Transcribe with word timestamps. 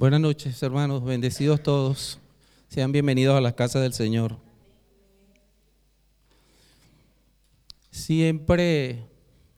Buenas 0.00 0.22
noches, 0.22 0.62
hermanos, 0.62 1.04
bendecidos 1.04 1.62
todos. 1.62 2.18
Sean 2.68 2.90
bienvenidos 2.90 3.36
a 3.36 3.40
la 3.42 3.54
casa 3.54 3.80
del 3.80 3.92
Señor. 3.92 4.38
Siempre 7.90 9.06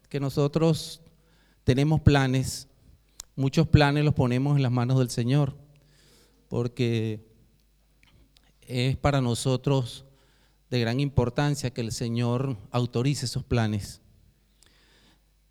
que 0.09 0.19
nosotros 0.19 1.01
tenemos 1.63 2.01
planes, 2.01 2.67
muchos 3.37 3.69
planes 3.69 4.05
los 4.05 4.15
ponemos 4.15 4.57
en 4.57 4.65
las 4.65 4.73
manos 4.73 4.99
del 4.99 5.11
Señor, 5.11 5.57
porque 6.49 7.25
es 8.63 8.97
para 8.97 9.21
nosotros 9.21 10.05
de 10.71 10.81
gran 10.81 10.99
importancia 10.99 11.73
que 11.73 11.83
el 11.83 11.93
Señor 11.93 12.57
autorice 12.73 13.27
esos 13.27 13.45
planes. 13.45 14.01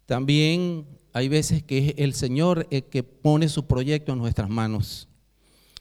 También 0.06 0.86
hay 1.14 1.28
veces 1.28 1.64
que 1.64 1.90
es 1.90 1.94
el 1.98 2.14
Señor 2.14 2.68
el 2.72 2.84
que 2.86 3.04
pone 3.04 3.50
su 3.50 3.66
proyecto 3.66 4.14
en 4.14 4.20
nuestras 4.20 4.50
manos 4.50 5.08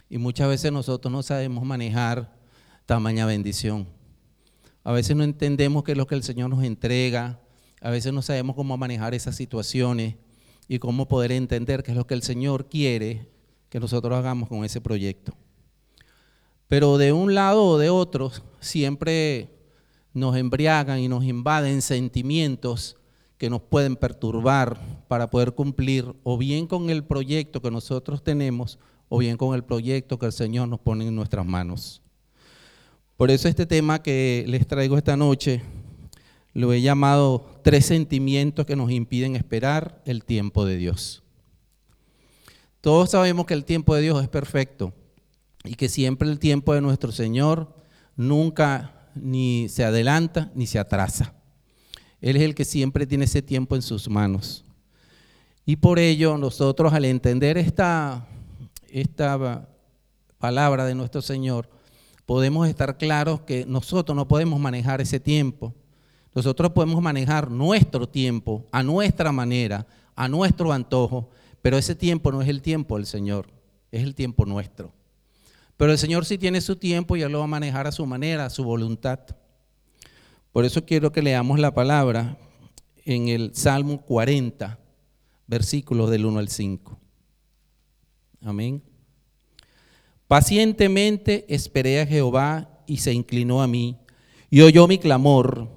y 0.09 0.19
muchas 0.19 0.49
veces 0.49 0.73
nosotros 0.73 1.11
no 1.13 1.23
sabemos 1.23 1.65
manejar 1.65 2.37
tamaña 2.85 3.27
bendición. 3.27 3.87
A 4.83 4.93
veces 4.93 5.15
no 5.15 5.23
entendemos 5.23 5.85
qué 5.85 5.93
es 5.93 5.99
lo 5.99 6.07
que 6.07 6.17
el 6.17 6.25
Señor 6.25 6.51
nos 6.51 6.65
entrega, 6.65 7.41
a 7.81 7.91
veces 7.91 8.13
no 8.13 8.21
sabemos 8.21 8.57
cómo 8.57 8.77
manejar 8.77 9.15
esas 9.15 9.37
situaciones 9.37 10.17
y 10.67 10.79
cómo 10.81 11.07
poder 11.07 11.31
entender 11.33 11.83
qué 11.83 11.93
es 11.93 11.97
lo 11.97 12.07
que 12.07 12.15
el 12.15 12.23
Señor 12.23 12.69
quiere 12.69 13.29
que 13.69 13.79
nosotros 13.79 14.19
hagamos 14.19 14.49
con 14.49 14.65
ese 14.65 14.81
proyecto. 14.81 15.33
Pero 16.67 16.99
de 16.99 17.13
un 17.13 17.35
lado 17.35 17.65
o 17.65 17.79
de 17.79 17.91
otro, 17.91 18.33
siempre 18.59 19.49
nos 20.13 20.37
embriagan 20.37 20.99
y 20.99 21.09
nos 21.09 21.25
invaden 21.25 21.83
sentimientos 21.83 22.97
que 23.41 23.49
nos 23.49 23.63
pueden 23.63 23.97
perturbar 23.97 24.79
para 25.09 25.31
poder 25.31 25.53
cumplir 25.53 26.15
o 26.25 26.37
bien 26.37 26.67
con 26.67 26.91
el 26.91 27.03
proyecto 27.05 27.63
que 27.63 27.71
nosotros 27.71 28.23
tenemos 28.23 28.79
o 29.09 29.17
bien 29.17 29.39
con 29.39 29.55
el 29.55 29.65
proyecto 29.65 30.19
que 30.19 30.27
el 30.27 30.33
Señor 30.33 30.69
nos 30.69 30.79
pone 30.79 31.07
en 31.07 31.17
nuestras 31.17 31.47
manos. 31.47 32.03
Por 33.17 33.31
eso 33.31 33.49
este 33.49 33.65
tema 33.65 34.03
que 34.03 34.45
les 34.47 34.67
traigo 34.67 34.99
esta 34.99 35.17
noche 35.17 35.63
lo 36.53 36.75
he 36.75 36.83
llamado 36.83 37.47
tres 37.65 37.87
sentimientos 37.87 38.67
que 38.67 38.77
nos 38.77 38.91
impiden 38.91 39.37
esperar 39.37 40.03
el 40.05 40.23
tiempo 40.23 40.67
de 40.67 40.77
Dios. 40.77 41.23
Todos 42.83 43.13
sabemos 43.13 43.47
que 43.47 43.55
el 43.55 43.65
tiempo 43.65 43.95
de 43.95 44.03
Dios 44.03 44.23
es 44.23 44.29
perfecto 44.29 44.93
y 45.65 45.77
que 45.77 45.89
siempre 45.89 46.29
el 46.29 46.39
tiempo 46.39 46.75
de 46.75 46.83
nuestro 46.83 47.11
Señor 47.11 47.75
nunca 48.17 49.09
ni 49.15 49.71
se 49.71 49.83
adelanta 49.83 50.53
ni 50.55 50.67
se 50.67 50.79
atrasa. 50.79 51.40
Él 52.21 52.37
es 52.37 52.43
el 52.43 52.55
que 52.55 52.65
siempre 52.65 53.07
tiene 53.07 53.25
ese 53.25 53.43
tiempo 53.43 53.77
en 53.77 53.83
sus 53.83 54.09
manos. 54.09 54.65
Y 55.65 55.77
por 55.77 55.99
ello 55.99 56.37
nosotros 56.37 56.93
al 56.93 57.05
entender 57.05 57.57
esta, 57.57 58.27
esta 58.91 59.69
palabra 60.39 60.85
de 60.85 60.95
nuestro 60.95 61.23
Señor, 61.23 61.69
podemos 62.27 62.69
estar 62.69 62.97
claros 62.97 63.41
que 63.43 63.65
nosotros 63.67 64.17
no 64.17 64.27
podemos 64.29 64.59
manejar 64.61 65.01
ese 65.01 65.21
tiempo. 65.21 65.75
Nosotros 66.35 66.71
podemos 66.73 67.03
manejar 67.03 67.51
nuestro 67.51 68.09
tiempo 68.09 68.65
a 68.71 68.83
nuestra 68.83 69.33
manera, 69.33 69.87
a 70.15 70.29
nuestro 70.29 70.73
antojo, 70.73 71.31
pero 71.63 71.77
ese 71.77 71.95
tiempo 71.95 72.31
no 72.31 72.41
es 72.41 72.49
el 72.49 72.63
tiempo 72.63 72.97
del 72.97 73.07
Señor, 73.07 73.47
es 73.91 74.03
el 74.03 74.15
tiempo 74.15 74.45
nuestro. 74.47 74.93
Pero 75.77 75.93
el 75.93 75.99
Señor 75.99 76.25
sí 76.25 76.39
tiene 76.39 76.61
su 76.61 76.77
tiempo 76.77 77.17
y 77.17 77.23
Él 77.23 77.33
lo 77.33 77.39
va 77.39 77.45
a 77.45 77.49
manejar 77.49 77.87
a 77.87 77.93
su 77.93 78.05
manera, 78.07 78.47
a 78.47 78.51
su 78.51 78.63
voluntad. 78.65 79.21
Por 80.53 80.65
eso 80.65 80.85
quiero 80.85 81.13
que 81.13 81.23
leamos 81.23 81.61
la 81.61 81.73
palabra 81.73 82.37
en 83.05 83.29
el 83.29 83.55
Salmo 83.55 84.01
40, 84.03 84.79
versículos 85.47 86.11
del 86.11 86.27
1 86.27 86.41
al 86.41 86.49
5. 86.49 86.99
Amén. 88.43 88.83
Pacientemente 90.27 91.45
esperé 91.49 92.01
a 92.01 92.07
Jehová 92.07 92.83
y 92.87 92.99
se 92.99 93.13
inclinó 93.13 93.63
a 93.63 93.69
mí 93.69 93.97
y 94.49 94.63
oyó 94.63 94.89
mi 94.89 94.99
clamor 94.99 95.69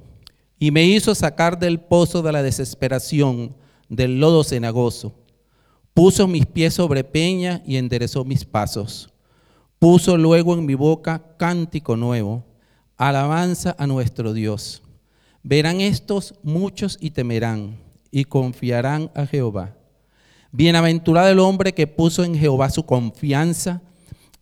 y 0.57 0.71
me 0.71 0.85
hizo 0.85 1.13
sacar 1.13 1.59
del 1.59 1.79
pozo 1.79 2.23
de 2.23 2.31
la 2.31 2.41
desesperación, 2.41 3.55
del 3.89 4.19
lodo 4.19 4.43
cenagoso. 4.43 5.13
Puso 5.93 6.27
mis 6.27 6.47
pies 6.47 6.73
sobre 6.73 7.03
peña 7.03 7.61
y 7.65 7.77
enderezó 7.77 8.25
mis 8.25 8.43
pasos. 8.45 9.13
Puso 9.77 10.17
luego 10.17 10.55
en 10.55 10.65
mi 10.65 10.73
boca 10.73 11.35
cántico 11.37 11.95
nuevo 11.95 12.52
Alabanza 12.97 13.75
a 13.77 13.87
nuestro 13.87 14.33
Dios. 14.33 14.83
Verán 15.41 15.81
estos 15.81 16.35
muchos 16.43 16.97
y 17.01 17.11
temerán 17.11 17.77
y 18.11 18.25
confiarán 18.25 19.11
a 19.15 19.25
Jehová. 19.25 19.75
Bienaventurado 20.51 21.29
el 21.29 21.39
hombre 21.39 21.73
que 21.73 21.87
puso 21.87 22.23
en 22.23 22.35
Jehová 22.35 22.69
su 22.69 22.85
confianza 22.85 23.81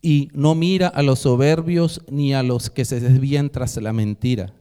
y 0.02 0.30
no 0.34 0.56
mira 0.56 0.88
a 0.88 1.02
los 1.02 1.20
soberbios 1.20 2.02
ni 2.10 2.34
a 2.34 2.44
los 2.44 2.70
que 2.70 2.84
se 2.84 3.00
desvían 3.00 3.50
tras 3.50 3.78
la 3.78 3.94
mentira. 3.94 4.54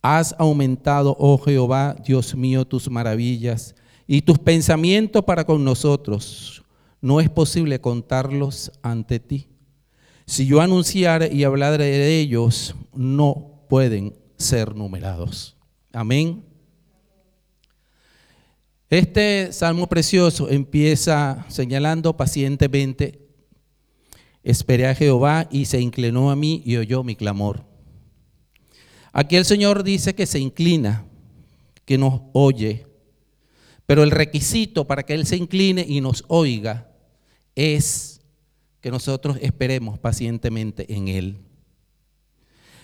Has 0.00 0.34
aumentado, 0.38 1.16
oh 1.18 1.38
Jehová, 1.38 1.96
Dios 2.04 2.34
mío, 2.36 2.64
tus 2.64 2.90
maravillas 2.90 3.74
y 4.06 4.22
tus 4.22 4.38
pensamientos 4.38 5.24
para 5.24 5.44
con 5.44 5.64
nosotros. 5.64 6.62
No 7.00 7.20
es 7.20 7.28
posible 7.28 7.80
contarlos 7.80 8.70
ante 8.82 9.18
ti. 9.18 9.48
Si 10.26 10.46
yo 10.46 10.60
anunciar 10.60 11.32
y 11.32 11.44
hablar 11.44 11.78
de 11.78 12.18
ellos, 12.18 12.74
no 12.94 13.66
pueden 13.68 14.14
ser 14.36 14.74
numerados. 14.74 15.56
Amén. 15.92 16.44
Este 18.90 19.52
salmo 19.52 19.88
precioso 19.88 20.48
empieza 20.50 21.44
señalando 21.48 22.16
pacientemente, 22.16 23.20
esperé 24.42 24.86
a 24.86 24.94
Jehová 24.94 25.48
y 25.50 25.64
se 25.64 25.80
inclinó 25.80 26.30
a 26.30 26.36
mí 26.36 26.62
y 26.64 26.76
oyó 26.76 27.02
mi 27.02 27.16
clamor. 27.16 27.64
Aquí 29.12 29.36
el 29.36 29.44
Señor 29.44 29.84
dice 29.84 30.14
que 30.14 30.26
se 30.26 30.38
inclina, 30.38 31.06
que 31.84 31.98
nos 31.98 32.22
oye, 32.32 32.86
pero 33.86 34.02
el 34.02 34.10
requisito 34.10 34.86
para 34.86 35.04
que 35.04 35.14
Él 35.14 35.26
se 35.26 35.36
incline 35.36 35.84
y 35.86 36.00
nos 36.00 36.24
oiga 36.28 36.90
es 37.54 38.13
que 38.84 38.90
nosotros 38.90 39.38
esperemos 39.40 39.98
pacientemente 39.98 40.94
en 40.94 41.08
Él. 41.08 41.38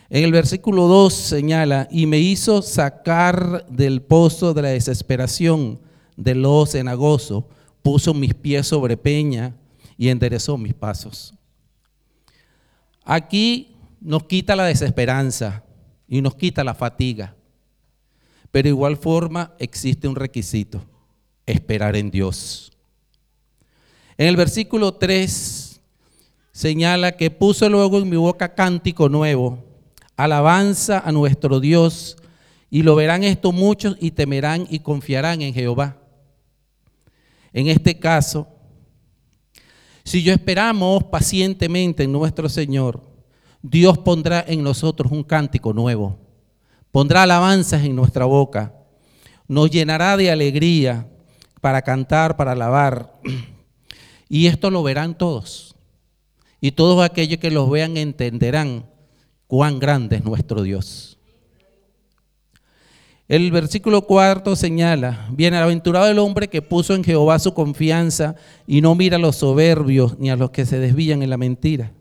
En 0.09 0.25
el 0.25 0.33
versículo 0.33 0.88
2 0.88 1.12
señala, 1.12 1.88
y 1.91 2.06
me 2.06 2.19
hizo 2.19 2.62
sacar 2.62 3.66
del 3.69 4.00
pozo 4.00 4.55
de 4.55 4.62
la 4.62 4.69
desesperación, 4.71 5.78
del 6.16 6.41
lodo 6.41 6.65
cenagoso, 6.65 7.47
puso 7.83 8.15
mis 8.15 8.33
pies 8.33 8.66
sobre 8.66 8.97
peña 8.97 9.55
y 9.99 10.09
enderezó 10.09 10.56
mis 10.56 10.72
pasos. 10.72 11.34
Aquí 13.05 13.77
nos 14.00 14.25
quita 14.25 14.56
la 14.56 14.65
desesperanza 14.65 15.65
y 16.09 16.22
nos 16.22 16.34
quita 16.34 16.65
la 16.65 16.72
fatiga, 16.72 17.37
pero 18.50 18.65
de 18.65 18.71
igual 18.71 18.97
forma 18.97 19.53
existe 19.59 20.09
un 20.09 20.17
requisito, 20.17 20.82
esperar 21.44 21.94
en 21.94 22.11
Dios. 22.11 22.72
En 24.17 24.28
el 24.28 24.37
versículo 24.37 24.94
3 24.94 25.69
señala 26.53 27.12
que 27.12 27.31
puso 27.31 27.69
luego 27.69 27.99
en 27.99 28.09
mi 28.09 28.16
boca 28.16 28.55
cántico 28.55 29.09
nuevo, 29.09 29.65
alabanza 30.16 30.99
a 30.99 31.12
nuestro 31.12 31.61
Dios, 31.61 32.16
y 32.71 32.83
lo 32.83 32.94
verán 32.94 33.25
esto 33.25 33.53
muchos 33.53 33.97
y 34.00 34.12
temerán 34.12 34.66
y 34.71 34.81
confiarán 34.81 35.43
en 35.43 35.53
Jehová. 35.53 35.97
En 37.53 37.66
este 37.66 37.99
caso, 37.99 38.47
si 40.05 40.22
yo 40.22 40.33
esperamos 40.33 41.05
pacientemente 41.05 42.05
en 42.05 42.12
nuestro 42.12 42.49
Señor, 42.49 43.00
Dios 43.62 43.99
pondrá 43.99 44.44
en 44.47 44.62
nosotros 44.62 45.11
un 45.11 45.25
cántico 45.25 45.73
nuevo, 45.73 46.19
pondrá 46.93 47.25
alabanzas 47.25 47.85
en 47.85 47.97
nuestra 47.97 48.25
boca, 48.25 48.73
nos 49.49 49.69
llenará 49.70 50.17
de 50.17 50.31
alegría 50.31 51.08
para 51.61 51.82
cantar, 51.82 52.37
para 52.37 52.52
alabar. 52.52 53.20
Y 54.32 54.47
esto 54.47 54.70
lo 54.70 54.85
verán 54.85 55.19
todos 55.19 55.69
y 56.61 56.73
todos 56.73 57.03
aquellos 57.03 57.39
que 57.39 57.51
los 57.51 57.71
vean 57.71 57.97
entenderán 57.97 58.87
cuán 59.47 59.79
grande 59.79 60.17
es 60.17 60.25
nuestro 60.25 60.62
Dios. 60.62 61.19
El 63.31 63.53
versículo 63.53 64.03
cuarto 64.03 64.57
señala, 64.57 65.29
bienaventurado 65.31 66.09
el 66.09 66.19
hombre 66.19 66.49
que 66.49 66.62
puso 66.62 66.95
en 66.95 67.05
Jehová 67.05 67.39
su 67.39 67.55
confianza 67.55 68.35
y 68.67 68.81
no 68.81 68.97
mira 68.97 69.17
a 69.17 69.21
los 69.21 69.37
soberbios 69.37 70.19
ni 70.19 70.31
a 70.31 70.37
los 70.37 70.51
que 70.51 70.67
se 70.67 70.81
desvían 70.81 71.23
en 71.23 71.31
la 71.31 71.37
mentira. 71.37 71.93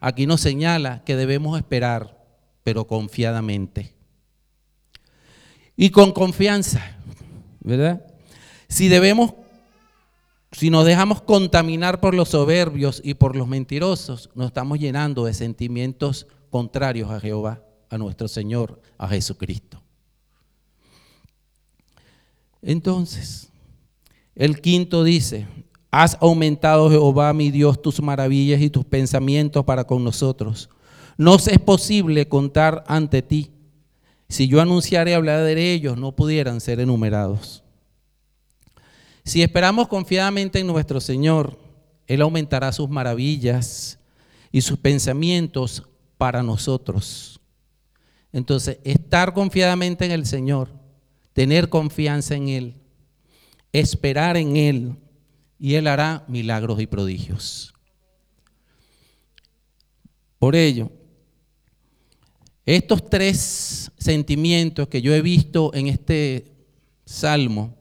Aquí 0.00 0.26
nos 0.26 0.40
señala 0.40 1.04
que 1.04 1.14
debemos 1.14 1.56
esperar, 1.56 2.20
pero 2.64 2.88
confiadamente. 2.88 3.94
Y 5.76 5.90
con 5.90 6.10
confianza, 6.10 6.96
¿verdad? 7.60 8.04
Si 8.68 8.88
debemos 8.88 9.34
si 10.52 10.70
nos 10.70 10.84
dejamos 10.84 11.22
contaminar 11.22 12.00
por 12.00 12.14
los 12.14 12.28
soberbios 12.28 13.00
y 13.02 13.14
por 13.14 13.36
los 13.36 13.48
mentirosos, 13.48 14.30
nos 14.34 14.48
estamos 14.48 14.78
llenando 14.78 15.24
de 15.24 15.34
sentimientos 15.34 16.26
contrarios 16.50 17.10
a 17.10 17.20
Jehová, 17.20 17.64
a 17.88 17.98
nuestro 17.98 18.28
Señor, 18.28 18.80
a 18.98 19.08
Jesucristo. 19.08 19.82
Entonces, 22.60 23.48
el 24.34 24.60
quinto 24.60 25.02
dice, 25.04 25.46
Has 25.94 26.16
aumentado, 26.22 26.88
Jehová, 26.88 27.34
mi 27.34 27.50
Dios, 27.50 27.82
tus 27.82 28.00
maravillas 28.00 28.62
y 28.62 28.70
tus 28.70 28.82
pensamientos 28.82 29.62
para 29.62 29.84
con 29.84 30.02
nosotros. 30.02 30.70
No 31.18 31.36
es 31.36 31.58
posible 31.58 32.26
contar 32.26 32.82
ante 32.86 33.20
ti. 33.20 33.50
Si 34.26 34.48
yo 34.48 34.62
anunciara 34.62 35.10
y 35.10 35.12
hablara 35.12 35.42
de 35.42 35.72
ellos, 35.72 35.98
no 35.98 36.12
pudieran 36.12 36.62
ser 36.62 36.80
enumerados. 36.80 37.62
Si 39.24 39.42
esperamos 39.42 39.88
confiadamente 39.88 40.58
en 40.58 40.66
nuestro 40.66 41.00
Señor, 41.00 41.58
Él 42.06 42.22
aumentará 42.22 42.72
sus 42.72 42.88
maravillas 42.88 43.98
y 44.50 44.60
sus 44.60 44.78
pensamientos 44.78 45.84
para 46.18 46.42
nosotros. 46.42 47.40
Entonces, 48.32 48.78
estar 48.84 49.32
confiadamente 49.34 50.04
en 50.04 50.10
el 50.10 50.26
Señor, 50.26 50.68
tener 51.32 51.68
confianza 51.68 52.34
en 52.34 52.48
Él, 52.48 52.74
esperar 53.72 54.36
en 54.36 54.56
Él, 54.56 54.96
y 55.58 55.74
Él 55.74 55.86
hará 55.86 56.24
milagros 56.26 56.80
y 56.80 56.86
prodigios. 56.86 57.72
Por 60.38 60.56
ello, 60.56 60.90
estos 62.66 63.08
tres 63.08 63.92
sentimientos 63.96 64.88
que 64.88 65.00
yo 65.00 65.14
he 65.14 65.22
visto 65.22 65.72
en 65.74 65.86
este 65.86 66.52
salmo 67.04 67.76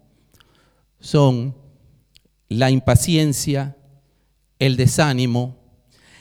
son 1.02 1.56
la 2.48 2.72
impaciencia, 2.72 3.76
el 4.60 4.78
desánimo 4.78 5.58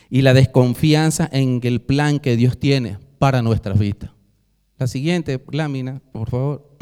y 0.09 0.23
la 0.23 0.35
desconfianza 0.35 1.29
en 1.31 1.61
el 1.63 1.81
plan 1.81 2.19
que 2.19 2.37
Dios 2.37 2.59
tiene 2.59 2.99
para 3.19 3.43
nuestras 3.43 3.79
vidas. 3.79 4.11
La 4.79 4.87
siguiente 4.87 5.41
lámina, 5.53 6.01
por 6.13 6.31
favor. 6.31 6.77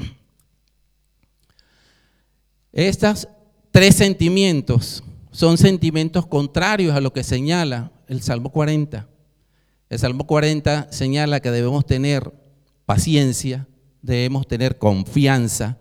Estas 2.72 3.28
tres 3.70 3.96
sentimientos 3.96 5.02
son 5.32 5.58
sentimientos 5.58 6.26
contrarios 6.26 6.94
a 6.94 7.00
lo 7.00 7.12
que 7.12 7.24
señala 7.24 7.92
el 8.06 8.22
Salmo 8.22 8.50
40. 8.50 9.08
El 9.90 9.98
Salmo 9.98 10.26
40 10.26 10.92
señala 10.92 11.40
que 11.40 11.50
debemos 11.50 11.86
tener 11.86 12.32
paciencia, 12.86 13.66
debemos 14.00 14.46
tener 14.46 14.78
confianza 14.78 15.78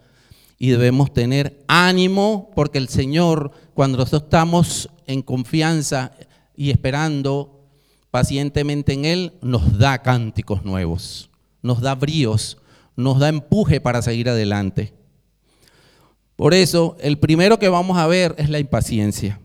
y 0.58 0.70
debemos 0.70 1.14
tener 1.14 1.64
ánimo 1.68 2.52
porque 2.56 2.78
el 2.78 2.90
Señor, 2.90 3.52
cuando 3.74 3.98
nosotros 3.98 4.24
estamos 4.24 4.90
en 5.06 5.22
confianza 5.22 6.12
y 6.56 6.72
esperando 6.72 7.66
pacientemente 8.12 8.94
en 8.94 9.06
Él, 9.06 9.34
nos 9.42 9.78
da 9.78 10.02
cánticos 10.02 10.66
nuevos 10.66 11.30
nos 11.62 11.82
da 11.82 11.94
bríos, 11.94 12.58
nos 12.96 13.20
da 13.20 13.30
empuje 13.30 13.80
para 13.80 14.02
seguir 14.02 14.30
adelante. 14.30 14.94
Por 16.36 16.54
eso, 16.54 16.98
el 17.00 17.20
primero 17.20 17.60
que 17.60 17.70
vamos 17.70 17.98
a 17.98 18.08
ver 18.08 18.34
es 18.38 18.50
la 18.50 18.60
impaciencia. 18.60 19.40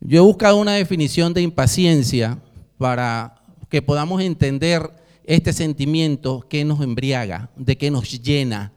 Yo 0.00 0.18
he 0.18 0.24
buscado 0.24 0.56
una 0.56 0.74
definición 0.74 1.32
de 1.32 1.42
impaciencia 1.42 2.38
para 2.76 3.42
que 3.68 3.82
podamos 3.82 4.20
entender 4.20 4.90
este 5.24 5.52
sentimiento 5.52 6.46
que 6.48 6.64
nos 6.64 6.80
embriaga, 6.80 7.50
de 7.56 7.78
que 7.78 7.90
nos 7.90 8.20
llena, 8.22 8.72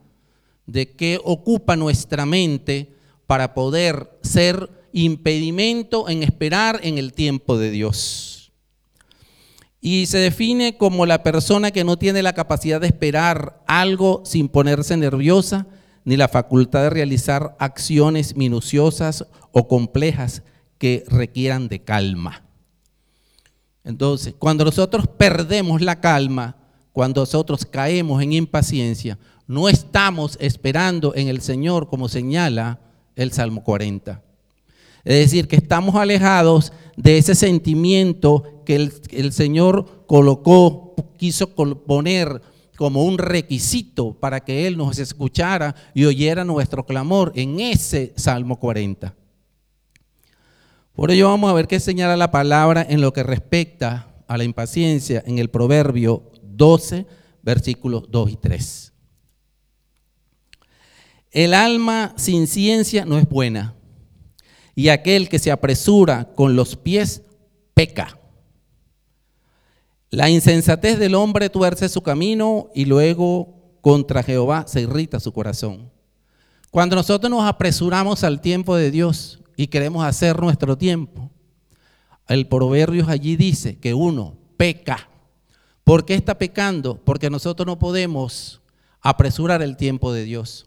de 0.66 0.92
que 0.92 1.20
ocupa 1.24 1.76
nuestra 1.76 2.26
mente 2.26 2.94
para 3.26 3.54
poder 3.54 4.18
ser 4.22 4.70
impedimento 4.92 6.08
en 6.08 6.22
esperar 6.22 6.80
en 6.82 6.98
el 6.98 7.12
tiempo 7.12 7.58
de 7.58 7.70
Dios 7.70 8.36
y 9.88 10.06
se 10.06 10.18
define 10.18 10.76
como 10.76 11.06
la 11.06 11.22
persona 11.22 11.70
que 11.70 11.84
no 11.84 11.96
tiene 11.96 12.20
la 12.20 12.32
capacidad 12.32 12.80
de 12.80 12.88
esperar 12.88 13.62
algo 13.68 14.22
sin 14.24 14.48
ponerse 14.48 14.96
nerviosa, 14.96 15.68
ni 16.04 16.16
la 16.16 16.26
facultad 16.26 16.82
de 16.82 16.90
realizar 16.90 17.54
acciones 17.60 18.34
minuciosas 18.34 19.26
o 19.52 19.68
complejas 19.68 20.42
que 20.78 21.04
requieran 21.06 21.68
de 21.68 21.84
calma. 21.84 22.42
Entonces, 23.84 24.34
cuando 24.36 24.64
nosotros 24.64 25.06
perdemos 25.06 25.80
la 25.80 26.00
calma, 26.00 26.56
cuando 26.92 27.20
nosotros 27.20 27.64
caemos 27.64 28.20
en 28.20 28.32
impaciencia, 28.32 29.20
no 29.46 29.68
estamos 29.68 30.36
esperando 30.40 31.14
en 31.14 31.28
el 31.28 31.40
Señor 31.40 31.88
como 31.88 32.08
señala 32.08 32.80
el 33.14 33.32
Salmo 33.32 33.62
40. 33.62 34.22
Es 35.04 35.14
decir, 35.14 35.46
que 35.46 35.56
estamos 35.56 35.94
alejados 35.94 36.72
de 36.96 37.18
ese 37.18 37.34
sentimiento 37.34 38.62
que 38.64 38.74
el, 38.74 39.32
Señor 39.32 40.04
colocó, 40.06 40.94
quiso 41.16 41.54
poner 41.54 42.42
como 42.76 43.04
un 43.04 43.16
requisito 43.16 44.14
para 44.14 44.40
que 44.40 44.66
Él 44.66 44.76
nos 44.76 44.98
escuchara 44.98 45.76
y 45.94 46.04
oyera 46.04 46.44
nuestro 46.44 46.84
clamor 46.84 47.32
en 47.36 47.60
ese 47.60 48.12
Salmo 48.16 48.58
40. 48.58 49.14
Por 50.92 51.10
ello 51.10 51.28
vamos 51.28 51.50
a 51.50 51.54
ver 51.54 51.68
qué 51.68 51.78
señala 51.78 52.16
la 52.16 52.30
palabra 52.30 52.84
en 52.88 53.00
lo 53.00 53.12
que 53.12 53.22
respecta 53.22 54.08
a 54.26 54.36
la 54.36 54.44
impaciencia 54.44 55.22
en 55.24 55.38
el 55.38 55.50
Proverbio 55.50 56.32
12, 56.42 57.06
versículos 57.42 58.10
2 58.10 58.30
y 58.32 58.36
3. 58.36 58.92
El 61.36 61.52
alma 61.52 62.14
sin 62.16 62.46
ciencia 62.46 63.04
no 63.04 63.18
es 63.18 63.28
buena, 63.28 63.74
y 64.74 64.88
aquel 64.88 65.28
que 65.28 65.38
se 65.38 65.50
apresura 65.50 66.32
con 66.34 66.56
los 66.56 66.76
pies 66.76 67.24
peca. 67.74 68.18
La 70.08 70.30
insensatez 70.30 70.98
del 70.98 71.14
hombre 71.14 71.50
tuerce 71.50 71.90
su 71.90 72.00
camino 72.00 72.70
y 72.74 72.86
luego 72.86 73.76
contra 73.82 74.22
Jehová 74.22 74.64
se 74.66 74.80
irrita 74.80 75.20
su 75.20 75.30
corazón. 75.34 75.92
Cuando 76.70 76.96
nosotros 76.96 77.30
nos 77.30 77.44
apresuramos 77.46 78.24
al 78.24 78.40
tiempo 78.40 78.74
de 78.74 78.90
Dios 78.90 79.40
y 79.58 79.66
queremos 79.66 80.06
hacer 80.06 80.40
nuestro 80.40 80.78
tiempo, 80.78 81.30
el 82.28 82.48
proverbio 82.48 83.04
allí 83.10 83.36
dice 83.36 83.78
que 83.78 83.92
uno 83.92 84.38
peca. 84.56 85.10
¿Por 85.84 86.06
qué 86.06 86.14
está 86.14 86.38
pecando? 86.38 86.96
Porque 87.04 87.28
nosotros 87.28 87.66
no 87.66 87.78
podemos 87.78 88.62
apresurar 89.02 89.60
el 89.60 89.76
tiempo 89.76 90.14
de 90.14 90.24
Dios. 90.24 90.65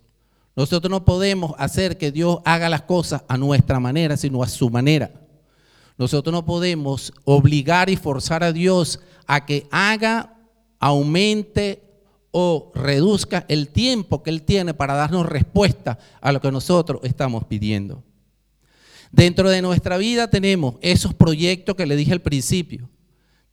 Nosotros 0.59 0.91
no 0.91 1.05
podemos 1.05 1.53
hacer 1.57 1.97
que 1.97 2.11
Dios 2.11 2.39
haga 2.43 2.67
las 2.67 2.81
cosas 2.81 3.23
a 3.29 3.37
nuestra 3.37 3.79
manera, 3.79 4.17
sino 4.17 4.43
a 4.43 4.47
su 4.49 4.69
manera. 4.69 5.09
Nosotros 5.97 6.33
no 6.33 6.43
podemos 6.43 7.13
obligar 7.23 7.89
y 7.89 7.95
forzar 7.95 8.43
a 8.43 8.51
Dios 8.51 8.99
a 9.25 9.45
que 9.45 9.67
haga, 9.71 10.35
aumente 10.77 11.81
o 12.31 12.73
reduzca 12.75 13.45
el 13.47 13.69
tiempo 13.69 14.21
que 14.21 14.31
Él 14.31 14.41
tiene 14.41 14.73
para 14.73 14.95
darnos 14.95 15.27
respuesta 15.27 15.97
a 16.19 16.33
lo 16.33 16.41
que 16.41 16.51
nosotros 16.51 16.99
estamos 17.05 17.45
pidiendo. 17.45 18.03
Dentro 19.13 19.49
de 19.49 19.61
nuestra 19.61 19.95
vida 19.95 20.29
tenemos 20.29 20.75
esos 20.81 21.13
proyectos 21.13 21.77
que 21.77 21.85
le 21.85 21.95
dije 21.95 22.11
al 22.11 22.21
principio. 22.21 22.89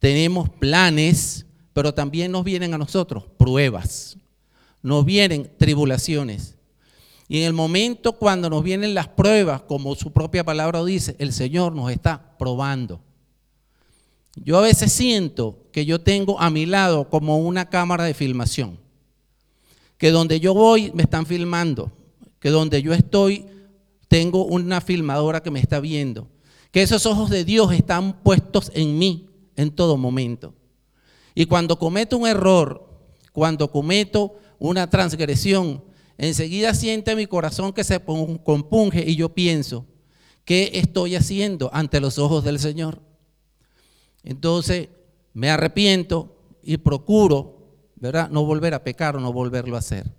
Tenemos 0.00 0.48
planes, 0.48 1.46
pero 1.72 1.94
también 1.94 2.32
nos 2.32 2.42
vienen 2.42 2.74
a 2.74 2.78
nosotros 2.78 3.22
pruebas. 3.38 4.16
Nos 4.82 5.04
vienen 5.04 5.48
tribulaciones. 5.56 6.55
Y 7.28 7.38
en 7.38 7.44
el 7.44 7.52
momento 7.52 8.12
cuando 8.12 8.48
nos 8.48 8.62
vienen 8.62 8.94
las 8.94 9.08
pruebas, 9.08 9.62
como 9.62 9.94
su 9.94 10.12
propia 10.12 10.44
palabra 10.44 10.84
dice, 10.84 11.16
el 11.18 11.32
Señor 11.32 11.74
nos 11.74 11.90
está 11.90 12.36
probando. 12.38 13.00
Yo 14.36 14.58
a 14.58 14.62
veces 14.62 14.92
siento 14.92 15.66
que 15.72 15.86
yo 15.86 16.00
tengo 16.00 16.38
a 16.40 16.50
mi 16.50 16.66
lado 16.66 17.08
como 17.08 17.38
una 17.38 17.68
cámara 17.68 18.04
de 18.04 18.14
filmación, 18.14 18.78
que 19.98 20.10
donde 20.10 20.40
yo 20.40 20.54
voy 20.54 20.92
me 20.94 21.02
están 21.02 21.26
filmando, 21.26 21.90
que 22.38 22.50
donde 22.50 22.82
yo 22.82 22.92
estoy 22.92 23.46
tengo 24.08 24.44
una 24.44 24.80
filmadora 24.80 25.42
que 25.42 25.50
me 25.50 25.58
está 25.58 25.80
viendo, 25.80 26.28
que 26.70 26.82
esos 26.82 27.06
ojos 27.06 27.30
de 27.30 27.44
Dios 27.44 27.72
están 27.72 28.22
puestos 28.22 28.70
en 28.74 28.98
mí 28.98 29.28
en 29.56 29.70
todo 29.70 29.96
momento. 29.96 30.54
Y 31.34 31.46
cuando 31.46 31.78
cometo 31.78 32.16
un 32.16 32.26
error, 32.26 32.86
cuando 33.32 33.70
cometo 33.70 34.36
una 34.58 34.88
transgresión, 34.88 35.82
enseguida 36.18 36.74
siente 36.74 37.16
mi 37.16 37.26
corazón 37.26 37.72
que 37.72 37.84
se 37.84 38.00
compunge 38.00 39.04
y 39.06 39.16
yo 39.16 39.34
pienso, 39.34 39.84
¿qué 40.44 40.70
estoy 40.74 41.16
haciendo 41.16 41.70
ante 41.72 42.00
los 42.00 42.18
ojos 42.18 42.44
del 42.44 42.58
Señor? 42.58 43.00
Entonces 44.22 44.88
me 45.34 45.50
arrepiento 45.50 46.36
y 46.62 46.78
procuro, 46.78 47.74
¿verdad? 47.96 48.30
No 48.30 48.44
volver 48.44 48.74
a 48.74 48.82
pecar 48.82 49.16
o 49.16 49.20
no 49.20 49.32
volverlo 49.32 49.76
a 49.76 49.80
hacer. 49.80 50.10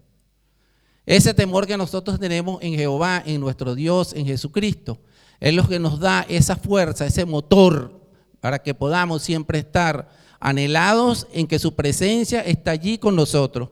Ese 1.06 1.34
temor 1.34 1.66
que 1.66 1.78
nosotros 1.78 2.20
tenemos 2.20 2.62
en 2.62 2.76
Jehová, 2.76 3.24
en 3.26 3.40
nuestro 3.40 3.76
Dios, 3.76 4.14
en 4.14 4.26
Jesucristo, 4.26 5.00
es 5.40 5.54
lo 5.54 5.68
que 5.68 5.80
nos 5.80 6.00
da 6.00 6.26
esa 6.28 6.56
fuerza, 6.56 7.06
ese 7.06 7.26
motor 7.26 8.02
para 8.40 8.60
que 8.60 8.74
podamos 8.74 9.24
siempre 9.24 9.60
estar 9.60 10.10
anhelados 10.40 11.28
en 11.32 11.48
que 11.48 11.60
su 11.60 11.76
presencia 11.76 12.42
está 12.42 12.72
allí 12.72 12.98
con 12.98 13.16
nosotros 13.16 13.70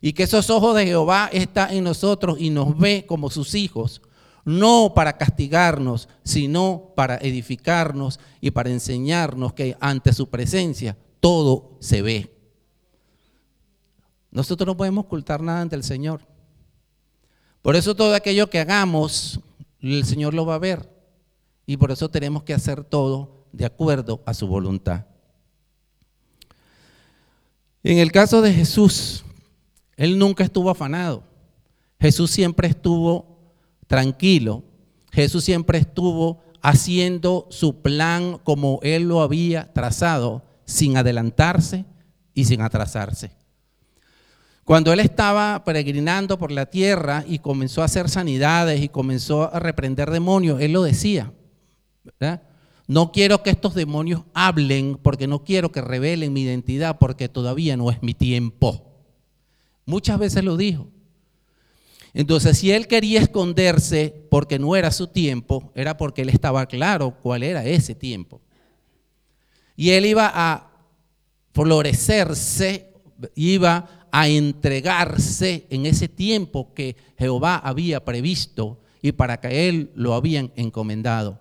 y 0.00 0.12
que 0.12 0.22
esos 0.22 0.48
ojos 0.50 0.76
de 0.76 0.86
Jehová 0.86 1.28
están 1.32 1.72
en 1.74 1.84
nosotros 1.84 2.40
y 2.40 2.50
nos 2.50 2.76
ve 2.78 3.04
como 3.06 3.30
sus 3.30 3.54
hijos, 3.54 4.00
no 4.44 4.92
para 4.94 5.18
castigarnos, 5.18 6.08
sino 6.24 6.92
para 6.96 7.16
edificarnos 7.16 8.18
y 8.40 8.50
para 8.50 8.70
enseñarnos 8.70 9.52
que 9.52 9.76
ante 9.80 10.12
su 10.12 10.28
presencia 10.30 10.96
todo 11.20 11.76
se 11.80 12.00
ve. 12.02 12.34
Nosotros 14.30 14.66
no 14.66 14.76
podemos 14.76 15.04
ocultar 15.04 15.42
nada 15.42 15.60
ante 15.60 15.76
el 15.76 15.84
Señor. 15.84 16.22
Por 17.62 17.76
eso 17.76 17.94
todo 17.94 18.14
aquello 18.14 18.48
que 18.48 18.60
hagamos 18.60 19.40
el 19.80 20.04
Señor 20.04 20.34
lo 20.34 20.46
va 20.46 20.54
a 20.54 20.58
ver. 20.58 20.88
Y 21.66 21.76
por 21.76 21.90
eso 21.90 22.08
tenemos 22.08 22.42
que 22.42 22.54
hacer 22.54 22.84
todo 22.84 23.46
de 23.52 23.66
acuerdo 23.66 24.22
a 24.24 24.34
su 24.34 24.46
voluntad. 24.46 25.06
En 27.82 27.98
el 27.98 28.12
caso 28.12 28.42
de 28.42 28.52
Jesús, 28.52 29.24
Él 30.00 30.18
nunca 30.18 30.42
estuvo 30.42 30.70
afanado. 30.70 31.22
Jesús 32.00 32.30
siempre 32.30 32.66
estuvo 32.66 33.36
tranquilo. 33.86 34.64
Jesús 35.12 35.44
siempre 35.44 35.76
estuvo 35.76 36.40
haciendo 36.62 37.46
su 37.50 37.82
plan 37.82 38.38
como 38.42 38.80
Él 38.82 39.02
lo 39.02 39.20
había 39.20 39.70
trazado, 39.74 40.42
sin 40.64 40.96
adelantarse 40.96 41.84
y 42.32 42.46
sin 42.46 42.62
atrasarse. 42.62 43.32
Cuando 44.64 44.90
Él 44.90 45.00
estaba 45.00 45.64
peregrinando 45.66 46.38
por 46.38 46.50
la 46.50 46.64
tierra 46.64 47.22
y 47.28 47.40
comenzó 47.40 47.82
a 47.82 47.84
hacer 47.84 48.08
sanidades 48.08 48.80
y 48.80 48.88
comenzó 48.88 49.54
a 49.54 49.58
reprender 49.58 50.10
demonios, 50.10 50.62
Él 50.62 50.72
lo 50.72 50.82
decía. 50.82 51.30
No 52.86 53.12
quiero 53.12 53.42
que 53.42 53.50
estos 53.50 53.74
demonios 53.74 54.22
hablen 54.32 54.98
porque 55.02 55.26
no 55.26 55.44
quiero 55.44 55.70
que 55.70 55.82
revelen 55.82 56.32
mi 56.32 56.40
identidad 56.40 56.96
porque 56.98 57.28
todavía 57.28 57.76
no 57.76 57.90
es 57.90 58.02
mi 58.02 58.14
tiempo. 58.14 58.89
Muchas 59.90 60.20
veces 60.20 60.44
lo 60.44 60.56
dijo. 60.56 60.86
Entonces, 62.14 62.58
si 62.58 62.70
él 62.70 62.86
quería 62.86 63.20
esconderse 63.20 64.14
porque 64.30 64.58
no 64.58 64.76
era 64.76 64.92
su 64.92 65.08
tiempo, 65.08 65.72
era 65.74 65.96
porque 65.96 66.22
él 66.22 66.28
estaba 66.28 66.64
claro 66.66 67.16
cuál 67.20 67.42
era 67.42 67.64
ese 67.64 67.96
tiempo. 67.96 68.40
Y 69.74 69.90
él 69.90 70.06
iba 70.06 70.30
a 70.32 70.70
florecerse, 71.52 72.92
iba 73.34 74.06
a 74.12 74.28
entregarse 74.28 75.66
en 75.70 75.86
ese 75.86 76.08
tiempo 76.08 76.72
que 76.72 76.96
Jehová 77.18 77.56
había 77.56 78.04
previsto 78.04 78.80
y 79.02 79.10
para 79.10 79.40
que 79.40 79.68
él 79.68 79.90
lo 79.96 80.14
habían 80.14 80.52
encomendado. 80.54 81.40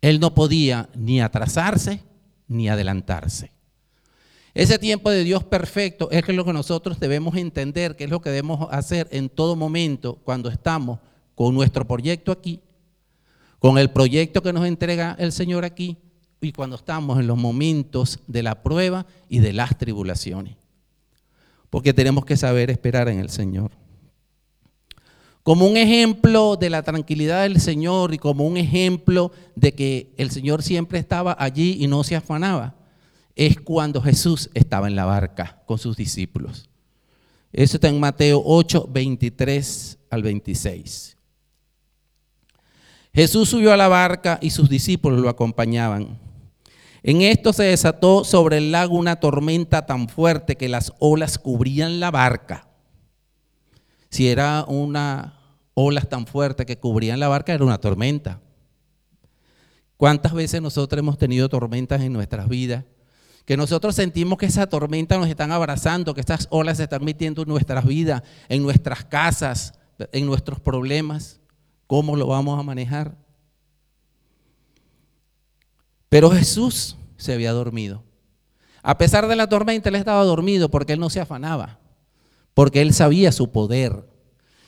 Él 0.00 0.20
no 0.20 0.34
podía 0.34 0.88
ni 0.94 1.20
atrasarse 1.20 2.00
ni 2.46 2.68
adelantarse. 2.68 3.50
Ese 4.54 4.78
tiempo 4.78 5.10
de 5.10 5.24
Dios 5.24 5.44
perfecto 5.44 6.10
es 6.10 6.28
lo 6.28 6.44
que 6.44 6.52
nosotros 6.52 7.00
debemos 7.00 7.36
entender, 7.36 7.96
que 7.96 8.04
es 8.04 8.10
lo 8.10 8.20
que 8.20 8.30
debemos 8.30 8.68
hacer 8.70 9.08
en 9.10 9.30
todo 9.30 9.56
momento 9.56 10.18
cuando 10.24 10.50
estamos 10.50 10.98
con 11.34 11.54
nuestro 11.54 11.86
proyecto 11.86 12.32
aquí, 12.32 12.60
con 13.58 13.78
el 13.78 13.90
proyecto 13.90 14.42
que 14.42 14.52
nos 14.52 14.66
entrega 14.66 15.16
el 15.18 15.32
Señor 15.32 15.64
aquí 15.64 15.96
y 16.42 16.52
cuando 16.52 16.76
estamos 16.76 17.18
en 17.18 17.28
los 17.28 17.38
momentos 17.38 18.20
de 18.26 18.42
la 18.42 18.62
prueba 18.62 19.06
y 19.30 19.38
de 19.38 19.54
las 19.54 19.78
tribulaciones. 19.78 20.56
Porque 21.70 21.94
tenemos 21.94 22.26
que 22.26 22.36
saber 22.36 22.70
esperar 22.70 23.08
en 23.08 23.20
el 23.20 23.30
Señor. 23.30 23.70
Como 25.42 25.66
un 25.66 25.78
ejemplo 25.78 26.56
de 26.56 26.68
la 26.68 26.82
tranquilidad 26.82 27.44
del 27.44 27.58
Señor 27.58 28.12
y 28.12 28.18
como 28.18 28.46
un 28.46 28.58
ejemplo 28.58 29.32
de 29.56 29.72
que 29.72 30.12
el 30.18 30.30
Señor 30.30 30.62
siempre 30.62 30.98
estaba 30.98 31.34
allí 31.38 31.78
y 31.80 31.86
no 31.86 32.04
se 32.04 32.16
afanaba 32.16 32.81
es 33.34 33.60
cuando 33.60 34.02
Jesús 34.02 34.50
estaba 34.54 34.88
en 34.88 34.96
la 34.96 35.04
barca 35.04 35.62
con 35.66 35.78
sus 35.78 35.96
discípulos. 35.96 36.68
Eso 37.52 37.76
está 37.76 37.88
en 37.88 38.00
Mateo 38.00 38.42
8, 38.44 38.88
23 38.90 39.98
al 40.10 40.22
26. 40.22 41.16
Jesús 43.14 43.50
subió 43.50 43.72
a 43.72 43.76
la 43.76 43.88
barca 43.88 44.38
y 44.40 44.50
sus 44.50 44.70
discípulos 44.70 45.20
lo 45.20 45.28
acompañaban. 45.28 46.18
En 47.02 47.20
esto 47.20 47.52
se 47.52 47.64
desató 47.64 48.24
sobre 48.24 48.58
el 48.58 48.72
lago 48.72 48.96
una 48.96 49.16
tormenta 49.16 49.86
tan 49.86 50.08
fuerte 50.08 50.56
que 50.56 50.68
las 50.68 50.92
olas 50.98 51.38
cubrían 51.38 52.00
la 52.00 52.10
barca. 52.10 52.68
Si 54.08 54.28
era 54.28 54.64
una 54.66 55.38
olas 55.74 56.08
tan 56.08 56.26
fuerte 56.26 56.64
que 56.64 56.78
cubrían 56.78 57.20
la 57.20 57.28
barca, 57.28 57.52
era 57.52 57.64
una 57.64 57.78
tormenta. 57.78 58.40
¿Cuántas 59.96 60.32
veces 60.32 60.62
nosotros 60.62 60.98
hemos 60.98 61.18
tenido 61.18 61.48
tormentas 61.48 62.00
en 62.00 62.12
nuestras 62.12 62.48
vidas 62.48 62.84
que 63.44 63.56
nosotros 63.56 63.94
sentimos 63.94 64.38
que 64.38 64.46
esa 64.46 64.68
tormenta 64.68 65.18
nos 65.18 65.28
están 65.28 65.50
abrazando, 65.50 66.14
que 66.14 66.20
estas 66.20 66.46
olas 66.50 66.76
se 66.76 66.84
están 66.84 67.04
metiendo 67.04 67.42
en 67.42 67.48
nuestras 67.48 67.84
vidas, 67.84 68.22
en 68.48 68.62
nuestras 68.62 69.04
casas, 69.04 69.74
en 70.12 70.26
nuestros 70.26 70.60
problemas. 70.60 71.40
¿Cómo 71.86 72.16
lo 72.16 72.28
vamos 72.28 72.58
a 72.58 72.62
manejar? 72.62 73.16
Pero 76.08 76.30
Jesús 76.30 76.96
se 77.16 77.32
había 77.32 77.52
dormido. 77.52 78.04
A 78.82 78.98
pesar 78.98 79.28
de 79.28 79.36
la 79.36 79.48
tormenta, 79.48 79.88
él 79.88 79.94
estaba 79.94 80.24
dormido 80.24 80.70
porque 80.70 80.92
él 80.92 81.00
no 81.00 81.10
se 81.10 81.20
afanaba, 81.20 81.78
porque 82.54 82.80
él 82.80 82.92
sabía 82.92 83.32
su 83.32 83.50
poder. 83.50 84.08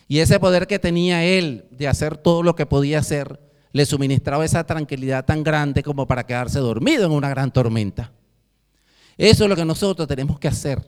Y 0.08 0.18
ese 0.18 0.38
poder 0.38 0.66
que 0.66 0.78
tenía 0.78 1.24
él 1.24 1.66
de 1.70 1.88
hacer 1.88 2.16
todo 2.16 2.42
lo 2.42 2.54
que 2.54 2.66
podía 2.66 2.98
hacer, 2.98 3.40
le 3.72 3.86
suministraba 3.86 4.44
esa 4.44 4.64
tranquilidad 4.64 5.24
tan 5.24 5.42
grande 5.42 5.82
como 5.82 6.06
para 6.06 6.26
quedarse 6.26 6.60
dormido 6.60 7.06
en 7.06 7.12
una 7.12 7.28
gran 7.28 7.52
tormenta. 7.52 8.12
Eso 9.16 9.44
es 9.44 9.50
lo 9.50 9.56
que 9.56 9.64
nosotros 9.64 10.08
tenemos 10.08 10.38
que 10.38 10.48
hacer. 10.48 10.84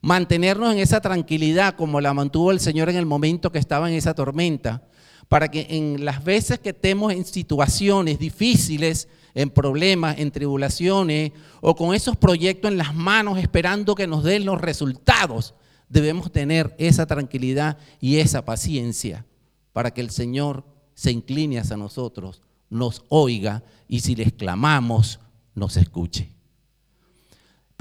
Mantenernos 0.00 0.72
en 0.72 0.78
esa 0.78 1.00
tranquilidad 1.00 1.76
como 1.76 2.00
la 2.00 2.14
mantuvo 2.14 2.50
el 2.50 2.60
Señor 2.60 2.88
en 2.88 2.96
el 2.96 3.06
momento 3.06 3.52
que 3.52 3.58
estaba 3.58 3.88
en 3.88 3.96
esa 3.96 4.14
tormenta, 4.14 4.82
para 5.28 5.48
que 5.48 5.66
en 5.70 6.04
las 6.04 6.24
veces 6.24 6.58
que 6.58 6.70
estemos 6.70 7.12
en 7.12 7.24
situaciones 7.24 8.18
difíciles, 8.18 9.08
en 9.34 9.50
problemas, 9.50 10.18
en 10.18 10.30
tribulaciones, 10.30 11.32
o 11.60 11.74
con 11.76 11.94
esos 11.94 12.16
proyectos 12.16 12.70
en 12.70 12.78
las 12.78 12.94
manos 12.94 13.38
esperando 13.38 13.94
que 13.94 14.06
nos 14.06 14.24
den 14.24 14.44
los 14.44 14.60
resultados, 14.60 15.54
debemos 15.88 16.32
tener 16.32 16.74
esa 16.78 17.06
tranquilidad 17.06 17.78
y 18.00 18.16
esa 18.16 18.44
paciencia 18.44 19.24
para 19.72 19.92
que 19.92 20.00
el 20.00 20.10
Señor 20.10 20.64
se 20.94 21.12
incline 21.12 21.58
hacia 21.58 21.76
nosotros, 21.76 22.42
nos 22.70 23.04
oiga 23.08 23.62
y 23.88 24.00
si 24.00 24.14
les 24.14 24.32
clamamos, 24.32 25.20
nos 25.54 25.76
escuche. 25.76 26.30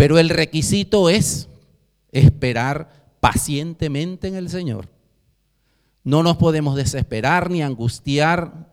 Pero 0.02 0.18
el 0.18 0.30
requisito 0.30 1.12
es 1.12 1.48
esperar 2.12 2.90
pacientemente 3.20 4.28
en 4.28 4.36
el 4.36 4.50
Señor. 4.50 4.90
No 6.04 6.24
nos 6.24 6.38
podemos 6.38 6.76
desesperar 6.76 7.52
ni 7.52 7.62
angustiar, 7.62 8.72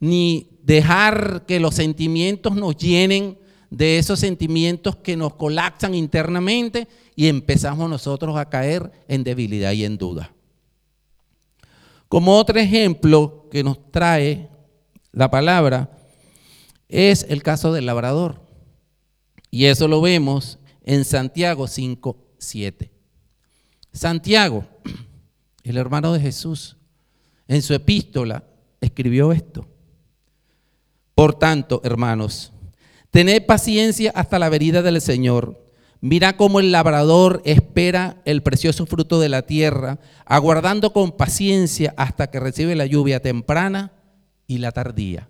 ni 0.00 0.48
dejar 0.62 1.44
que 1.44 1.60
los 1.60 1.74
sentimientos 1.74 2.54
nos 2.54 2.74
llenen 2.78 3.36
de 3.68 3.98
esos 3.98 4.18
sentimientos 4.18 4.96
que 4.96 5.14
nos 5.14 5.34
colapsan 5.34 5.94
internamente 5.94 6.88
y 7.16 7.26
empezamos 7.26 7.90
nosotros 7.90 8.34
a 8.38 8.48
caer 8.48 8.90
en 9.08 9.24
debilidad 9.24 9.72
y 9.72 9.84
en 9.84 9.98
duda. 9.98 10.32
Como 12.08 12.38
otro 12.38 12.58
ejemplo 12.58 13.46
que 13.50 13.62
nos 13.62 13.90
trae 13.90 14.48
la 15.12 15.30
palabra 15.30 15.90
es 16.88 17.26
el 17.28 17.42
caso 17.42 17.74
del 17.74 17.84
labrador. 17.84 18.40
Y 19.50 19.66
eso 19.66 19.86
lo 19.86 20.00
vemos 20.00 20.58
en 20.84 21.04
Santiago 21.04 21.66
5, 21.66 22.16
7. 22.38 22.90
Santiago, 23.92 24.66
el 25.62 25.76
hermano 25.76 26.12
de 26.12 26.20
Jesús, 26.20 26.76
en 27.46 27.62
su 27.62 27.74
epístola 27.74 28.44
escribió 28.80 29.32
esto. 29.32 29.66
Por 31.14 31.38
tanto, 31.38 31.80
hermanos, 31.84 32.52
tened 33.10 33.44
paciencia 33.44 34.12
hasta 34.14 34.38
la 34.38 34.48
venida 34.48 34.82
del 34.82 35.00
Señor. 35.00 35.62
Mira 36.00 36.36
cómo 36.36 36.58
el 36.58 36.72
labrador 36.72 37.42
espera 37.44 38.20
el 38.24 38.42
precioso 38.42 38.86
fruto 38.86 39.20
de 39.20 39.28
la 39.28 39.42
tierra, 39.42 40.00
aguardando 40.24 40.92
con 40.92 41.12
paciencia 41.12 41.94
hasta 41.96 42.28
que 42.28 42.40
recibe 42.40 42.74
la 42.74 42.86
lluvia 42.86 43.20
temprana 43.20 43.92
y 44.48 44.58
la 44.58 44.72
tardía. 44.72 45.28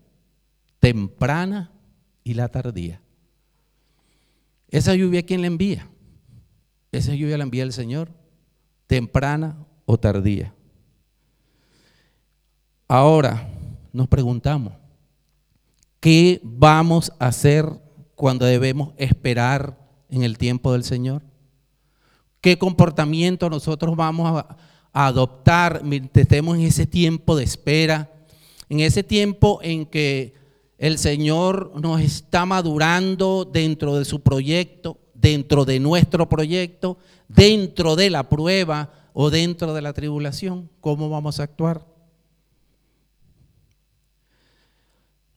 Temprana 0.78 1.72
y 2.24 2.34
la 2.34 2.48
tardía. 2.48 3.02
Esa 4.72 4.94
lluvia, 4.94 5.22
¿quién 5.22 5.42
la 5.42 5.48
envía? 5.48 5.86
Esa 6.92 7.14
lluvia 7.14 7.36
la 7.36 7.44
envía 7.44 7.62
el 7.62 7.74
Señor, 7.74 8.08
temprana 8.86 9.66
o 9.84 9.98
tardía. 9.98 10.54
Ahora 12.88 13.50
nos 13.92 14.08
preguntamos, 14.08 14.72
¿qué 16.00 16.40
vamos 16.42 17.12
a 17.18 17.26
hacer 17.26 17.66
cuando 18.14 18.46
debemos 18.46 18.94
esperar 18.96 19.78
en 20.08 20.22
el 20.22 20.38
tiempo 20.38 20.72
del 20.72 20.84
Señor? 20.84 21.22
¿Qué 22.40 22.56
comportamiento 22.56 23.50
nosotros 23.50 23.94
vamos 23.94 24.42
a, 24.42 24.56
adoptar 24.94 25.82
mientras 25.84 26.22
estemos 26.22 26.56
en 26.56 26.62
ese 26.62 26.86
tiempo 26.86 27.36
de 27.36 27.44
espera? 27.44 28.10
En 28.70 28.80
ese 28.80 29.02
tiempo 29.02 29.60
en 29.62 29.84
que 29.84 30.34
el 30.82 30.98
Señor 30.98 31.80
nos 31.80 32.00
está 32.00 32.44
madurando 32.44 33.44
dentro 33.44 33.96
de 33.96 34.04
su 34.04 34.20
proyecto, 34.20 34.98
dentro 35.14 35.64
de 35.64 35.78
nuestro 35.78 36.28
proyecto, 36.28 36.98
dentro 37.28 37.94
de 37.94 38.10
la 38.10 38.28
prueba 38.28 38.92
o 39.12 39.30
dentro 39.30 39.74
de 39.74 39.80
la 39.80 39.92
tribulación. 39.92 40.68
¿Cómo 40.80 41.08
vamos 41.08 41.38
a 41.38 41.44
actuar? 41.44 41.86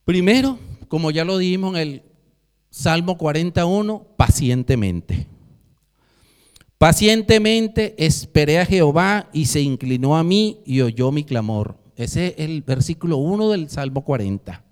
Primero, 0.04 0.58
como 0.88 1.12
ya 1.12 1.24
lo 1.24 1.38
dijimos 1.38 1.76
en 1.76 1.82
el 1.82 2.04
Salmo 2.72 3.16
41, 3.16 4.04
pacientemente. 4.18 5.28
Pacientemente 6.80 7.94
esperé 8.04 8.58
a 8.58 8.66
Jehová 8.66 9.30
y 9.32 9.46
se 9.46 9.62
inclinó 9.62 10.18
a 10.18 10.24
mí 10.24 10.62
y 10.66 10.82
oyó 10.82 11.12
mi 11.12 11.24
clamor 11.24 11.78
Ese 11.96 12.30
es 12.30 12.34
el 12.40 12.64
versículo 12.64 13.18
1 13.18 13.52
del 13.52 13.70
Salmo 13.70 14.04
40. 14.04 14.65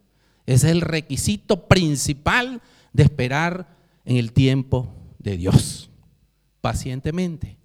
Ese 0.45 0.67
es 0.67 0.71
el 0.73 0.81
requisito 0.81 1.67
principal 1.67 2.61
de 2.91 3.03
esperar 3.03 3.77
en 4.05 4.17
el 4.17 4.33
tiempo 4.33 4.93
de 5.19 5.37
Dios, 5.37 5.89
pacientemente. 6.61 7.57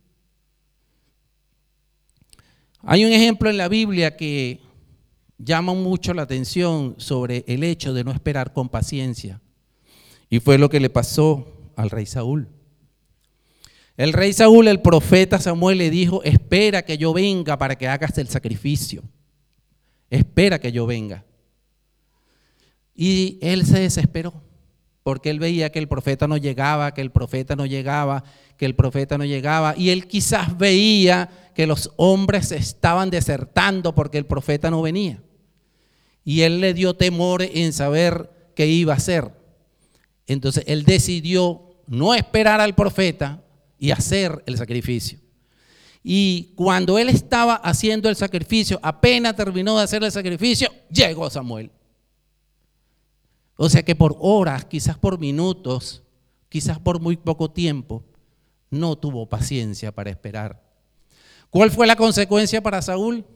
Hay 2.83 3.05
un 3.05 3.13
ejemplo 3.13 3.51
en 3.51 3.57
la 3.57 3.69
Biblia 3.69 4.17
que 4.17 4.61
llama 5.39 5.75
mucho 5.75 6.15
la 6.15 6.23
atención 6.23 6.95
sobre 6.99 7.45
el 7.47 7.65
hecho 7.65 7.93
de 7.93 8.05
no 8.05 8.13
esperar 8.13 8.53
con 8.53 8.69
paciencia. 8.69 9.41
Y 10.31 10.41
fue 10.41 10.59
lo 10.59 10.69
que 10.69 10.81
le 10.81 10.91
pasó 10.91 11.73
al 11.77 11.91
rey 11.91 12.07
Saúl. 12.07 12.49
El 13.97 14.13
rey 14.13 14.33
Saúl, 14.33 14.69
el 14.69 14.81
profeta 14.81 15.41
Samuel 15.41 15.79
le 15.79 15.91
dijo, 15.91 16.23
espera 16.23 16.85
que 16.85 16.99
yo 16.99 17.13
venga 17.13 17.59
para 17.59 17.77
que 17.77 17.89
hagas 17.89 18.17
el 18.19 18.29
sacrificio. 18.29 19.03
Espera 20.09 20.61
que 20.61 20.71
yo 20.71 20.87
venga. 20.87 21.25
Y 22.99 23.39
él 23.41 23.65
se 23.65 23.79
desesperó, 23.79 24.43
porque 25.05 25.31
él 25.31 25.39
veía 25.39 25.71
que 25.71 25.79
el 25.79 25.87
profeta 25.87 26.27
no 26.27 26.37
llegaba, 26.37 26.93
que 26.93 27.01
el 27.01 27.13
profeta 27.13 27.55
no 27.55 27.65
llegaba, 27.65 28.25
que 28.57 28.67
el 28.67 28.75
profeta 28.75 29.17
no 29.17 29.25
llegaba. 29.25 29.75
Y 29.77 29.91
él 29.91 30.09
quizás 30.09 30.59
veía 30.59 31.31
que 31.55 31.69
los 31.69 31.93
hombres 31.97 32.51
estaban 32.51 33.11
desertando 33.11 33.95
porque 33.95 34.19
el 34.19 34.27
profeta 34.27 34.69
no 34.69 34.83
venía. 34.83 35.23
Y 36.25 36.41
él 36.41 36.61
le 36.61 36.75
dio 36.75 36.95
temor 36.95 37.43
en 37.43 37.73
saber 37.73 38.51
qué 38.57 38.67
iba 38.67 38.95
a 38.95 38.97
hacer. 38.97 39.31
Entonces 40.27 40.65
él 40.67 40.85
decidió 40.85 41.77
no 41.87 42.15
esperar 42.15 42.61
al 42.61 42.75
profeta, 42.75 43.45
y 43.79 43.91
hacer 43.93 44.43
el 44.47 44.57
sacrificio. 44.59 45.19
Y 46.03 46.53
cuando 46.57 46.99
él 46.99 47.09
estaba 47.09 47.55
haciendo 47.55 48.09
el 48.09 48.17
sacrificio, 48.17 48.79
apenas 48.83 49.37
terminó 49.37 49.77
de 49.79 49.85
hacer 49.85 50.03
el 50.03 50.13
sacrificio, 50.13 50.71
llegó 50.91 51.29
Samuel. 51.31 51.71
O 53.61 53.69
sea 53.69 53.83
que 53.83 53.97
por 53.97 54.17
horas, 54.21 54.65
quizás 54.67 54.97
por 54.97 55.19
minutos, 55.19 56.05
quizás 56.49 56.79
por 56.79 57.01
muy 57.01 57.17
poco 57.17 57.51
tiempo, 57.51 58.05
no 58.71 58.97
tuvo 58.97 59.29
paciencia 59.29 59.93
para 59.93 60.11
esperar. 60.11 60.63
¿Cuál 61.51 61.73
fue 61.73 61.89
la 61.89 61.97
consecuencia 61.97 62.63
para 62.63 62.81
Saúl? 62.81 63.27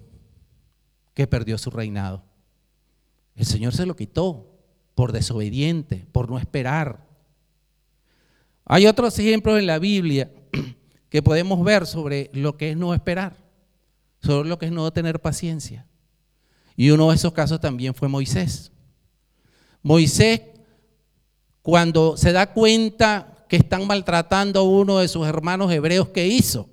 Que 1.13 1.27
perdió 1.27 1.59
su 1.59 1.71
reinado. 1.71 2.23
El 3.35 3.47
Señor 3.47 3.75
se 3.75 3.85
lo 3.85 3.97
quitó 3.97 4.61
por 4.95 5.11
desobediente, 5.11 6.07
por 6.13 6.31
no 6.31 6.39
esperar. 6.39 7.05
Hay 8.65 8.87
otros 8.87 9.19
ejemplos 9.19 9.59
en 9.59 9.67
la 9.67 9.81
Biblia 9.81 10.31
que 11.09 11.21
podemos 11.21 11.65
ver 11.65 11.85
sobre 11.85 12.31
lo 12.33 12.57
que 12.57 12.71
es 12.71 12.77
no 12.77 12.95
esperar, 12.95 13.37
sobre 14.23 14.49
lo 14.49 14.57
que 14.57 14.67
es 14.67 14.73
no 14.73 14.93
tener 14.93 15.21
paciencia. 15.21 15.89
Y 16.77 16.91
uno 16.91 17.11
de 17.11 17.17
esos 17.17 17.33
casos 17.33 17.61
también 17.61 17.93
fue 17.93 18.07
Moisés. 18.07 18.72
Moisés, 19.83 20.41
cuando 21.63 22.17
se 22.17 22.33
da 22.33 22.53
cuenta 22.53 23.45
que 23.49 23.57
están 23.57 23.87
maltratando 23.87 24.61
a 24.61 24.63
uno 24.63 24.99
de 24.99 25.09
sus 25.09 25.27
hermanos 25.27 25.71
hebreos, 25.73 26.09
¿qué 26.09 26.27
hizo? 26.27 26.69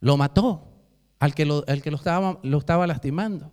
Lo 0.00 0.16
mató 0.16 0.64
al 1.18 1.34
que 1.34 1.44
lo, 1.44 1.64
lo 2.42 2.58
estaba 2.58 2.86
lastimando. 2.86 3.52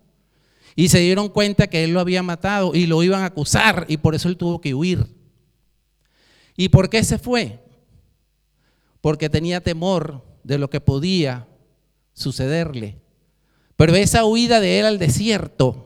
Y 0.74 0.88
se 0.88 0.98
dieron 1.00 1.28
cuenta 1.28 1.66
que 1.68 1.84
él 1.84 1.92
lo 1.92 2.00
había 2.00 2.22
matado 2.22 2.74
y 2.74 2.86
lo 2.86 3.02
iban 3.02 3.22
a 3.22 3.26
acusar 3.26 3.86
y 3.88 3.96
por 3.96 4.14
eso 4.14 4.28
él 4.28 4.36
tuvo 4.36 4.60
que 4.60 4.74
huir. 4.74 5.06
¿Y 6.56 6.68
por 6.68 6.88
qué 6.88 7.02
se 7.02 7.18
fue? 7.18 7.60
Porque 9.00 9.28
tenía 9.28 9.60
temor 9.60 10.24
de 10.42 10.58
lo 10.58 10.70
que 10.70 10.80
podía 10.80 11.48
sucederle. 12.12 13.00
Pero 13.76 13.94
esa 13.94 14.24
huida 14.24 14.60
de 14.60 14.80
él 14.80 14.86
al 14.86 14.98
desierto 14.98 15.85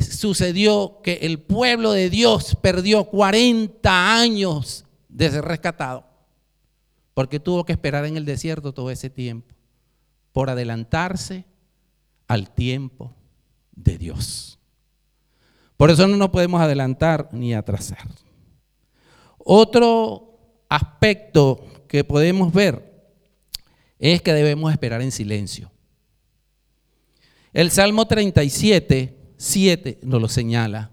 sucedió 0.00 1.00
que 1.02 1.20
el 1.22 1.38
pueblo 1.40 1.92
de 1.92 2.10
Dios 2.10 2.56
perdió 2.60 3.04
40 3.04 4.20
años 4.20 4.84
de 5.08 5.30
ser 5.30 5.44
rescatado. 5.44 6.04
Porque 7.14 7.40
tuvo 7.40 7.64
que 7.64 7.72
esperar 7.72 8.04
en 8.06 8.16
el 8.16 8.24
desierto 8.24 8.72
todo 8.72 8.90
ese 8.90 9.10
tiempo 9.10 9.54
por 10.32 10.50
adelantarse 10.50 11.44
al 12.28 12.50
tiempo 12.50 13.14
de 13.72 13.98
Dios. 13.98 14.58
Por 15.76 15.90
eso 15.90 16.06
no 16.06 16.16
nos 16.16 16.30
podemos 16.30 16.60
adelantar 16.60 17.28
ni 17.32 17.54
atrasar. 17.54 18.06
Otro 19.38 20.38
aspecto 20.68 21.64
que 21.88 22.04
podemos 22.04 22.52
ver 22.52 22.90
es 23.98 24.22
que 24.22 24.32
debemos 24.32 24.72
esperar 24.72 25.02
en 25.02 25.10
silencio. 25.10 25.70
El 27.52 27.70
Salmo 27.70 28.06
37, 28.06 29.19
7 29.40 30.00
nos 30.02 30.20
lo 30.20 30.28
señala. 30.28 30.90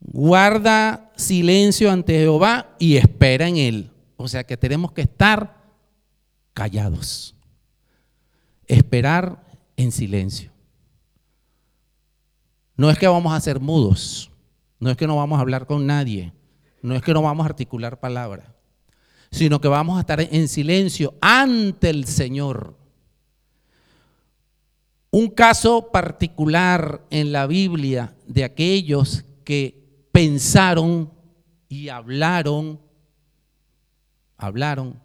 Guarda 0.00 1.12
silencio 1.14 1.90
ante 1.90 2.14
Jehová 2.14 2.74
y 2.78 2.96
espera 2.96 3.46
en 3.46 3.58
él. 3.58 3.90
O 4.16 4.26
sea 4.28 4.44
que 4.44 4.56
tenemos 4.56 4.90
que 4.92 5.02
estar 5.02 5.62
callados. 6.54 7.36
Esperar 8.66 9.44
en 9.76 9.92
silencio. 9.92 10.50
No 12.76 12.88
es 12.88 12.98
que 12.98 13.06
vamos 13.06 13.34
a 13.34 13.40
ser 13.40 13.60
mudos, 13.60 14.30
no 14.78 14.88
es 14.88 14.96
que 14.96 15.06
no 15.06 15.16
vamos 15.16 15.36
a 15.36 15.42
hablar 15.42 15.66
con 15.66 15.86
nadie, 15.86 16.32
no 16.80 16.96
es 16.96 17.02
que 17.02 17.12
no 17.12 17.20
vamos 17.20 17.44
a 17.44 17.50
articular 17.50 18.00
palabra, 18.00 18.56
sino 19.30 19.60
que 19.60 19.68
vamos 19.68 19.98
a 19.98 20.00
estar 20.00 20.18
en 20.22 20.48
silencio 20.48 21.12
ante 21.20 21.90
el 21.90 22.06
Señor. 22.06 22.79
Un 25.10 25.28
caso 25.28 25.90
particular 25.90 27.04
en 27.10 27.32
la 27.32 27.46
Biblia 27.46 28.14
de 28.26 28.44
aquellos 28.44 29.24
que 29.44 30.06
pensaron 30.12 31.12
y 31.68 31.88
hablaron, 31.88 32.80
hablaron 34.36 35.00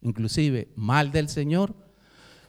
inclusive 0.00 0.68
mal 0.74 1.12
del 1.12 1.28
Señor, 1.28 1.74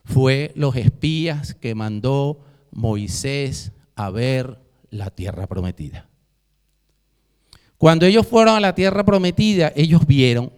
fue 0.06 0.52
los 0.56 0.76
espías 0.76 1.54
que 1.54 1.76
mandó 1.76 2.44
Moisés 2.72 3.72
a 3.96 4.10
ver 4.10 4.60
la 4.90 5.10
tierra 5.12 5.48
prometida. 5.48 6.10
Cuando 7.78 8.06
ellos 8.06 8.28
fueron 8.28 8.56
a 8.56 8.60
la 8.60 8.76
tierra 8.76 9.04
prometida, 9.04 9.72
ellos 9.76 10.06
vieron. 10.06 10.52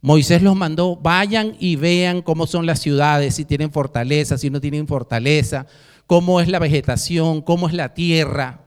Moisés 0.00 0.42
los 0.42 0.54
mandó, 0.54 0.96
vayan 0.96 1.56
y 1.58 1.76
vean 1.76 2.22
cómo 2.22 2.46
son 2.46 2.66
las 2.66 2.78
ciudades, 2.78 3.34
si 3.34 3.44
tienen 3.44 3.72
fortaleza, 3.72 4.38
si 4.38 4.48
no 4.48 4.60
tienen 4.60 4.86
fortaleza, 4.86 5.66
cómo 6.06 6.40
es 6.40 6.48
la 6.48 6.60
vegetación, 6.60 7.42
cómo 7.42 7.68
es 7.68 7.74
la 7.74 7.94
tierra, 7.94 8.64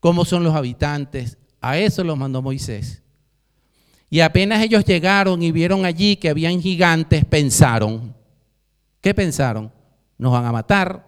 cómo 0.00 0.24
son 0.24 0.42
los 0.42 0.54
habitantes. 0.54 1.38
A 1.60 1.78
eso 1.78 2.02
los 2.02 2.18
mandó 2.18 2.42
Moisés. 2.42 3.02
Y 4.10 4.20
apenas 4.20 4.62
ellos 4.62 4.84
llegaron 4.84 5.42
y 5.42 5.52
vieron 5.52 5.84
allí 5.84 6.16
que 6.16 6.28
habían 6.28 6.60
gigantes, 6.60 7.24
pensaron. 7.24 8.14
¿Qué 9.00 9.14
pensaron? 9.14 9.72
Nos 10.18 10.32
van 10.32 10.44
a 10.44 10.52
matar, 10.52 11.06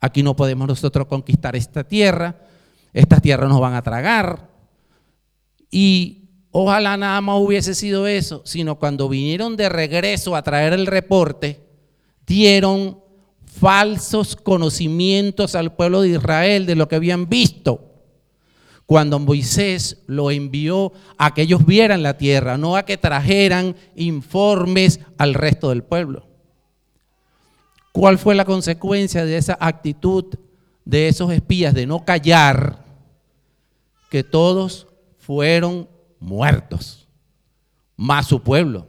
aquí 0.00 0.22
no 0.22 0.34
podemos 0.34 0.66
nosotros 0.66 1.06
conquistar 1.06 1.54
esta 1.56 1.84
tierra, 1.84 2.36
estas 2.92 3.22
tierras 3.22 3.48
nos 3.48 3.60
van 3.60 3.74
a 3.74 3.82
tragar, 3.82 4.48
y 5.70 6.25
ojalá 6.50 6.96
nada 6.96 7.20
más 7.20 7.40
hubiese 7.40 7.74
sido 7.74 8.06
eso, 8.06 8.42
sino 8.44 8.78
cuando 8.78 9.08
vinieron 9.08 9.56
de 9.56 9.68
regreso 9.68 10.36
a 10.36 10.42
traer 10.42 10.72
el 10.72 10.86
reporte, 10.86 11.60
dieron 12.26 13.00
falsos 13.44 14.36
conocimientos 14.36 15.54
al 15.54 15.74
pueblo 15.74 16.02
de 16.02 16.10
Israel 16.10 16.66
de 16.66 16.74
lo 16.74 16.88
que 16.88 16.96
habían 16.96 17.28
visto. 17.28 17.80
Cuando 18.84 19.18
Moisés 19.18 20.02
lo 20.06 20.30
envió 20.30 20.92
a 21.18 21.34
que 21.34 21.42
ellos 21.42 21.66
vieran 21.66 22.02
la 22.02 22.16
tierra, 22.16 22.56
no 22.56 22.76
a 22.76 22.84
que 22.84 22.96
trajeran 22.96 23.74
informes 23.96 25.00
al 25.18 25.34
resto 25.34 25.70
del 25.70 25.82
pueblo. 25.82 26.26
¿Cuál 27.90 28.18
fue 28.18 28.34
la 28.34 28.44
consecuencia 28.44 29.24
de 29.24 29.38
esa 29.38 29.56
actitud 29.58 30.26
de 30.84 31.08
esos 31.08 31.32
espías 31.32 31.74
de 31.74 31.86
no 31.86 32.04
callar? 32.04 32.84
Que 34.10 34.22
todos 34.22 34.86
fueron 35.18 35.88
muertos, 36.20 37.08
más 37.96 38.26
su 38.26 38.42
pueblo. 38.42 38.88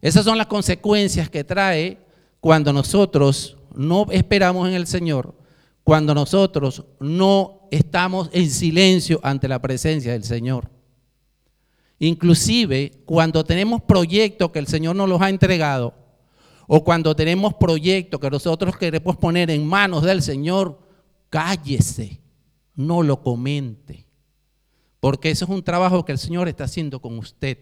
Esas 0.00 0.24
son 0.24 0.36
las 0.36 0.46
consecuencias 0.46 1.30
que 1.30 1.44
trae 1.44 1.98
cuando 2.40 2.72
nosotros 2.72 3.56
no 3.74 4.06
esperamos 4.10 4.68
en 4.68 4.74
el 4.74 4.86
Señor, 4.86 5.34
cuando 5.82 6.14
nosotros 6.14 6.84
no 7.00 7.68
estamos 7.70 8.28
en 8.32 8.50
silencio 8.50 9.20
ante 9.22 9.48
la 9.48 9.60
presencia 9.60 10.12
del 10.12 10.24
Señor. 10.24 10.70
Inclusive 11.98 13.02
cuando 13.04 13.44
tenemos 13.44 13.82
proyectos 13.82 14.50
que 14.50 14.58
el 14.58 14.66
Señor 14.66 14.96
nos 14.96 15.08
los 15.08 15.20
ha 15.22 15.30
entregado, 15.30 15.94
o 16.66 16.82
cuando 16.82 17.14
tenemos 17.14 17.54
proyectos 17.54 18.20
que 18.20 18.30
nosotros 18.30 18.76
queremos 18.76 19.16
poner 19.16 19.50
en 19.50 19.66
manos 19.66 20.02
del 20.02 20.22
Señor, 20.22 20.80
cállese, 21.28 22.20
no 22.74 23.02
lo 23.02 23.22
comente. 23.22 24.03
Porque 25.04 25.28
eso 25.28 25.44
es 25.44 25.50
un 25.50 25.62
trabajo 25.62 26.02
que 26.02 26.12
el 26.12 26.18
Señor 26.18 26.48
está 26.48 26.64
haciendo 26.64 26.98
con 26.98 27.18
usted. 27.18 27.58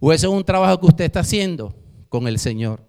O 0.00 0.12
eso 0.12 0.26
es 0.26 0.34
un 0.34 0.42
trabajo 0.42 0.80
que 0.80 0.86
usted 0.86 1.04
está 1.04 1.20
haciendo 1.20 1.72
con 2.08 2.26
el 2.26 2.40
Señor. 2.40 2.84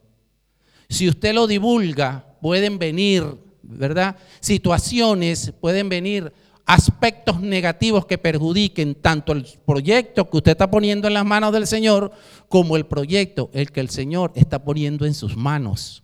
Si 0.89 1.07
usted 1.07 1.35
lo 1.35 1.45
divulga, 1.45 2.35
pueden 2.41 2.79
venir, 2.79 3.23
¿verdad? 3.61 4.15
Situaciones, 4.39 5.53
pueden 5.61 5.87
venir 5.87 6.33
aspectos 6.65 7.41
negativos 7.41 8.07
que 8.07 8.17
perjudiquen 8.17 8.95
tanto 8.95 9.33
el 9.33 9.45
proyecto 9.67 10.27
que 10.27 10.37
usted 10.37 10.51
está 10.53 10.71
poniendo 10.71 11.07
en 11.07 11.13
las 11.13 11.25
manos 11.27 11.53
del 11.53 11.67
Señor 11.67 12.11
como 12.47 12.75
el 12.75 12.87
proyecto 12.87 13.51
el 13.53 13.71
que 13.71 13.81
el 13.81 13.91
Señor 13.91 14.31
está 14.33 14.63
poniendo 14.63 15.05
en 15.05 15.13
sus 15.13 15.37
manos. 15.37 16.01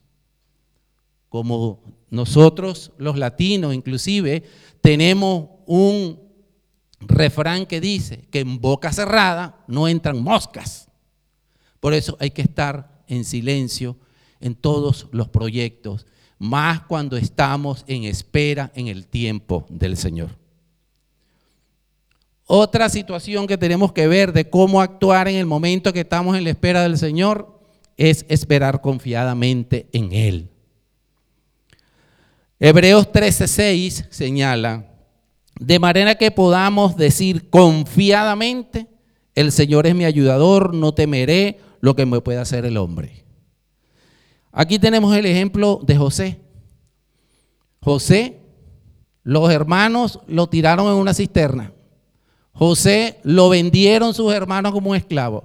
Como 1.30 1.82
nosotros 2.12 2.92
los 3.00 3.18
latinos 3.18 3.74
inclusive 3.74 4.44
tenemos 4.82 5.48
un 5.66 6.25
refrán 7.00 7.66
que 7.66 7.82
dice 7.82 8.26
que 8.32 8.40
en 8.40 8.60
boca 8.60 8.92
cerrada 8.92 9.64
no 9.68 9.88
entran 9.88 10.22
moscas. 10.22 10.88
Por 11.80 11.94
eso 11.94 12.18
hay 12.20 12.32
que 12.32 12.42
estar 12.42 13.04
en 13.08 13.26
silencio 13.26 13.98
en 14.40 14.56
todos 14.56 15.08
los 15.12 15.30
proyectos, 15.30 16.06
más 16.38 16.82
cuando 16.82 17.18
estamos 17.18 17.84
en 17.88 18.04
espera 18.04 18.72
en 18.76 18.88
el 18.88 19.08
tiempo 19.08 19.66
del 19.70 19.98
Señor. 19.98 20.30
Otra 22.48 22.90
situación 22.90 23.48
que 23.48 23.58
tenemos 23.58 23.92
que 23.92 24.08
ver 24.08 24.32
de 24.32 24.50
cómo 24.50 24.82
actuar 24.82 25.28
en 25.28 25.36
el 25.36 25.46
momento 25.46 25.94
que 25.94 26.02
estamos 26.02 26.38
en 26.38 26.44
la 26.44 26.52
espera 26.52 26.84
del 26.84 26.98
Señor 26.98 27.60
es 27.98 28.26
esperar 28.30 28.82
confiadamente 28.82 29.88
en 29.94 30.14
Él. 30.14 30.50
Hebreos 32.60 33.12
13:6 33.12 34.08
señala, 34.12 34.86
de 35.60 35.80
manera 35.80 36.16
que 36.16 36.32
podamos 36.32 36.98
decir 36.98 37.50
confiadamente, 37.50 38.88
el 39.36 39.52
Señor 39.52 39.88
es 39.88 39.96
mi 39.96 40.06
ayudador, 40.06 40.74
no 40.74 40.94
temeré 40.94 41.60
lo 41.82 41.96
que 41.96 42.06
me 42.06 42.22
pueda 42.22 42.42
hacer 42.42 42.66
el 42.66 42.78
hombre. 42.78 43.26
Aquí 44.52 44.80
tenemos 44.80 45.16
el 45.16 45.26
ejemplo 45.26 45.82
de 45.84 45.98
José. 45.98 46.40
José, 47.82 48.40
los 49.24 49.52
hermanos 49.52 50.20
lo 50.28 50.48
tiraron 50.48 50.88
en 50.88 50.94
una 50.94 51.14
cisterna. 51.14 51.74
José 52.54 53.20
lo 53.24 53.50
vendieron 53.50 54.14
sus 54.14 54.34
hermanos 54.34 54.72
como 54.72 54.92
un 54.92 54.96
esclavo. 54.96 55.44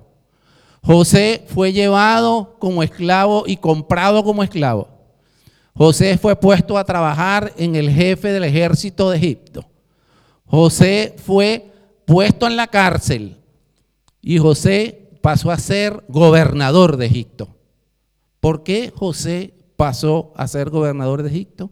José 0.83 1.45
fue 1.49 1.73
llevado 1.73 2.57
como 2.59 2.83
esclavo 2.83 3.45
y 3.47 3.57
comprado 3.57 4.23
como 4.23 4.43
esclavo. 4.43 4.89
José 5.75 6.17
fue 6.19 6.37
puesto 6.37 6.79
a 6.79 6.85
trabajar 6.85 7.53
en 7.57 7.75
el 7.75 7.91
jefe 7.91 8.29
del 8.33 8.45
ejército 8.45 9.11
de 9.11 9.19
Egipto. 9.19 9.67
José 10.51 11.15
fue 11.17 11.71
puesto 12.05 12.49
en 12.49 12.57
la 12.57 12.67
cárcel 12.67 13.37
y 14.21 14.39
José 14.39 15.11
pasó 15.21 15.53
a 15.53 15.59
ser 15.59 16.03
gobernador 16.09 16.97
de 16.97 17.07
Egipto. 17.07 17.55
¿Por 18.41 18.65
qué 18.65 18.93
José 18.95 19.55
pasó 19.77 20.33
a 20.35 20.49
ser 20.49 20.71
gobernador 20.71 21.23
de 21.23 21.29
Egipto? 21.29 21.71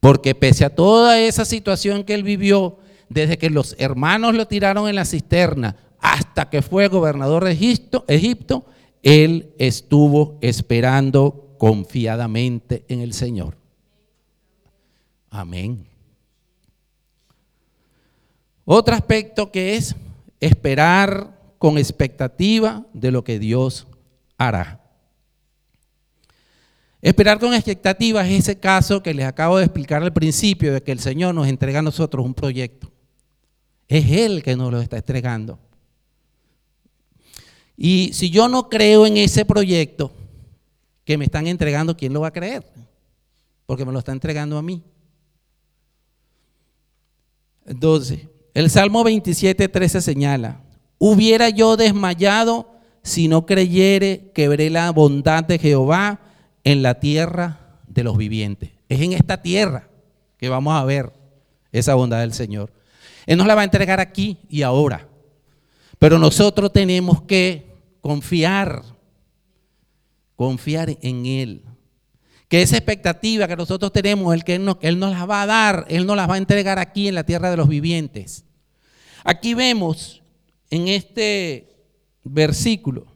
Porque 0.00 0.34
pese 0.34 0.64
a 0.64 0.74
toda 0.74 1.20
esa 1.20 1.44
situación 1.44 2.02
que 2.02 2.14
él 2.14 2.22
vivió, 2.22 2.78
desde 3.10 3.36
que 3.36 3.50
los 3.50 3.76
hermanos 3.78 4.34
lo 4.34 4.46
tiraron 4.46 4.88
en 4.88 4.94
la 4.94 5.04
cisterna 5.04 5.76
hasta 6.00 6.48
que 6.48 6.62
fue 6.62 6.88
gobernador 6.88 7.44
de 7.44 7.52
Egipto, 7.52 8.06
Egipto 8.08 8.64
él 9.02 9.52
estuvo 9.58 10.38
esperando 10.40 11.54
confiadamente 11.58 12.84
en 12.88 13.00
el 13.00 13.12
Señor. 13.12 13.56
Amén. 15.28 15.86
Otro 18.70 18.94
aspecto 18.94 19.50
que 19.50 19.76
es 19.76 19.96
esperar 20.40 21.54
con 21.56 21.78
expectativa 21.78 22.84
de 22.92 23.10
lo 23.10 23.24
que 23.24 23.38
Dios 23.38 23.86
hará. 24.36 24.84
Esperar 27.00 27.38
con 27.38 27.54
expectativa 27.54 28.28
es 28.28 28.40
ese 28.40 28.60
caso 28.60 29.02
que 29.02 29.14
les 29.14 29.24
acabo 29.24 29.56
de 29.56 29.64
explicar 29.64 30.02
al 30.02 30.12
principio 30.12 30.74
de 30.74 30.82
que 30.82 30.92
el 30.92 30.98
Señor 30.98 31.34
nos 31.34 31.48
entrega 31.48 31.78
a 31.78 31.82
nosotros 31.82 32.26
un 32.26 32.34
proyecto. 32.34 32.92
Es 33.88 34.04
Él 34.10 34.42
que 34.42 34.54
nos 34.54 34.70
lo 34.70 34.82
está 34.82 34.98
entregando. 34.98 35.58
Y 37.74 38.10
si 38.12 38.28
yo 38.28 38.48
no 38.48 38.68
creo 38.68 39.06
en 39.06 39.16
ese 39.16 39.46
proyecto 39.46 40.12
que 41.06 41.16
me 41.16 41.24
están 41.24 41.46
entregando, 41.46 41.96
¿quién 41.96 42.12
lo 42.12 42.20
va 42.20 42.28
a 42.28 42.32
creer? 42.32 42.70
Porque 43.64 43.86
me 43.86 43.92
lo 43.92 44.00
está 44.00 44.12
entregando 44.12 44.58
a 44.58 44.62
mí. 44.62 44.82
Entonces, 47.64 48.28
el 48.54 48.70
Salmo 48.70 49.04
27, 49.04 49.68
13 49.68 50.00
señala, 50.00 50.60
hubiera 50.98 51.48
yo 51.48 51.76
desmayado 51.76 52.74
si 53.02 53.28
no 53.28 53.46
creyere 53.46 54.30
que 54.34 54.48
veré 54.48 54.70
la 54.70 54.90
bondad 54.90 55.44
de 55.44 55.58
Jehová 55.58 56.20
en 56.64 56.82
la 56.82 57.00
tierra 57.00 57.78
de 57.86 58.04
los 58.04 58.16
vivientes. 58.16 58.70
Es 58.88 59.00
en 59.00 59.12
esta 59.12 59.42
tierra 59.42 59.88
que 60.36 60.48
vamos 60.48 60.74
a 60.74 60.84
ver 60.84 61.12
esa 61.72 61.94
bondad 61.94 62.20
del 62.20 62.32
Señor. 62.32 62.72
Él 63.26 63.38
nos 63.38 63.46
la 63.46 63.54
va 63.54 63.62
a 63.62 63.64
entregar 63.64 64.00
aquí 64.00 64.38
y 64.48 64.62
ahora. 64.62 65.06
Pero 65.98 66.18
nosotros 66.18 66.72
tenemos 66.72 67.22
que 67.22 67.74
confiar, 68.00 68.82
confiar 70.36 70.96
en 71.02 71.26
Él. 71.26 71.62
Que 72.48 72.62
esa 72.62 72.76
expectativa 72.76 73.46
que 73.46 73.56
nosotros 73.56 73.92
tenemos, 73.92 74.34
el 74.34 74.42
que 74.42 74.54
él 74.54 74.64
nos, 74.64 74.78
él 74.80 74.98
nos 74.98 75.12
la 75.12 75.26
va 75.26 75.42
a 75.42 75.46
dar, 75.46 75.86
Él 75.88 76.06
nos 76.06 76.16
las 76.16 76.28
va 76.28 76.34
a 76.34 76.38
entregar 76.38 76.78
aquí 76.78 77.08
en 77.08 77.14
la 77.14 77.24
tierra 77.24 77.50
de 77.50 77.56
los 77.56 77.68
vivientes. 77.68 78.44
Aquí 79.22 79.54
vemos 79.54 80.22
en 80.70 80.88
este 80.88 81.76
versículo 82.24 83.06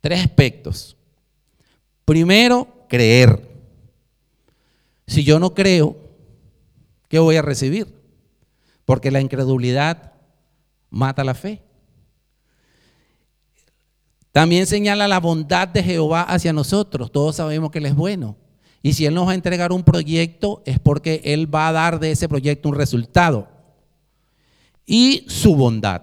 tres 0.00 0.20
aspectos. 0.20 0.96
Primero, 2.04 2.86
creer. 2.88 3.48
Si 5.06 5.22
yo 5.22 5.38
no 5.38 5.54
creo, 5.54 5.96
¿qué 7.08 7.18
voy 7.18 7.36
a 7.36 7.42
recibir? 7.42 8.04
porque 8.84 9.10
la 9.10 9.20
incredulidad 9.20 10.12
mata 10.90 11.24
la 11.24 11.34
fe. 11.34 11.62
También 14.34 14.66
señala 14.66 15.06
la 15.06 15.20
bondad 15.20 15.68
de 15.68 15.80
Jehová 15.80 16.22
hacia 16.22 16.52
nosotros. 16.52 17.12
Todos 17.12 17.36
sabemos 17.36 17.70
que 17.70 17.78
Él 17.78 17.86
es 17.86 17.94
bueno. 17.94 18.36
Y 18.82 18.94
si 18.94 19.06
Él 19.06 19.14
nos 19.14 19.28
va 19.28 19.30
a 19.30 19.36
entregar 19.36 19.70
un 19.70 19.84
proyecto 19.84 20.60
es 20.66 20.80
porque 20.80 21.20
Él 21.22 21.54
va 21.54 21.68
a 21.68 21.72
dar 21.72 22.00
de 22.00 22.10
ese 22.10 22.28
proyecto 22.28 22.68
un 22.68 22.74
resultado. 22.74 23.46
Y 24.84 25.24
su 25.28 25.54
bondad. 25.54 26.02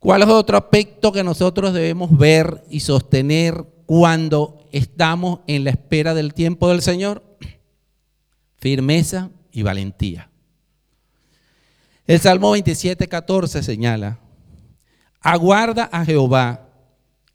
¿Cuál 0.00 0.22
es 0.22 0.28
otro 0.28 0.58
aspecto 0.58 1.12
que 1.12 1.22
nosotros 1.22 1.72
debemos 1.72 2.10
ver 2.18 2.64
y 2.68 2.80
sostener 2.80 3.64
cuando 3.86 4.66
estamos 4.72 5.42
en 5.46 5.62
la 5.62 5.70
espera 5.70 6.12
del 6.12 6.34
tiempo 6.34 6.68
del 6.70 6.82
Señor? 6.82 7.22
Firmeza 8.56 9.30
y 9.52 9.62
valentía. 9.62 10.28
El 12.04 12.18
Salmo 12.18 12.50
27, 12.50 13.06
14 13.06 13.62
señala, 13.62 14.18
aguarda 15.20 15.88
a 15.92 16.04
Jehová, 16.04 16.68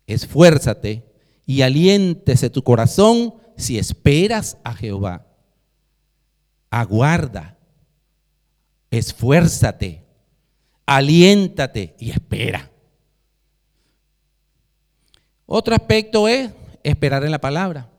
esfuérzate 0.07 1.03
y 1.45 1.61
aliéntese 1.61 2.49
tu 2.49 2.63
corazón 2.63 3.35
si 3.57 3.77
esperas 3.77 4.57
a 4.63 4.73
Jehová. 4.73 5.27
Aguarda, 6.69 7.57
esfuérzate, 8.89 10.03
aliéntate 10.85 11.95
y 11.99 12.11
espera. 12.11 12.71
Otro 15.45 15.75
aspecto 15.75 16.27
es 16.27 16.51
esperar 16.83 17.23
en 17.23 17.31
la 17.31 17.39
palabra 17.39 17.93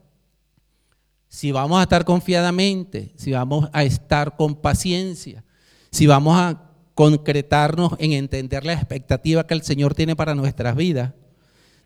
si 1.35 1.51
vamos 1.51 1.81
a 1.81 1.83
estar 1.83 2.05
confiadamente, 2.05 3.13
si 3.17 3.33
vamos 3.33 3.69
a 3.73 3.83
estar 3.83 4.37
con 4.37 4.55
paciencia, 4.55 5.43
si 5.91 6.07
vamos 6.07 6.39
a 6.39 6.64
concretarnos 6.95 7.95
en 7.99 8.13
entender 8.13 8.65
la 8.65 8.73
expectativa 8.73 9.47
que 9.47 9.55
el 9.55 9.63
Señor 9.63 9.95
tiene 9.95 10.17
para 10.17 10.35
nuestras 10.35 10.77
vidas, 10.77 11.13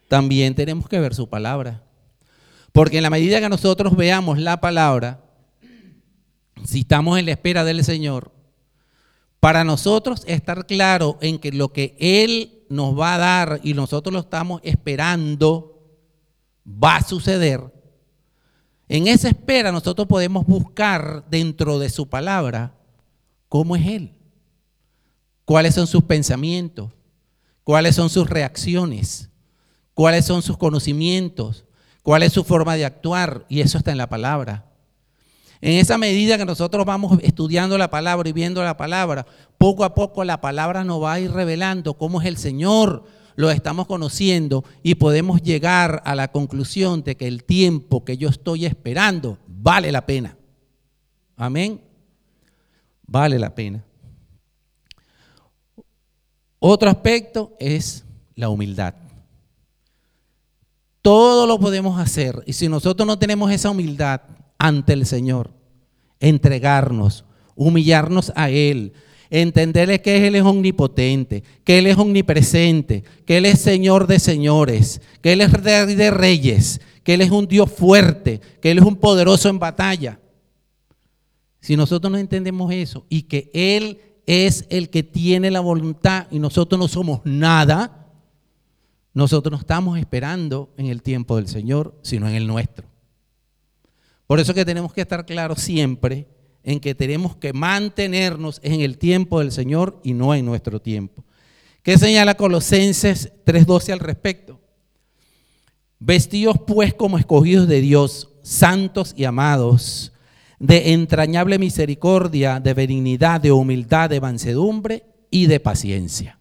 también 0.09 0.55
tenemos 0.55 0.89
que 0.89 1.01
ver 1.01 1.15
su 1.15 1.29
palabra. 1.29 1.83
Porque 2.73 2.99
en 2.99 3.03
la 3.03 3.11
medida 3.11 3.41
que 3.41 3.49
nosotros 3.49 3.97
veamos 3.97 4.39
la 4.39 4.61
palabra, 4.61 5.25
si 6.65 6.81
estamos 6.81 7.19
en 7.19 7.27
la 7.27 7.33
espera 7.33 7.65
del 7.65 7.85
Señor, 7.85 8.33
para 9.41 9.65
nosotros 9.65 10.25
estar 10.27 10.67
claro 10.67 11.19
en 11.21 11.39
que 11.39 11.53
lo 11.53 11.73
que 11.73 11.97
Él 11.99 12.65
nos 12.69 12.99
va 12.99 13.15
a 13.15 13.19
dar 13.19 13.61
y 13.63 13.75
nosotros 13.75 14.13
lo 14.13 14.21
estamos 14.21 14.61
esperando, 14.65 15.81
va 16.67 16.97
a 16.97 17.03
suceder, 17.03 17.73
en 18.89 19.07
esa 19.07 19.29
espera 19.29 19.71
nosotros 19.71 20.09
podemos 20.09 20.47
buscar 20.47 21.25
dentro 21.29 21.79
de 21.79 21.91
su 21.91 22.09
palabra 22.09 22.75
cómo 23.49 23.77
es 23.77 23.87
Él, 23.87 24.18
cuáles 25.49 25.75
son 25.77 25.87
sus 25.87 26.05
pensamientos, 26.05 26.91
cuáles 27.65 27.97
son 27.97 28.11
sus 28.11 28.29
reacciones, 28.29 29.31
cuáles 29.95 30.27
son 30.27 30.43
sus 30.43 30.59
conocimientos, 30.59 31.65
cuál 32.03 32.23
es 32.23 32.35
su 32.35 32.45
forma 32.45 32.77
de 32.77 32.85
actuar, 32.85 33.47
y 33.49 33.63
eso 33.63 33.79
está 33.79 33.91
en 33.91 33.97
la 33.97 34.11
palabra. 34.11 34.67
En 35.63 35.79
esa 35.79 35.97
medida 35.97 36.37
que 36.37 36.45
nosotros 36.45 36.85
vamos 36.85 37.19
estudiando 37.23 37.79
la 37.79 37.89
palabra 37.89 38.29
y 38.29 38.35
viendo 38.35 38.63
la 38.63 38.77
palabra, 38.77 39.25
poco 39.57 39.85
a 39.85 39.95
poco 39.95 40.23
la 40.23 40.43
palabra 40.43 40.85
nos 40.85 41.03
va 41.03 41.15
a 41.15 41.21
ir 41.21 41.33
revelando 41.33 41.95
cómo 41.95 42.21
es 42.21 42.27
el 42.27 42.37
Señor, 42.37 43.05
lo 43.35 43.51
estamos 43.51 43.87
conociendo 43.87 44.67
y 44.83 44.97
podemos 44.97 45.41
llegar 45.41 46.03
a 46.05 46.15
la 46.15 46.31
conclusión 46.31 47.03
de 47.05 47.17
que 47.17 47.27
el 47.27 47.45
tiempo 47.45 48.05
que 48.05 48.19
yo 48.19 48.29
estoy 48.29 48.67
esperando 48.67 49.39
vale 49.47 49.93
la 49.93 50.05
pena. 50.05 50.37
Amén. 51.39 51.81
Vale 53.07 53.39
la 53.39 53.55
pena. 53.55 53.83
Otro 56.59 56.91
aspecto 56.91 57.57
es 57.59 58.05
la 58.35 58.49
humildad. 58.49 58.95
Todo 61.03 61.47
lo 61.47 61.59
podemos 61.59 61.99
hacer 62.01 62.43
y 62.47 62.53
si 62.53 62.69
nosotros 62.69 63.07
no 63.07 63.19
tenemos 63.19 63.51
esa 63.51 63.71
humildad 63.71 64.21
ante 64.59 64.93
el 64.93 65.07
Señor, 65.07 65.51
entregarnos, 66.21 67.25
humillarnos 67.55 68.33
a 68.35 68.51
Él, 68.51 68.93
entenderle 69.31 70.01
que 70.01 70.27
Él 70.27 70.35
es 70.35 70.43
omnipotente, 70.43 71.45
que 71.65 71.79
Él 71.79 71.87
es 71.87 71.97
omnipresente, 71.97 73.05
que 73.25 73.39
Él 73.39 73.47
es 73.47 73.61
Señor 73.61 74.07
de 74.07 74.19
señores, 74.19 75.01
que 75.23 75.33
Él 75.33 75.41
es 75.41 75.53
Rey 75.53 75.95
de 75.95 76.11
reyes, 76.11 76.81
que 77.05 77.15
Él 77.15 77.21
es 77.21 77.31
un 77.31 77.47
Dios 77.47 77.71
fuerte, 77.71 78.41
que 78.61 78.71
Él 78.71 78.79
es 78.79 78.85
un 78.85 78.97
poderoso 78.97 79.49
en 79.49 79.59
batalla. 79.59 80.21
Si 81.61 81.77
nosotros 81.77 82.11
no 82.11 82.19
entendemos 82.19 82.73
eso 82.73 83.05
y 83.09 83.23
que 83.23 83.51
Él 83.53 84.01
es 84.29 84.67
el 84.69 84.91
que 84.91 85.03
tiene 85.03 85.51
la 85.51 85.61
voluntad 85.61 86.27
y 86.31 86.39
nosotros 86.39 86.79
no 86.79 86.87
somos 86.87 87.23
nada, 87.25 88.13
nosotros 89.15 89.51
no 89.51 89.57
estamos 89.57 89.99
esperando 89.99 90.69
en 90.77 90.85
el 90.85 91.03
tiempo 91.03 91.37
del 91.37 91.49
Señor, 91.49 91.99
sino 92.03 92.29
en 92.29 92.35
el 92.35 92.47
nuestro. 92.47 92.87
Por 94.27 94.39
eso 94.39 94.53
que 94.53 94.67
tenemos 94.67 94.93
que 94.93 95.01
estar 95.01 95.25
claros 95.25 95.63
siempre 95.63 96.29
en 96.63 96.79
que 96.79 96.95
tenemos 96.95 97.37
que 97.37 97.55
mantenernos 97.55 98.61
en 98.63 98.83
el 98.83 98.99
tiempo 98.99 99.39
del 99.39 99.51
Señor 99.51 99.99
y 100.05 100.13
no 100.13 100.35
en 100.35 100.45
nuestro 100.45 100.79
tiempo. 100.79 101.25
¿Qué 101.83 101.97
señala 101.97 102.37
Colosenses 102.37 103.33
3:12 103.47 103.95
al 103.95 104.01
respecto? 104.01 104.61
Vestidos 105.99 106.59
pues 106.67 106.93
como 106.93 107.17
escogidos 107.17 107.67
de 107.67 107.81
Dios, 107.81 108.29
santos 108.43 109.15
y 109.17 109.25
amados, 109.25 110.13
de 110.59 110.93
entrañable 110.93 111.59
misericordia, 111.59 112.61
de 112.61 112.75
benignidad, 112.75 113.41
de 113.41 113.53
humildad, 113.53 114.11
de 114.11 114.21
mansedumbre 114.21 115.05
y 115.31 115.47
de 115.47 115.61
paciencia. 115.61 116.39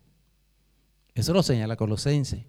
Eso 1.14 1.34
lo 1.34 1.44
señala 1.44 1.76
Colosenses. 1.76 2.42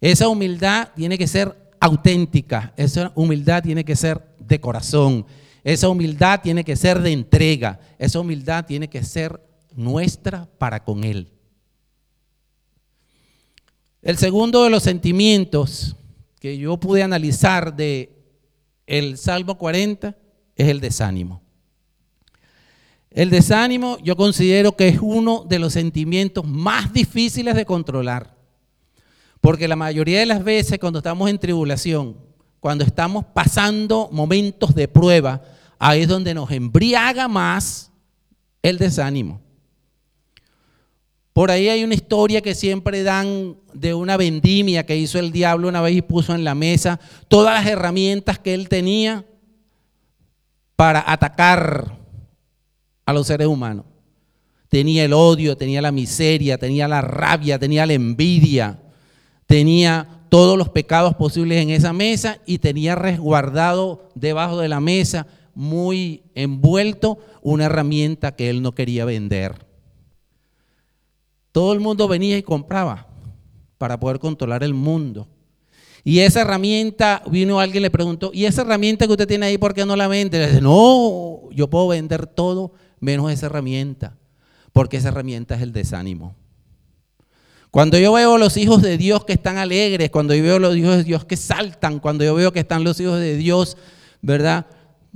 Esa 0.00 0.28
humildad 0.28 0.90
tiene 0.94 1.16
que 1.16 1.26
ser 1.26 1.72
auténtica, 1.80 2.72
esa 2.76 3.12
humildad 3.14 3.62
tiene 3.62 3.84
que 3.84 3.96
ser 3.96 4.20
de 4.38 4.60
corazón, 4.60 5.26
esa 5.64 5.88
humildad 5.88 6.42
tiene 6.42 6.62
que 6.62 6.76
ser 6.76 7.00
de 7.00 7.10
entrega. 7.10 7.80
Esa 7.98 8.20
humildad 8.20 8.66
tiene 8.66 8.88
que 8.88 9.02
ser 9.02 9.40
nuestra 9.74 10.46
para 10.58 10.84
con 10.84 11.02
Él. 11.02 11.32
El 14.02 14.18
segundo 14.18 14.62
de 14.62 14.70
los 14.70 14.82
sentimientos 14.82 15.96
que 16.38 16.58
yo 16.58 16.76
pude 16.76 17.02
analizar 17.02 17.74
de 17.74 18.12
el 18.86 19.16
Salmo 19.16 19.56
40 19.56 20.14
es 20.56 20.68
el 20.68 20.80
desánimo. 20.80 21.42
El 23.10 23.30
desánimo 23.30 23.98
yo 24.02 24.16
considero 24.16 24.76
que 24.76 24.88
es 24.88 24.98
uno 25.00 25.44
de 25.48 25.60
los 25.60 25.72
sentimientos 25.72 26.44
más 26.44 26.92
difíciles 26.92 27.54
de 27.54 27.64
controlar. 27.64 28.34
Porque 29.40 29.68
la 29.68 29.76
mayoría 29.76 30.20
de 30.20 30.26
las 30.26 30.42
veces 30.42 30.78
cuando 30.78 30.98
estamos 30.98 31.30
en 31.30 31.38
tribulación, 31.38 32.16
cuando 32.58 32.82
estamos 32.82 33.24
pasando 33.26 34.08
momentos 34.10 34.74
de 34.74 34.88
prueba, 34.88 35.42
ahí 35.78 36.02
es 36.02 36.08
donde 36.08 36.34
nos 36.34 36.50
embriaga 36.50 37.28
más 37.28 37.92
el 38.62 38.78
desánimo. 38.78 39.40
Por 41.34 41.50
ahí 41.50 41.68
hay 41.68 41.84
una 41.84 41.94
historia 41.94 42.40
que 42.40 42.54
siempre 42.54 43.02
dan 43.02 43.56
de 43.72 43.92
una 43.92 44.16
vendimia 44.16 44.86
que 44.86 44.96
hizo 44.96 45.18
el 45.18 45.30
diablo 45.30 45.68
una 45.68 45.82
vez 45.82 45.96
y 45.96 46.02
puso 46.02 46.34
en 46.34 46.42
la 46.42 46.54
mesa 46.54 46.98
todas 47.28 47.54
las 47.54 47.66
herramientas 47.70 48.38
que 48.38 48.54
él 48.54 48.68
tenía 48.68 49.24
para 50.76 51.04
atacar 51.10 51.98
a 53.06 53.12
los 53.12 53.26
seres 53.26 53.46
humanos. 53.46 53.84
Tenía 54.68 55.04
el 55.04 55.12
odio, 55.12 55.56
tenía 55.56 55.80
la 55.80 55.92
miseria, 55.92 56.58
tenía 56.58 56.88
la 56.88 57.00
rabia, 57.00 57.58
tenía 57.58 57.86
la 57.86 57.92
envidia, 57.92 58.80
tenía 59.46 60.24
todos 60.28 60.58
los 60.58 60.68
pecados 60.68 61.14
posibles 61.14 61.62
en 61.62 61.70
esa 61.70 61.92
mesa 61.92 62.38
y 62.44 62.58
tenía 62.58 62.96
resguardado 62.96 64.10
debajo 64.14 64.58
de 64.58 64.68
la 64.68 64.80
mesa 64.80 65.26
muy 65.54 66.24
envuelto 66.34 67.18
una 67.40 67.66
herramienta 67.66 68.34
que 68.34 68.50
él 68.50 68.62
no 68.62 68.74
quería 68.74 69.04
vender. 69.04 69.64
Todo 71.52 71.72
el 71.72 71.78
mundo 71.78 72.08
venía 72.08 72.36
y 72.36 72.42
compraba 72.42 73.06
para 73.78 74.00
poder 74.00 74.18
controlar 74.18 74.64
el 74.64 74.74
mundo. 74.74 75.28
Y 76.04 76.20
esa 76.20 76.42
herramienta, 76.42 77.22
vino 77.30 77.58
alguien 77.58 77.82
le 77.82 77.90
preguntó, 77.90 78.30
¿y 78.34 78.44
esa 78.44 78.62
herramienta 78.62 79.06
que 79.06 79.12
usted 79.12 79.26
tiene 79.26 79.46
ahí, 79.46 79.58
por 79.58 79.72
qué 79.72 79.86
no 79.86 79.96
la 79.96 80.06
vende? 80.06 80.38
Le 80.38 80.48
dice, 80.48 80.60
no, 80.60 81.48
yo 81.50 81.70
puedo 81.70 81.88
vender 81.88 82.26
todo 82.26 82.74
menos 83.00 83.32
esa 83.32 83.46
herramienta, 83.46 84.16
porque 84.72 84.98
esa 84.98 85.08
herramienta 85.08 85.54
es 85.54 85.62
el 85.62 85.72
desánimo. 85.72 86.36
Cuando 87.70 87.98
yo 87.98 88.12
veo 88.12 88.36
los 88.38 88.56
hijos 88.56 88.82
de 88.82 88.98
Dios 88.98 89.24
que 89.24 89.32
están 89.32 89.56
alegres, 89.56 90.10
cuando 90.10 90.34
yo 90.34 90.42
veo 90.42 90.58
los 90.58 90.76
hijos 90.76 90.98
de 90.98 91.04
Dios 91.04 91.24
que 91.24 91.36
saltan, 91.36 91.98
cuando 91.98 92.22
yo 92.22 92.34
veo 92.34 92.52
que 92.52 92.60
están 92.60 92.84
los 92.84 93.00
hijos 93.00 93.18
de 93.18 93.36
Dios, 93.36 93.76
¿verdad? 94.20 94.66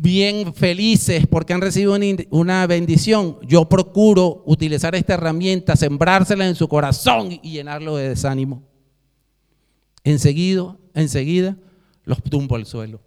bien 0.00 0.54
felices 0.54 1.26
porque 1.26 1.52
han 1.52 1.60
recibido 1.60 1.98
una 2.30 2.66
bendición, 2.68 3.36
yo 3.42 3.68
procuro 3.68 4.44
utilizar 4.46 4.94
esta 4.94 5.14
herramienta, 5.14 5.74
sembrársela 5.74 6.46
en 6.46 6.54
su 6.54 6.68
corazón 6.68 7.32
y 7.42 7.50
llenarlo 7.50 7.96
de 7.96 8.10
desánimo. 8.10 8.62
Enseguida, 10.04 10.76
enseguida 10.94 11.56
los 12.04 12.22
tumbo 12.22 12.56
al 12.56 12.66
suelo. 12.66 13.00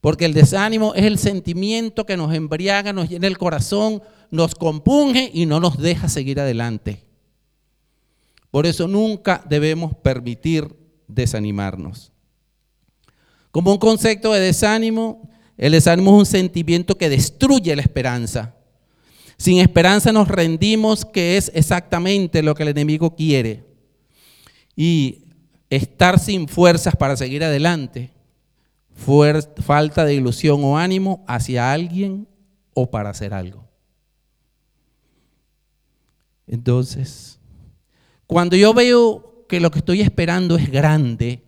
Porque 0.00 0.24
el 0.24 0.34
desánimo 0.34 0.94
es 0.94 1.04
el 1.04 1.18
sentimiento 1.18 2.06
que 2.06 2.16
nos 2.16 2.32
embriaga, 2.32 2.92
nos 2.92 3.08
llena 3.08 3.26
el 3.26 3.36
corazón, 3.36 4.00
nos 4.30 4.54
compunge 4.54 5.30
y 5.34 5.46
no 5.46 5.58
nos 5.58 5.78
deja 5.78 6.08
seguir 6.08 6.38
adelante. 6.38 7.02
Por 8.50 8.66
eso 8.66 8.86
nunca 8.86 9.44
debemos 9.48 9.94
permitir 9.96 10.74
desanimarnos. 11.08 12.12
Como 13.50 13.72
un 13.72 13.78
concepto 13.78 14.32
de 14.32 14.40
desánimo, 14.40 15.28
el 15.56 15.72
desánimo 15.72 16.12
es 16.12 16.18
un 16.20 16.26
sentimiento 16.26 16.96
que 16.96 17.08
destruye 17.08 17.74
la 17.74 17.82
esperanza. 17.82 18.54
Sin 19.36 19.58
esperanza 19.58 20.12
nos 20.12 20.28
rendimos, 20.28 21.04
que 21.04 21.36
es 21.36 21.50
exactamente 21.54 22.42
lo 22.42 22.54
que 22.54 22.62
el 22.62 22.70
enemigo 22.70 23.14
quiere. 23.14 23.64
Y 24.76 25.24
estar 25.70 26.18
sin 26.18 26.48
fuerzas 26.48 26.96
para 26.96 27.16
seguir 27.16 27.44
adelante, 27.44 28.10
falta 28.94 30.04
de 30.04 30.14
ilusión 30.14 30.62
o 30.64 30.76
ánimo 30.76 31.24
hacia 31.26 31.72
alguien 31.72 32.26
o 32.74 32.90
para 32.90 33.10
hacer 33.10 33.32
algo. 33.34 33.64
Entonces, 36.46 37.38
cuando 38.26 38.56
yo 38.56 38.72
veo 38.72 39.44
que 39.48 39.60
lo 39.60 39.70
que 39.70 39.78
estoy 39.78 40.00
esperando 40.00 40.56
es 40.56 40.70
grande, 40.70 41.42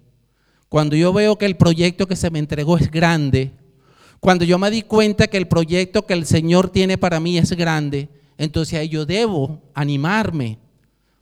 cuando 0.68 0.94
yo 0.94 1.12
veo 1.12 1.36
que 1.36 1.46
el 1.46 1.56
proyecto 1.56 2.06
que 2.06 2.16
se 2.16 2.30
me 2.30 2.38
entregó 2.38 2.78
es 2.78 2.90
grande, 2.90 3.52
cuando 4.20 4.44
yo 4.44 4.58
me 4.58 4.70
di 4.70 4.82
cuenta 4.82 5.26
que 5.26 5.38
el 5.38 5.48
proyecto 5.48 6.06
que 6.06 6.12
el 6.14 6.26
Señor 6.26 6.68
tiene 6.70 6.98
para 6.98 7.20
mí 7.20 7.38
es 7.38 7.50
grande, 7.52 8.08
entonces 8.36 8.88
yo 8.88 9.06
debo 9.06 9.60
animarme, 9.74 10.58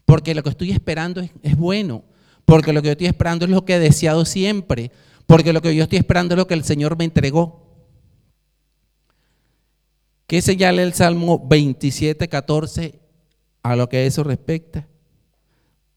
porque 0.04 0.34
lo 0.34 0.42
que 0.42 0.50
estoy 0.50 0.70
esperando 0.72 1.20
es, 1.20 1.56
bueno, 1.56 2.02
porque 2.48 2.72
lo 2.72 2.80
que 2.80 2.87
yo 2.87 2.92
estoy 2.92 3.08
esperando 3.08 3.44
es 3.44 3.50
lo 3.50 3.66
que 3.66 3.74
he 3.74 3.78
deseado 3.78 4.24
siempre, 4.24 4.90
porque 5.26 5.52
lo 5.52 5.61
que 5.61 5.76
yo 5.76 5.82
estoy 5.82 5.98
esperando 5.98 6.32
es 6.32 6.38
lo 6.38 6.46
que 6.46 6.54
el 6.54 6.64
Señor 6.64 6.96
me 6.96 7.04
entregó. 7.04 7.61
¿Qué 10.26 10.40
señala 10.40 10.82
el 10.82 10.94
Salmo 10.94 11.46
27, 11.46 12.26
14 12.26 12.98
a 13.62 13.76
lo 13.76 13.90
que 13.90 14.06
eso 14.06 14.24
respecta? 14.24 14.88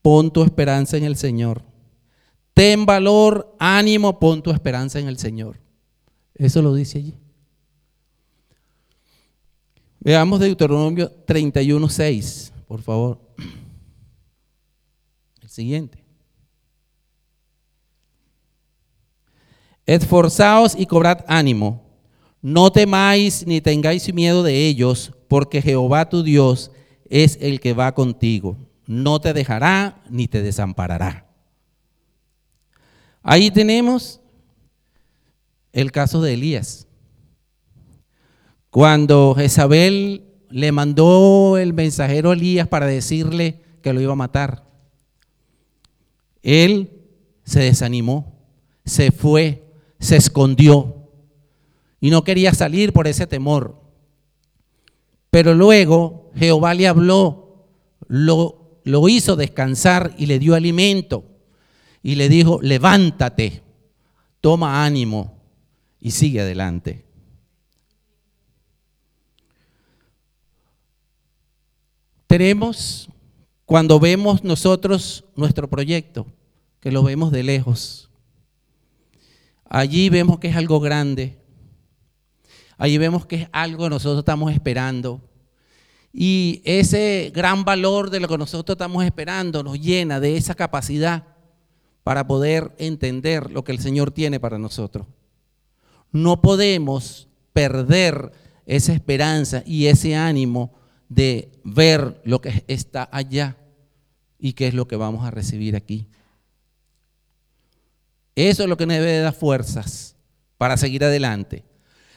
Pon 0.02 0.30
tu 0.30 0.44
esperanza 0.44 0.98
en 0.98 1.06
el 1.06 1.16
Señor. 1.16 1.64
Ten 2.54 2.86
valor, 2.86 3.56
ánimo, 3.58 4.20
pon 4.20 4.44
tu 4.44 4.52
esperanza 4.52 5.00
en 5.00 5.08
el 5.08 5.18
Señor. 5.18 5.58
Eso 6.36 6.62
lo 6.62 6.74
dice 6.74 6.98
allí. 6.98 7.18
Veamos 10.02 10.42
Deuteronomio 10.42 11.10
31, 11.26 11.88
6, 11.88 12.52
por 12.68 12.82
favor. 12.82 13.22
El 15.42 15.50
siguiente. 15.50 16.01
Esforzaos 19.94 20.74
y 20.78 20.86
cobrad 20.86 21.26
ánimo. 21.28 21.84
No 22.42 22.72
temáis 22.72 23.46
ni 23.46 23.60
tengáis 23.60 24.14
miedo 24.14 24.42
de 24.42 24.68
ellos, 24.68 25.12
porque 25.28 25.62
Jehová 25.62 26.08
tu 26.08 26.24
Dios 26.24 26.72
es 27.10 27.38
el 27.42 27.60
que 27.60 27.74
va 27.74 27.94
contigo. 27.94 28.58
No 28.88 29.20
te 29.20 29.34
dejará 29.34 30.02
ni 30.10 30.30
te 30.30 30.42
desamparará. 30.42 31.28
Ahí 33.22 33.52
tenemos 33.52 34.22
el 35.74 35.92
caso 35.92 36.22
de 36.22 36.36
Elías. 36.36 36.88
Cuando 38.70 39.36
Jezabel 39.36 40.24
le 40.50 40.72
mandó 40.72 41.58
el 41.58 41.74
mensajero 41.74 42.32
Elías 42.32 42.70
para 42.70 42.86
decirle 42.86 43.62
que 43.82 43.92
lo 43.92 44.00
iba 44.00 44.14
a 44.14 44.16
matar. 44.16 44.64
él 46.42 46.92
se 47.44 47.60
desanimó, 47.60 48.40
se 48.86 49.12
fue, 49.12 49.61
se 50.02 50.18
escondió 50.18 51.08
y 52.02 52.10
no 52.10 52.24
quería 52.24 52.54
salir 52.54 52.92
por 52.92 53.08
ese 53.08 53.28
temor. 53.28 53.80
Pero 55.30 55.54
luego 55.54 56.32
Jehová 56.36 56.74
le 56.74 56.88
habló, 56.88 57.68
lo, 58.08 59.08
hizo 59.08 59.36
descansar 59.38 60.14
y 60.18 60.26
le 60.26 60.40
dio 60.40 60.56
alimento 60.56 61.24
y 62.04 62.16
le 62.16 62.28
dijo, 62.28 62.60
levántate, 62.62 63.62
toma 64.42 64.84
ánimo 64.84 65.40
y 66.00 66.12
sigue 66.12 66.42
adelante. 66.42 67.06
Tenemos, 72.26 73.10
cuando 73.66 74.00
vemos 74.00 74.44
nosotros 74.44 75.26
nuestro 75.36 75.70
proyecto, 75.70 76.26
que 76.80 76.92
lo 76.92 77.04
vemos 77.04 77.32
de 77.32 77.44
lejos, 77.44 78.11
allí 79.72 80.10
vemos 80.10 80.38
que 80.38 80.50
es 80.50 80.56
algo 80.58 80.82
grande, 80.82 81.38
allí 82.78 82.98
vemos 82.98 83.26
que 83.26 83.38
es 83.38 83.48
algo 83.54 83.86
que 83.86 83.90
nosotros 83.90 84.20
estamos 84.20 84.52
esperando. 84.52 85.22
Y 86.14 86.62
ese 86.66 87.32
gran 87.34 87.64
valor 87.64 88.10
de 88.10 88.20
lo 88.20 88.28
que 88.28 88.38
nosotros 88.38 88.76
estamos 88.76 89.06
esperando 89.06 89.64
nos 89.64 89.80
llena 89.80 90.20
de 90.20 90.36
esa 90.36 90.56
capacidad 90.56 91.26
para 92.04 92.28
poder 92.28 92.76
entender 92.80 93.50
lo 93.50 93.64
que 93.64 93.72
el 93.72 93.80
Señor 93.80 94.12
tiene 94.12 94.42
para 94.42 94.58
nosotros. 94.58 95.08
No 96.12 96.42
podemos 96.42 97.30
perder 97.54 98.34
esa 98.66 98.92
esperanza 98.92 99.64
y 99.66 99.86
ese 99.86 100.18
ánimo 100.18 100.74
de 101.08 101.50
ver 101.64 102.22
lo 102.26 102.42
que 102.42 102.66
está 102.68 103.08
allá 103.10 103.56
y 104.38 104.52
qué 104.52 104.68
es 104.68 104.74
lo 104.74 104.86
que 104.86 104.98
vamos 104.98 105.26
a 105.26 105.32
recibir 105.32 105.78
aquí. 105.78 106.10
Eso 108.36 108.64
es 108.64 108.70
lo 108.70 108.78
que 108.78 108.86
nos 108.86 108.98
debe 108.98 109.20
dar 109.20 109.34
fuerzas 109.34 110.16
para 110.58 110.78
seguir 110.78 111.04
adelante. 111.04 111.64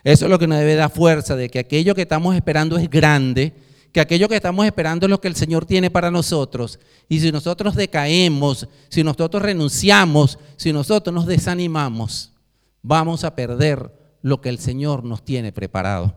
Eso 0.02 0.26
es 0.26 0.30
lo 0.30 0.38
que 0.38 0.46
nos 0.46 0.58
debe 0.58 0.74
dar 0.74 0.90
fuerza 0.90 1.34
de 1.36 1.48
que 1.48 1.58
aquello 1.58 1.94
que 1.94 2.02
estamos 2.02 2.34
esperando 2.34 2.76
es 2.76 2.88
grande 2.88 3.54
que 3.94 4.00
aquello 4.00 4.28
que 4.28 4.34
estamos 4.34 4.66
esperando 4.66 5.06
es 5.06 5.10
lo 5.10 5.20
que 5.20 5.28
el 5.28 5.36
Señor 5.36 5.66
tiene 5.66 5.88
para 5.88 6.10
nosotros. 6.10 6.80
Y 7.08 7.20
si 7.20 7.30
nosotros 7.30 7.76
decaemos, 7.76 8.68
si 8.88 9.04
nosotros 9.04 9.40
renunciamos, 9.40 10.36
si 10.56 10.72
nosotros 10.72 11.14
nos 11.14 11.26
desanimamos, 11.26 12.32
vamos 12.82 13.22
a 13.22 13.36
perder 13.36 14.16
lo 14.20 14.40
que 14.40 14.48
el 14.48 14.58
Señor 14.58 15.04
nos 15.04 15.24
tiene 15.24 15.52
preparado. 15.52 16.12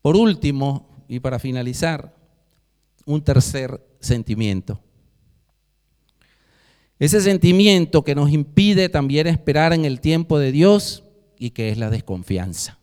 Por 0.00 0.16
último, 0.16 1.04
y 1.08 1.20
para 1.20 1.38
finalizar, 1.38 2.16
un 3.04 3.22
tercer 3.22 3.86
sentimiento. 4.00 4.80
Ese 7.00 7.22
sentimiento 7.22 8.04
que 8.04 8.14
nos 8.14 8.30
impide 8.30 8.90
también 8.90 9.26
esperar 9.26 9.72
en 9.72 9.86
el 9.86 10.00
tiempo 10.00 10.38
de 10.38 10.52
Dios 10.52 11.02
y 11.38 11.50
que 11.50 11.70
es 11.70 11.78
la 11.78 11.88
desconfianza. 11.88 12.78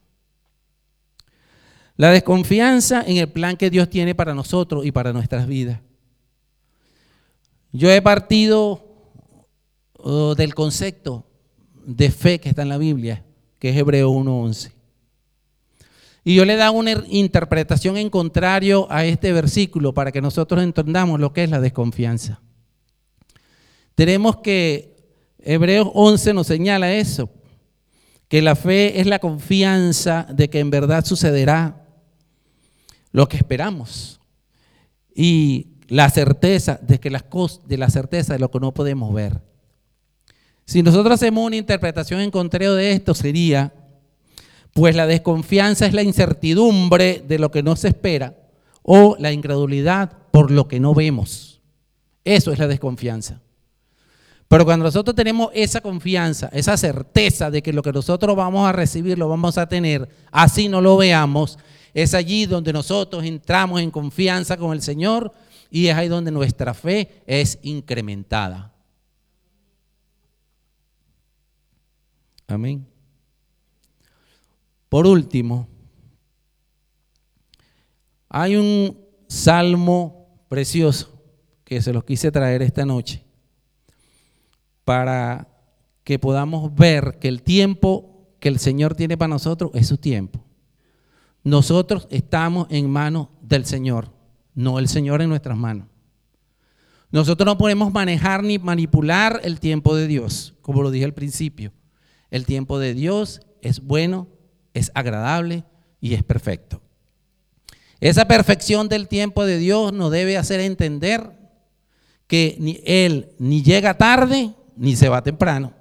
La 1.98 2.10
desconfianza 2.10 3.04
en 3.06 3.18
el 3.18 3.30
plan 3.30 3.58
que 3.58 3.70
Dios 3.70 3.92
tiene 3.92 4.16
para 4.16 4.34
nosotros 4.34 4.88
y 4.88 4.92
para 4.92 5.14
nuestras 5.14 5.46
vidas. 5.46 5.82
Yo 7.72 7.92
he 7.92 8.02
partido 8.02 8.84
oh, 9.94 10.34
del 10.34 10.56
concepto 10.56 11.24
de 11.86 12.10
fe 12.10 12.40
que 12.40 12.50
está 12.50 12.64
en 12.64 12.70
la 12.70 12.80
Biblia, 12.80 13.24
que 13.60 13.70
es 13.70 13.78
Hebreo 13.78 14.12
1.11. 14.12 14.72
Y 16.24 16.34
yo 16.34 16.44
le 16.44 16.54
he 16.54 16.58
dado 16.58 16.74
una 16.74 17.04
interpretación 17.08 17.98
en 17.98 18.10
contrario 18.10 18.88
a 18.90 19.06
este 19.06 19.32
versículo 19.32 19.94
para 19.94 20.12
que 20.12 20.22
nosotros 20.22 20.64
entendamos 20.64 21.20
lo 21.20 21.34
que 21.34 21.44
es 21.44 21.52
la 21.52 21.62
desconfianza. 21.62 22.42
Tenemos 23.98 24.38
que, 24.38 24.96
Hebreos 25.40 25.90
11 25.92 26.36
nos 26.36 26.46
señala 26.46 26.94
eso, 26.94 27.32
que 28.28 28.44
la 28.44 28.56
fe 28.56 29.02
es 29.02 29.08
la 29.08 29.18
confianza 29.18 30.28
de 30.30 30.52
que 30.52 30.60
en 30.60 30.70
verdad 30.70 31.04
sucederá 31.04 31.84
lo 33.12 33.28
que 33.28 33.38
esperamos 33.38 34.20
y 35.16 35.70
la 35.88 36.12
certeza 36.12 36.80
de 36.84 37.00
que 37.00 37.10
las 37.10 37.24
cosas, 37.24 37.68
de 37.68 37.78
la 37.78 37.90
certeza 37.90 38.34
de 38.34 38.40
lo 38.40 38.52
que 38.52 38.60
no 38.60 38.72
podemos 38.72 39.12
ver. 39.16 39.42
Si 40.64 40.84
nosotros 40.84 41.16
hacemos 41.16 41.48
una 41.48 41.56
interpretación 41.56 42.22
en 42.22 42.30
contrario 42.30 42.76
de 42.76 42.92
esto 42.92 43.16
sería, 43.16 43.74
pues 44.74 44.96
la 44.96 45.08
desconfianza 45.08 45.88
es 45.88 45.94
la 45.96 46.04
incertidumbre 46.04 47.26
de 47.28 47.40
lo 47.40 47.50
que 47.50 47.64
no 47.64 47.76
se 47.76 47.88
espera 47.88 48.38
o 48.84 49.16
la 49.18 49.32
incredulidad 49.32 50.12
por 50.30 50.52
lo 50.52 50.68
que 50.68 50.80
no 50.80 50.94
vemos. 50.94 51.64
Eso 52.24 52.52
es 52.52 52.60
la 52.60 52.68
desconfianza. 52.68 53.42
Pero 54.48 54.64
cuando 54.64 54.86
nosotros 54.86 55.16
tenemos 55.16 55.50
esa 55.54 55.82
confianza, 55.82 56.50
esa 56.54 56.78
certeza 56.78 57.52
de 57.52 57.62
que 57.62 57.74
lo 57.74 57.82
que 57.82 57.92
nosotros 57.92 58.36
vamos 58.36 58.68
a 58.68 58.72
recibir 58.72 59.18
lo 59.18 59.28
vamos 59.28 59.58
a 59.58 59.68
tener, 59.68 60.08
así 60.32 60.70
no 60.70 60.80
lo 60.80 60.96
veamos, 60.96 61.60
es 61.94 62.14
allí 62.14 62.46
donde 62.46 62.72
nosotros 62.72 63.26
entramos 63.26 63.82
en 63.82 63.92
confianza 63.92 64.56
con 64.56 64.72
el 64.72 64.82
Señor 64.82 65.34
y 65.70 65.88
es 65.88 65.96
ahí 65.96 66.08
donde 66.08 66.32
nuestra 66.32 66.74
fe 66.74 67.24
es 67.26 67.60
incrementada. 67.64 68.74
Amén. 72.48 72.88
Por 74.88 75.06
último, 75.06 75.68
hay 78.30 78.56
un 78.56 78.98
salmo 79.28 80.46
precioso 80.48 81.22
que 81.66 81.82
se 81.82 81.92
los 81.92 82.06
quise 82.06 82.32
traer 82.32 82.62
esta 82.62 82.86
noche 82.86 83.27
para 84.88 85.50
que 86.06 86.18
podamos 86.18 86.74
ver 86.74 87.18
que 87.20 87.28
el 87.28 87.42
tiempo 87.42 88.26
que 88.40 88.48
el 88.48 88.58
Señor 88.58 88.96
tiene 88.96 89.18
para 89.18 89.28
nosotros 89.28 89.72
es 89.74 89.86
su 89.86 89.98
tiempo. 89.98 90.46
Nosotros 91.44 92.08
estamos 92.10 92.68
en 92.70 92.90
manos 92.90 93.28
del 93.42 93.66
Señor, 93.66 94.14
no 94.56 94.80
el 94.80 94.88
Señor 94.88 95.22
en 95.22 95.28
nuestras 95.28 95.58
manos. 95.58 95.88
Nosotros 97.12 97.46
no 97.46 97.58
podemos 97.58 97.92
manejar 97.92 98.46
ni 98.46 98.60
manipular 98.60 99.42
el 99.44 99.60
tiempo 99.60 99.94
de 99.94 100.08
Dios, 100.08 100.54
como 100.62 100.82
lo 100.82 100.90
dije 100.90 101.04
al 101.04 101.14
principio. 101.14 101.74
El 102.32 102.46
tiempo 102.46 102.80
de 102.80 102.94
Dios 102.94 103.42
es 103.62 103.82
bueno, 103.82 104.30
es 104.74 104.90
agradable 104.96 105.66
y 106.00 106.14
es 106.14 106.24
perfecto. 106.24 106.82
Esa 108.00 108.26
perfección 108.26 108.88
del 108.88 109.10
tiempo 109.10 109.44
de 109.44 109.58
Dios 109.58 109.92
nos 109.92 110.12
debe 110.12 110.38
hacer 110.38 110.62
entender 110.62 111.38
que 112.28 112.56
ni 112.62 112.80
Él 112.86 113.34
ni 113.38 113.64
llega 113.64 113.98
tarde 113.98 114.54
ni 114.78 114.96
se 114.96 115.10
va 115.10 115.22
temprano. 115.22 115.74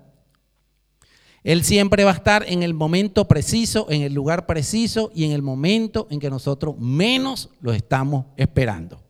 Él 1.46 1.62
siempre 1.62 2.02
va 2.02 2.10
a 2.10 2.14
estar 2.14 2.44
en 2.48 2.64
el 2.64 2.74
momento 2.74 3.28
preciso, 3.28 3.86
en 3.88 4.02
el 4.02 4.12
lugar 4.12 4.46
preciso 4.46 5.12
y 5.14 5.24
en 5.24 5.30
el 5.30 5.42
momento 5.42 6.08
en 6.10 6.18
que 6.18 6.28
nosotros 6.28 6.76
menos 6.76 7.50
lo 7.60 7.72
estamos 7.72 8.26
esperando. 8.36 9.00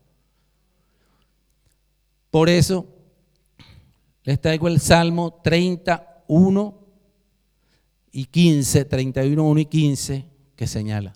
Por 2.30 2.50
eso 2.50 2.86
les 4.22 4.38
traigo 4.38 4.68
el 4.68 4.80
Salmo 4.80 5.40
31 5.42 6.74
y 8.12 8.26
15, 8.26 8.84
31, 8.84 9.42
1 9.42 9.60
y 9.60 9.64
15, 9.64 10.26
que 10.56 10.66
señala. 10.66 11.14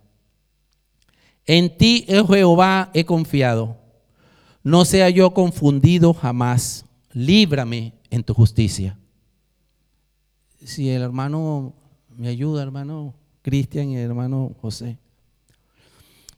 En 1.44 1.76
ti, 1.76 2.06
oh 2.18 2.26
Jehová, 2.28 2.90
he 2.94 3.04
confiado. 3.04 3.76
No 4.62 4.86
sea 4.86 5.10
yo 5.10 5.34
confundido 5.34 6.14
jamás. 6.14 6.86
Líbrame 7.12 7.99
en 8.10 8.22
tu 8.24 8.34
justicia 8.34 8.98
si 10.64 10.90
el 10.90 11.02
hermano 11.02 11.74
me 12.16 12.28
ayuda, 12.28 12.62
hermano 12.62 13.14
Cristian 13.42 13.90
y 13.90 13.96
hermano 13.96 14.54
José. 14.60 14.98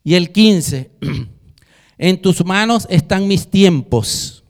Y 0.04 0.14
el 0.14 0.32
15, 0.32 0.90
en 1.98 2.22
tus 2.22 2.44
manos 2.44 2.86
están 2.90 3.28
mis 3.28 3.48
tiempos, 3.48 4.44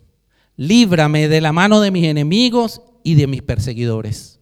líbrame 0.57 1.29
de 1.29 1.41
la 1.41 1.53
mano 1.53 1.81
de 1.81 1.91
mis 1.91 2.05
enemigos 2.05 2.83
y 3.03 3.15
de 3.15 3.27
mis 3.27 3.43
perseguidores. 3.43 4.41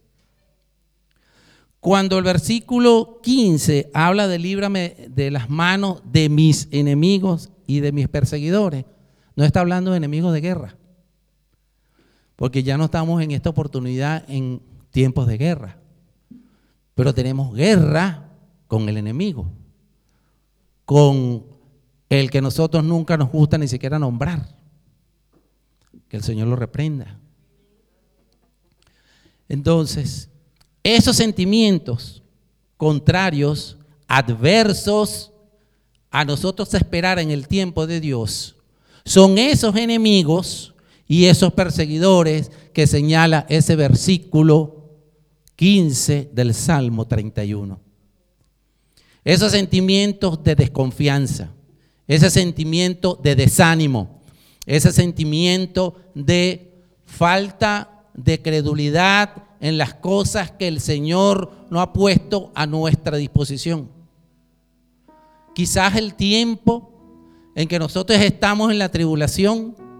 Cuando 1.79 2.17
el 2.19 2.23
versículo 2.23 3.19
15 3.23 3.89
habla 3.93 4.27
de 4.27 4.37
líbrame 4.37 4.95
de 5.09 5.31
las 5.31 5.49
manos 5.49 6.01
de 6.05 6.29
mis 6.29 6.67
enemigos 6.71 7.49
y 7.65 7.79
de 7.79 7.91
mis 7.91 8.07
perseguidores, 8.07 8.85
no 9.35 9.43
está 9.43 9.61
hablando 9.61 9.91
de 9.91 9.97
enemigos 9.97 10.33
de 10.33 10.41
guerra, 10.41 10.77
porque 12.41 12.63
ya 12.63 12.75
no 12.75 12.85
estamos 12.85 13.21
en 13.21 13.29
esta 13.29 13.51
oportunidad 13.51 14.27
en 14.27 14.63
tiempos 14.89 15.27
de 15.27 15.37
guerra. 15.37 15.77
Pero 16.95 17.13
tenemos 17.13 17.53
guerra 17.53 18.31
con 18.65 18.89
el 18.89 18.97
enemigo, 18.97 19.47
con 20.83 21.45
el 22.09 22.31
que 22.31 22.41
nosotros 22.41 22.83
nunca 22.83 23.15
nos 23.15 23.29
gusta 23.29 23.59
ni 23.59 23.67
siquiera 23.67 23.99
nombrar. 23.99 24.55
Que 26.07 26.17
el 26.17 26.23
Señor 26.23 26.47
lo 26.47 26.55
reprenda. 26.55 27.19
Entonces, 29.47 30.27
esos 30.81 31.17
sentimientos 31.17 32.23
contrarios, 32.75 33.77
adversos 34.07 35.31
a 36.09 36.25
nosotros 36.25 36.73
esperar 36.73 37.19
en 37.19 37.29
el 37.29 37.47
tiempo 37.47 37.85
de 37.85 37.99
Dios, 37.99 38.55
son 39.05 39.37
esos 39.37 39.75
enemigos 39.75 40.70
y 41.11 41.25
esos 41.25 41.51
perseguidores 41.51 42.53
que 42.71 42.87
señala 42.87 43.45
ese 43.49 43.75
versículo 43.75 44.93
15 45.57 46.29
del 46.31 46.53
Salmo 46.53 47.05
31. 47.05 47.77
Esos 49.25 49.51
sentimientos 49.51 50.41
de 50.41 50.55
desconfianza, 50.55 51.51
ese 52.07 52.29
sentimiento 52.29 53.19
de 53.21 53.35
desánimo, 53.35 54.21
ese 54.65 54.93
sentimiento 54.93 55.97
de 56.15 56.81
falta 57.03 58.05
de 58.13 58.41
credulidad 58.41 59.33
en 59.59 59.77
las 59.77 59.93
cosas 59.93 60.51
que 60.51 60.69
el 60.69 60.79
Señor 60.79 61.51
no 61.69 61.81
ha 61.81 61.91
puesto 61.91 62.53
a 62.55 62.65
nuestra 62.65 63.17
disposición. 63.17 63.89
Quizás 65.53 65.97
el 65.97 66.13
tiempo 66.13 66.93
en 67.53 67.67
que 67.67 67.79
nosotros 67.79 68.17
estamos 68.21 68.71
en 68.71 68.79
la 68.79 68.87
tribulación 68.87 69.90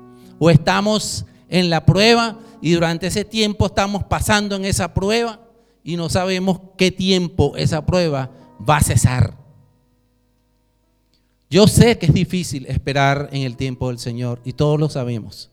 o 0.44 0.50
estamos 0.50 1.24
en 1.50 1.70
la 1.70 1.86
prueba 1.86 2.40
y 2.62 2.72
durante 2.72 3.06
ese 3.06 3.24
tiempo 3.24 3.68
estamos 3.68 4.04
pasando 4.06 4.56
en 4.56 4.66
esa 4.66 4.92
prueba 4.92 5.40
y 5.84 5.96
no 5.98 6.10
sabemos 6.10 6.60
qué 6.80 6.90
tiempo 6.90 7.56
esa 7.58 7.86
prueba 7.86 8.32
va 8.68 8.78
a 8.78 8.82
cesar. 8.82 9.38
Yo 11.48 11.68
sé 11.68 12.00
que 12.00 12.08
es 12.08 12.14
difícil 12.16 12.66
esperar 12.66 13.30
en 13.32 13.44
el 13.44 13.56
tiempo 13.56 13.90
del 13.90 14.00
Señor 14.00 14.42
y 14.44 14.54
todos 14.54 14.80
lo 14.80 14.90
sabemos. 14.90 15.52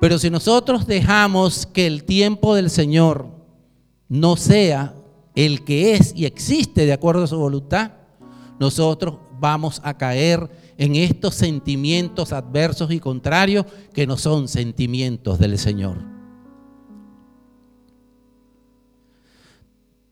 Pero 0.00 0.18
si 0.18 0.30
nosotros 0.30 0.86
dejamos 0.86 1.66
que 1.66 1.86
el 1.86 2.04
tiempo 2.04 2.54
del 2.54 2.70
Señor 2.70 3.28
no 4.08 4.38
sea 4.38 4.94
el 5.34 5.64
que 5.64 5.92
es 5.96 6.14
y 6.16 6.24
existe 6.24 6.86
de 6.86 6.94
acuerdo 6.94 7.24
a 7.24 7.26
su 7.26 7.36
voluntad, 7.36 7.90
nosotros 8.58 9.16
vamos 9.38 9.82
a 9.84 9.98
caer 9.98 10.48
en 10.78 10.94
estos 10.96 11.34
sentimientos 11.34 12.32
adversos 12.32 12.90
y 12.90 13.00
contrarios 13.00 13.66
que 13.92 14.06
no 14.06 14.16
son 14.16 14.48
sentimientos 14.48 15.38
del 15.38 15.58
Señor. 15.58 15.98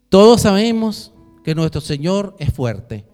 Todos 0.09 0.43
sabemos 0.43 1.12
que 1.43 1.55
nuestro 1.55 1.81
Señor 1.81 2.37
es 2.39 2.53
fuerte, 2.53 3.05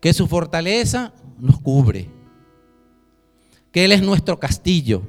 que 0.00 0.12
su 0.12 0.26
fortaleza 0.26 1.12
nos 1.38 1.60
cubre, 1.60 2.10
que 3.70 3.84
Él 3.84 3.92
es 3.92 4.02
nuestro 4.02 4.40
castillo, 4.40 5.02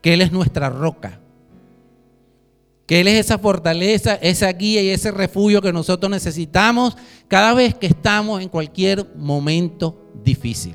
que 0.00 0.14
Él 0.14 0.22
es 0.22 0.32
nuestra 0.32 0.70
roca, 0.70 1.20
que 2.86 3.00
Él 3.00 3.08
es 3.08 3.26
esa 3.26 3.38
fortaleza, 3.38 4.14
esa 4.16 4.52
guía 4.52 4.82
y 4.82 4.88
ese 4.90 5.10
refugio 5.10 5.62
que 5.62 5.72
nosotros 5.72 6.10
necesitamos 6.10 6.96
cada 7.28 7.54
vez 7.54 7.74
que 7.74 7.86
estamos 7.86 8.42
en 8.42 8.48
cualquier 8.48 9.14
momento 9.16 10.10
difícil. 10.22 10.74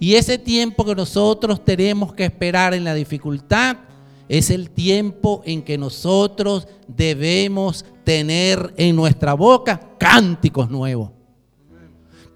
Y 0.00 0.14
ese 0.14 0.38
tiempo 0.38 0.84
que 0.84 0.94
nosotros 0.94 1.64
tenemos 1.64 2.12
que 2.12 2.24
esperar 2.24 2.74
en 2.74 2.84
la 2.84 2.94
dificultad 2.94 3.76
es 4.28 4.50
el 4.50 4.70
tiempo 4.70 5.42
en 5.44 5.62
que 5.62 5.78
nosotros 5.78 6.68
debemos 6.86 7.84
tener 8.04 8.74
en 8.76 8.94
nuestra 8.94 9.34
boca 9.34 9.80
cánticos 9.98 10.70
nuevos, 10.70 11.10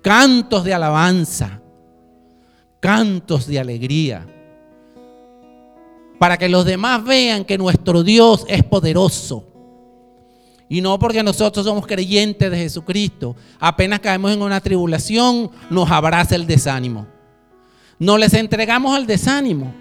cantos 0.01 0.65
de 0.65 0.75
alabanza, 0.75 1.61
cantos 2.81 3.47
de 3.47 3.61
alegría 3.61 4.27
para 6.23 6.39
que 6.39 6.49
los 6.49 6.65
demás 6.65 7.03
vean 7.03 7.45
que 7.45 7.59
nuestro 7.59 8.05
Dios 8.05 8.45
es 8.47 8.63
poderoso. 8.63 9.45
Y 10.69 10.81
no 10.81 10.97
porque 10.97 11.21
nosotros 11.21 11.67
somos 11.67 11.85
creyentes 11.85 12.49
de 12.49 12.59
Jesucristo. 12.59 13.35
Apenas 13.59 13.99
caemos 13.99 14.31
en 14.31 14.41
una 14.41 14.61
tribulación, 14.61 15.51
nos 15.69 15.91
abraza 15.91 16.37
el 16.37 16.47
desánimo. 16.47 17.09
No 17.99 18.19
les 18.19 18.35
entregamos 18.35 18.95
al 18.95 19.05
desánimo, 19.05 19.75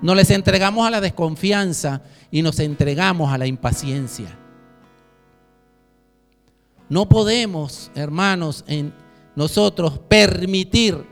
no 0.00 0.14
les 0.14 0.30
entregamos 0.30 0.86
a 0.86 0.90
la 0.90 1.00
desconfianza 1.00 2.00
y 2.30 2.42
nos 2.42 2.60
entregamos 2.60 3.32
a 3.32 3.38
la 3.38 3.48
impaciencia. 3.48 4.38
No 6.88 7.08
podemos, 7.08 7.90
hermanos, 7.96 8.64
en 8.68 8.94
nosotros 9.34 9.98
permitir 9.98 11.04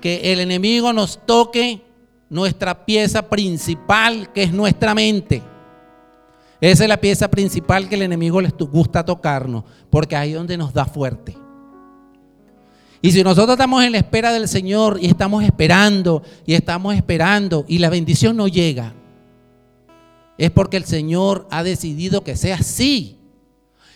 que 0.00 0.32
el 0.32 0.40
enemigo 0.40 0.94
nos 0.94 1.26
toque 1.26 1.91
nuestra 2.32 2.86
pieza 2.86 3.28
principal, 3.28 4.32
que 4.32 4.42
es 4.44 4.52
nuestra 4.52 4.94
mente. 4.94 5.42
Esa 6.62 6.84
es 6.84 6.88
la 6.88 6.96
pieza 6.96 7.30
principal 7.30 7.90
que 7.90 7.94
el 7.94 8.02
enemigo 8.02 8.40
les 8.40 8.56
gusta 8.56 9.04
tocarnos, 9.04 9.64
porque 9.90 10.16
ahí 10.16 10.30
es 10.30 10.36
donde 10.36 10.56
nos 10.56 10.72
da 10.72 10.86
fuerte. 10.86 11.36
Y 13.02 13.12
si 13.12 13.22
nosotros 13.22 13.54
estamos 13.54 13.84
en 13.84 13.92
la 13.92 13.98
espera 13.98 14.32
del 14.32 14.48
Señor 14.48 14.98
y 14.98 15.08
estamos 15.08 15.44
esperando 15.44 16.22
y 16.46 16.54
estamos 16.54 16.94
esperando 16.94 17.66
y 17.68 17.78
la 17.78 17.90
bendición 17.90 18.34
no 18.36 18.48
llega, 18.48 18.94
es 20.38 20.50
porque 20.50 20.78
el 20.78 20.84
Señor 20.84 21.46
ha 21.50 21.62
decidido 21.62 22.24
que 22.24 22.36
sea 22.36 22.56
así. 22.56 23.18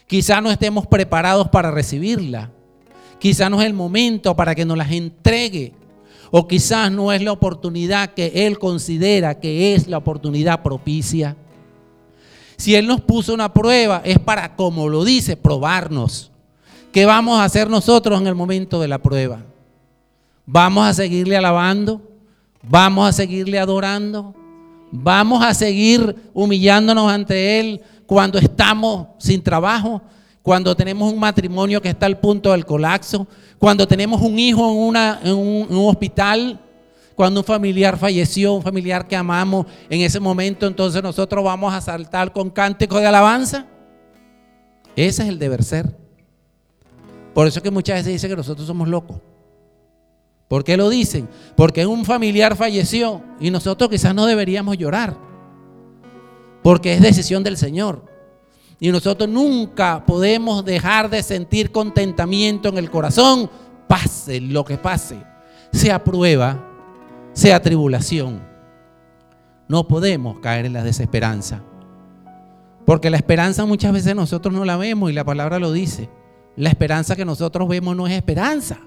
Quizá 0.06 0.42
no 0.42 0.50
estemos 0.50 0.86
preparados 0.86 1.48
para 1.48 1.70
recibirla. 1.70 2.50
Quizá 3.18 3.48
no 3.48 3.62
es 3.62 3.66
el 3.66 3.72
momento 3.72 4.36
para 4.36 4.54
que 4.54 4.66
nos 4.66 4.76
las 4.76 4.90
entregue. 4.90 5.72
O 6.30 6.48
quizás 6.48 6.90
no 6.90 7.12
es 7.12 7.22
la 7.22 7.32
oportunidad 7.32 8.14
que 8.14 8.46
Él 8.46 8.58
considera 8.58 9.38
que 9.38 9.74
es 9.74 9.86
la 9.88 9.98
oportunidad 9.98 10.62
propicia. 10.62 11.36
Si 12.56 12.74
Él 12.74 12.86
nos 12.86 13.00
puso 13.00 13.34
una 13.34 13.52
prueba 13.52 14.02
es 14.04 14.18
para, 14.18 14.56
como 14.56 14.88
lo 14.88 15.04
dice, 15.04 15.36
probarnos. 15.36 16.30
¿Qué 16.92 17.04
vamos 17.04 17.38
a 17.38 17.44
hacer 17.44 17.68
nosotros 17.68 18.20
en 18.20 18.26
el 18.26 18.34
momento 18.34 18.80
de 18.80 18.88
la 18.88 18.98
prueba? 18.98 19.40
¿Vamos 20.46 20.86
a 20.86 20.94
seguirle 20.94 21.36
alabando? 21.36 22.00
¿Vamos 22.62 23.08
a 23.08 23.12
seguirle 23.12 23.58
adorando? 23.58 24.34
¿Vamos 24.90 25.44
a 25.44 25.52
seguir 25.52 26.16
humillándonos 26.32 27.10
ante 27.10 27.60
Él 27.60 27.82
cuando 28.06 28.38
estamos 28.38 29.08
sin 29.18 29.42
trabajo? 29.42 30.00
Cuando 30.46 30.76
tenemos 30.76 31.12
un 31.12 31.18
matrimonio 31.18 31.82
que 31.82 31.88
está 31.88 32.06
al 32.06 32.20
punto 32.20 32.52
del 32.52 32.64
colapso? 32.64 33.26
Cuando 33.58 33.84
tenemos 33.88 34.22
un 34.22 34.38
hijo 34.38 34.92
en, 35.24 35.34
un, 35.34 35.88
hospital, 35.88 36.60
cuando 37.16 37.40
un 37.40 37.44
familiar 37.44 37.98
falleció, 37.98 38.52
un 38.52 38.62
familiar 38.62 39.08
que 39.08 39.16
amamos, 39.16 39.66
en 39.90 40.02
ese 40.02 40.20
momento 40.20 40.68
entonces 40.68 41.02
nosotros 41.02 41.42
vamos 41.42 41.74
a 41.74 41.80
saltar 41.80 42.32
con 42.32 42.50
cántico 42.50 43.00
de 43.00 43.06
alabanza. 43.06 43.66
Ese 44.94 45.24
es 45.24 45.28
el 45.28 45.40
deber 45.40 45.64
ser. 45.64 45.96
Por 47.34 47.48
eso 47.48 47.58
es 47.58 47.62
que 47.64 47.72
muchas 47.72 47.96
veces 47.96 48.12
dicen 48.12 48.30
que 48.30 48.36
nosotros 48.36 48.68
somos 48.68 48.86
locos. 48.86 49.16
¿Por 50.46 50.62
qué 50.62 50.76
lo 50.76 50.88
dicen? 50.88 51.28
Porque 51.56 51.86
un 51.86 52.04
familiar 52.04 52.54
falleció 52.54 53.20
y 53.40 53.50
nosotros 53.50 53.90
quizás 53.90 54.14
no 54.14 54.26
deberíamos 54.26 54.78
llorar. 54.78 55.16
Porque 56.62 56.94
es 56.94 57.02
decisión 57.02 57.42
del 57.42 57.56
Señor. 57.56 58.15
Y 58.78 58.90
nosotros 58.90 59.28
nunca 59.28 60.04
podemos 60.04 60.64
dejar 60.64 61.08
de 61.08 61.22
sentir 61.22 61.72
contentamiento 61.72 62.68
en 62.68 62.78
el 62.78 62.90
corazón, 62.90 63.50
pase 63.88 64.40
lo 64.40 64.64
que 64.64 64.76
pase, 64.76 65.16
sea 65.72 66.04
prueba, 66.04 66.62
sea 67.32 67.60
tribulación. 67.60 68.40
No 69.68 69.88
podemos 69.88 70.38
caer 70.40 70.66
en 70.66 70.74
la 70.74 70.84
desesperanza. 70.84 71.62
Porque 72.84 73.10
la 73.10 73.16
esperanza 73.16 73.64
muchas 73.64 73.92
veces 73.92 74.14
nosotros 74.14 74.54
no 74.54 74.64
la 74.64 74.76
vemos 74.76 75.10
y 75.10 75.14
la 75.14 75.24
palabra 75.24 75.58
lo 75.58 75.72
dice. 75.72 76.08
La 76.54 76.68
esperanza 76.68 77.16
que 77.16 77.24
nosotros 77.24 77.66
vemos 77.68 77.96
no 77.96 78.06
es 78.06 78.12
esperanza. 78.12 78.78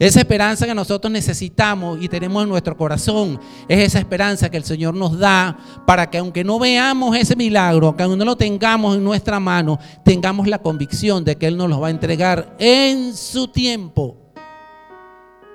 Esa 0.00 0.20
esperanza 0.20 0.64
que 0.64 0.74
nosotros 0.74 1.12
necesitamos 1.12 1.98
y 2.00 2.08
tenemos 2.08 2.42
en 2.42 2.48
nuestro 2.48 2.74
corazón 2.74 3.38
es 3.68 3.80
esa 3.80 3.98
esperanza 3.98 4.50
que 4.50 4.56
el 4.56 4.64
Señor 4.64 4.94
nos 4.94 5.18
da 5.18 5.58
para 5.86 6.08
que 6.08 6.16
aunque 6.16 6.42
no 6.42 6.58
veamos 6.58 7.14
ese 7.14 7.36
milagro, 7.36 7.94
que 7.94 8.02
aunque 8.02 8.16
no 8.16 8.24
lo 8.24 8.34
tengamos 8.34 8.96
en 8.96 9.04
nuestra 9.04 9.38
mano, 9.38 9.78
tengamos 10.02 10.48
la 10.48 10.58
convicción 10.58 11.22
de 11.22 11.36
que 11.36 11.48
Él 11.48 11.58
nos 11.58 11.68
lo 11.68 11.80
va 11.80 11.88
a 11.88 11.90
entregar 11.90 12.56
en 12.58 13.14
su 13.14 13.48
tiempo. 13.48 14.16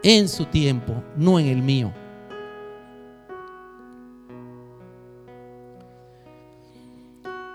En 0.04 0.30
su 0.30 0.46
tiempo, 0.46 0.94
no 1.18 1.40
en 1.40 1.48
el 1.48 1.64
mío. 1.64 1.92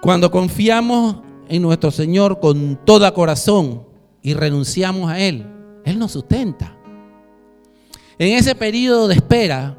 Cuando 0.03 0.33
confiamos 0.33 1.19
en 1.49 1.63
nuestro 1.63 1.93
Señor 1.93 2.41
con 2.41 2.85
todo 2.85 3.15
corazón 3.15 3.85
y 4.23 4.35
renunciamos 4.35 5.09
a 5.09 5.21
Él, 5.21 5.47
Él 5.85 5.97
nos 5.97 6.11
sustenta. 6.11 6.80
En 8.21 8.35
ese 8.35 8.55
periodo 8.55 9.09
de 9.09 9.15
espera, 9.15 9.79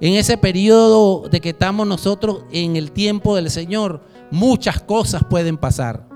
en 0.00 0.14
ese 0.14 0.38
periodo 0.38 1.28
de 1.28 1.40
que 1.40 1.48
estamos 1.48 1.88
nosotros 1.88 2.44
en 2.52 2.76
el 2.76 2.92
tiempo 2.92 3.34
del 3.34 3.50
Señor, 3.50 4.04
muchas 4.30 4.80
cosas 4.80 5.24
pueden 5.28 5.56
pasar. 5.56 6.08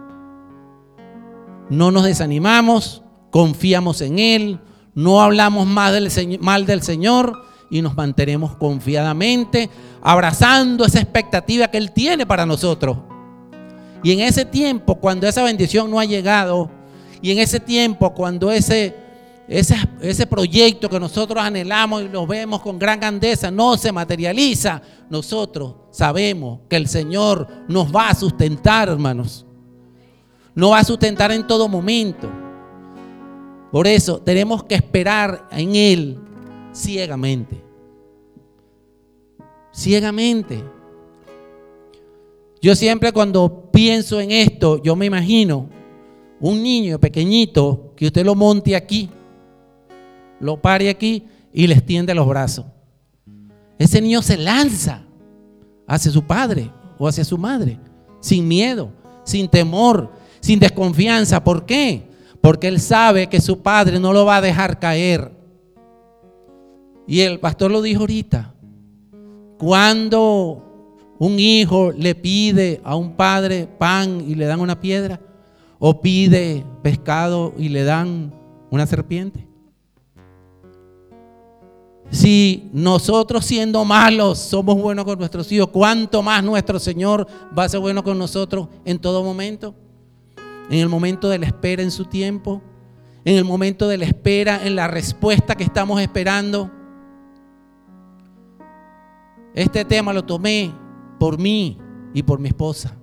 No 1.69 1.91
nos 1.91 2.05
desanimamos, 2.05 3.03
confiamos 3.33 4.03
en 4.03 4.21
Él, 4.21 4.61
no 4.95 5.21
hablamos 5.21 5.67
del, 5.93 6.39
mal 6.39 6.65
del 6.65 6.81
Señor 6.81 7.43
y 7.69 7.83
nos 7.83 7.97
mantenemos 7.97 8.55
confiadamente 8.55 9.69
abrazando 10.01 10.85
esa 10.85 11.01
expectativa 11.01 11.67
que 11.67 11.79
Él 11.79 11.91
tiene 11.91 12.25
para 12.25 12.47
nosotros. 12.47 12.99
Y 14.05 14.13
en 14.13 14.21
ese 14.21 14.45
tiempo, 14.45 14.95
cuando 14.95 15.27
esa 15.27 15.43
bendición 15.43 15.91
no 15.91 15.99
ha 15.99 16.05
llegado, 16.05 16.71
y 17.21 17.33
en 17.33 17.41
ese 17.41 17.59
tiempo, 17.59 18.15
cuando 18.15 18.53
ese 18.53 19.02
ese, 19.49 20.27
proyecto 20.27 20.89
que 20.89 21.01
nosotros 21.01 21.43
anhelamos 21.43 22.03
y 22.03 22.09
lo 22.09 22.27
vemos 22.27 22.63
con 22.63 22.79
gran 22.79 23.01
grandeza 23.01 23.51
no 23.51 23.77
se 23.77 23.93
materializa, 23.93 24.81
nosotros 25.11 25.75
sabemos 25.91 26.61
que 26.69 26.77
el 26.77 26.87
Señor 26.87 27.49
nos 27.69 27.95
va 27.95 28.09
a 28.09 28.15
sustentar, 28.15 28.89
hermanos. 28.89 29.45
Nos 30.55 30.71
va 30.71 30.79
a 30.79 30.85
sustentar 30.85 31.33
en 31.33 31.47
todo 31.47 31.69
momento. 31.69 32.31
Por 33.71 33.87
eso 33.87 34.21
tenemos 34.21 34.65
que 34.65 34.75
esperar 34.75 35.49
en 35.51 35.75
Él 35.75 36.19
ciegamente. 36.73 37.63
Ciegamente. 39.73 40.63
Yo 42.61 42.77
siempre 42.77 43.13
cuando 43.13 43.71
pienso 43.73 44.21
en 44.21 44.31
esto, 44.31 44.81
yo 44.83 44.95
me 44.95 45.07
imagino 45.07 45.69
un 46.39 46.63
niño 46.63 47.01
pequeñito 47.01 47.93
que 47.97 48.07
usted 48.07 48.25
lo 48.25 48.35
monte 48.35 48.77
aquí 48.77 49.09
lo 50.43 50.61
pare 50.61 50.91
aquí 50.91 51.25
y 51.53 51.67
le 51.67 51.75
extiende 51.75 52.15
los 52.15 52.27
brazos. 52.27 52.67
Ese 53.79 54.01
niño 54.03 54.21
se 54.21 54.37
lanza 54.37 55.03
hacia 55.87 56.11
su 56.11 56.25
padre 56.25 56.71
o 56.99 57.09
hacia 57.09 57.25
su 57.25 57.39
madre, 57.39 57.79
sin 58.21 58.47
miedo, 58.47 58.91
sin 59.25 59.49
temor, 59.49 60.13
sin 60.41 60.59
desconfianza. 60.59 61.43
¿Por 61.43 61.65
qué? 61.65 62.11
Porque 62.41 62.69
él 62.69 62.81
sabe 62.81 63.29
que 63.29 63.41
su 63.41 63.61
padre 63.61 63.99
no 63.99 64.13
lo 64.13 64.25
va 64.25 64.37
a 64.37 64.41
dejar 64.43 64.79
caer. 64.79 65.33
Y 67.07 67.21
el 67.21 67.41
pastor 67.41 67.71
lo 67.71 67.81
dijo 67.81 68.01
ahorita. 68.01 68.55
Cuando 69.59 71.15
un 71.19 71.39
hijo 71.39 71.93
le 71.93 72.17
pide 72.17 72.81
a 72.83 72.97
un 72.97 73.13
padre 73.13 73.69
pan 73.79 74.25
y 74.27 74.35
le 74.35 74.47
dan 74.47 74.61
una 74.61 74.81
piedra, 74.81 75.21
o 75.79 76.01
pide 76.01 76.65
pescado 76.83 77.55
y 77.59 77.69
le 77.69 77.85
dan 77.85 78.33
una 78.71 78.87
serpiente. 78.87 79.52
Si 82.13 82.69
nosotros 82.75 83.43
siendo 83.43 83.87
malos 83.87 84.39
somos 84.39 84.77
buenos 84.77 85.07
con 85.07 85.19
nuestros 85.19 85.51
hijos, 85.51 85.69
¿cuánto 85.69 86.23
más 86.23 86.45
nuestro 86.45 86.79
Señor 86.79 87.27
va 87.59 87.65
a 87.65 87.69
ser 87.71 87.81
bueno 87.81 88.05
con 88.05 88.19
nosotros 88.19 88.69
en 88.85 88.99
todo 88.99 89.25
momento? 89.25 89.75
En 90.69 90.79
el 90.79 90.91
momento 90.91 91.31
de 91.31 91.39
la 91.39 91.47
espera 91.47 91.83
en 91.83 91.91
su 91.91 92.05
tiempo, 92.05 92.61
en 93.25 93.39
el 93.39 93.47
momento 93.47 93.89
de 93.89 93.97
la 93.97 94.05
espera, 94.05 94.61
en 94.63 94.77
la 94.77 94.89
respuesta 94.89 95.55
que 95.55 95.65
estamos 95.65 96.03
esperando. 96.03 96.71
Este 99.55 99.83
tema 99.83 100.13
lo 100.13 100.23
tomé 100.23 100.71
por 101.19 101.39
mí 101.39 101.79
y 102.13 102.23
por 102.23 102.39
mi 102.39 102.49
esposa. 102.49 102.95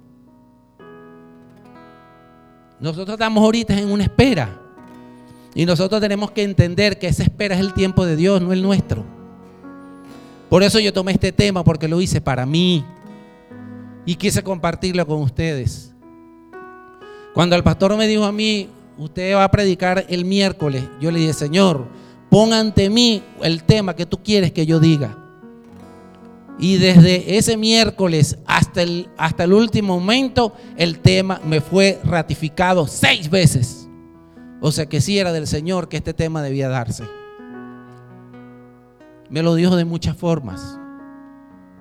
Nosotros 2.80 3.16
estamos 3.16 3.44
ahorita 3.44 3.76
en 3.76 3.90
una 3.90 4.04
espera. 4.04 4.69
Y 5.56 5.66
nosotros 5.66 6.00
tenemos 6.00 6.32
que 6.32 6.44
entender 6.44 7.00
que 7.00 7.08
esa 7.08 7.24
espera 7.24 7.56
es 7.56 7.62
el 7.62 7.74
tiempo 7.74 8.06
de 8.06 8.16
Dios, 8.16 8.42
no 8.42 8.54
el 8.54 8.62
nuestro. 8.62 9.04
Por 10.50 10.64
eso 10.64 10.80
yo 10.80 10.94
tomé 10.94 11.12
este 11.12 11.32
tema, 11.32 11.64
porque 11.64 11.88
lo 11.88 12.02
hice 12.02 12.22
para 12.22 12.46
mí. 12.46 12.84
Y 14.06 14.16
quise 14.16 14.44
compartirlo 14.44 15.06
con 15.06 15.22
ustedes. 15.22 15.94
Cuando 17.34 17.56
el 17.56 17.64
pastor 17.64 17.96
me 17.96 18.08
dijo 18.08 18.24
a 18.24 18.32
mí, 18.32 18.70
usted 18.98 19.36
va 19.36 19.44
a 19.44 19.52
predicar 19.52 20.06
el 20.10 20.26
miércoles, 20.26 20.84
yo 21.00 21.12
le 21.12 21.20
dije, 21.20 21.34
Señor, 21.34 21.88
pon 22.30 22.54
ante 22.54 22.90
mí 22.90 23.24
el 23.42 23.64
tema 23.64 23.96
que 23.96 24.06
tú 24.06 24.22
quieres 24.24 24.52
que 24.52 24.66
yo 24.66 24.80
diga. 24.80 25.18
Y 26.60 26.78
desde 26.78 27.38
ese 27.38 27.56
miércoles 27.56 28.38
hasta 28.46 28.82
el, 28.82 29.08
hasta 29.18 29.46
el 29.46 29.54
último 29.54 30.00
momento, 30.00 30.54
el 30.76 31.00
tema 31.00 31.40
me 31.46 31.62
fue 31.62 32.00
ratificado 32.04 32.86
seis 32.88 33.30
veces. 33.30 33.89
O 34.62 34.72
sea 34.72 34.88
que 34.88 35.02
sí 35.02 35.18
era 35.18 35.32
del 35.32 35.48
Señor 35.48 35.88
que 35.88 35.98
este 35.98 36.14
tema 36.14 36.42
debía 36.42 36.70
darse. 36.70 37.06
Me 39.30 39.42
lo 39.44 39.56
dijo 39.56 39.76
de 39.76 39.86
muchas 39.86 40.18
formas. 40.18 40.78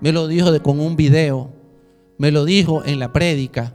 Me 0.00 0.12
lo 0.12 0.26
dijo 0.28 0.50
con 0.62 0.78
un 0.78 0.96
video. 0.96 1.50
Me 2.18 2.30
lo 2.30 2.44
dijo 2.44 2.84
en 2.84 2.98
la 2.98 3.12
prédica. 3.12 3.72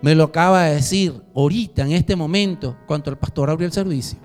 Me 0.00 0.14
lo 0.14 0.24
acaba 0.24 0.64
de 0.64 0.76
decir 0.76 1.22
ahorita, 1.34 1.82
en 1.82 1.92
este 1.92 2.16
momento, 2.16 2.76
cuando 2.86 3.10
el 3.10 3.18
pastor 3.18 3.50
abrió 3.50 3.66
el 3.66 3.72
servicio. 3.72 4.18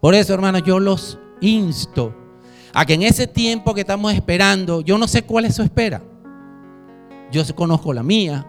Por 0.00 0.14
eso, 0.14 0.34
hermanos, 0.34 0.62
yo 0.64 0.80
los 0.80 1.18
insto 1.40 2.14
a 2.74 2.84
que 2.84 2.94
en 2.94 3.02
ese 3.02 3.26
tiempo 3.26 3.74
que 3.74 3.82
estamos 3.82 4.12
esperando, 4.12 4.80
yo 4.80 4.98
no 4.98 5.06
sé 5.06 5.22
cuál 5.22 5.44
es 5.44 5.54
su 5.54 5.62
espera. 5.62 6.02
Yo 7.30 7.42
conozco 7.54 7.92
la 7.92 8.02
mía, 8.02 8.46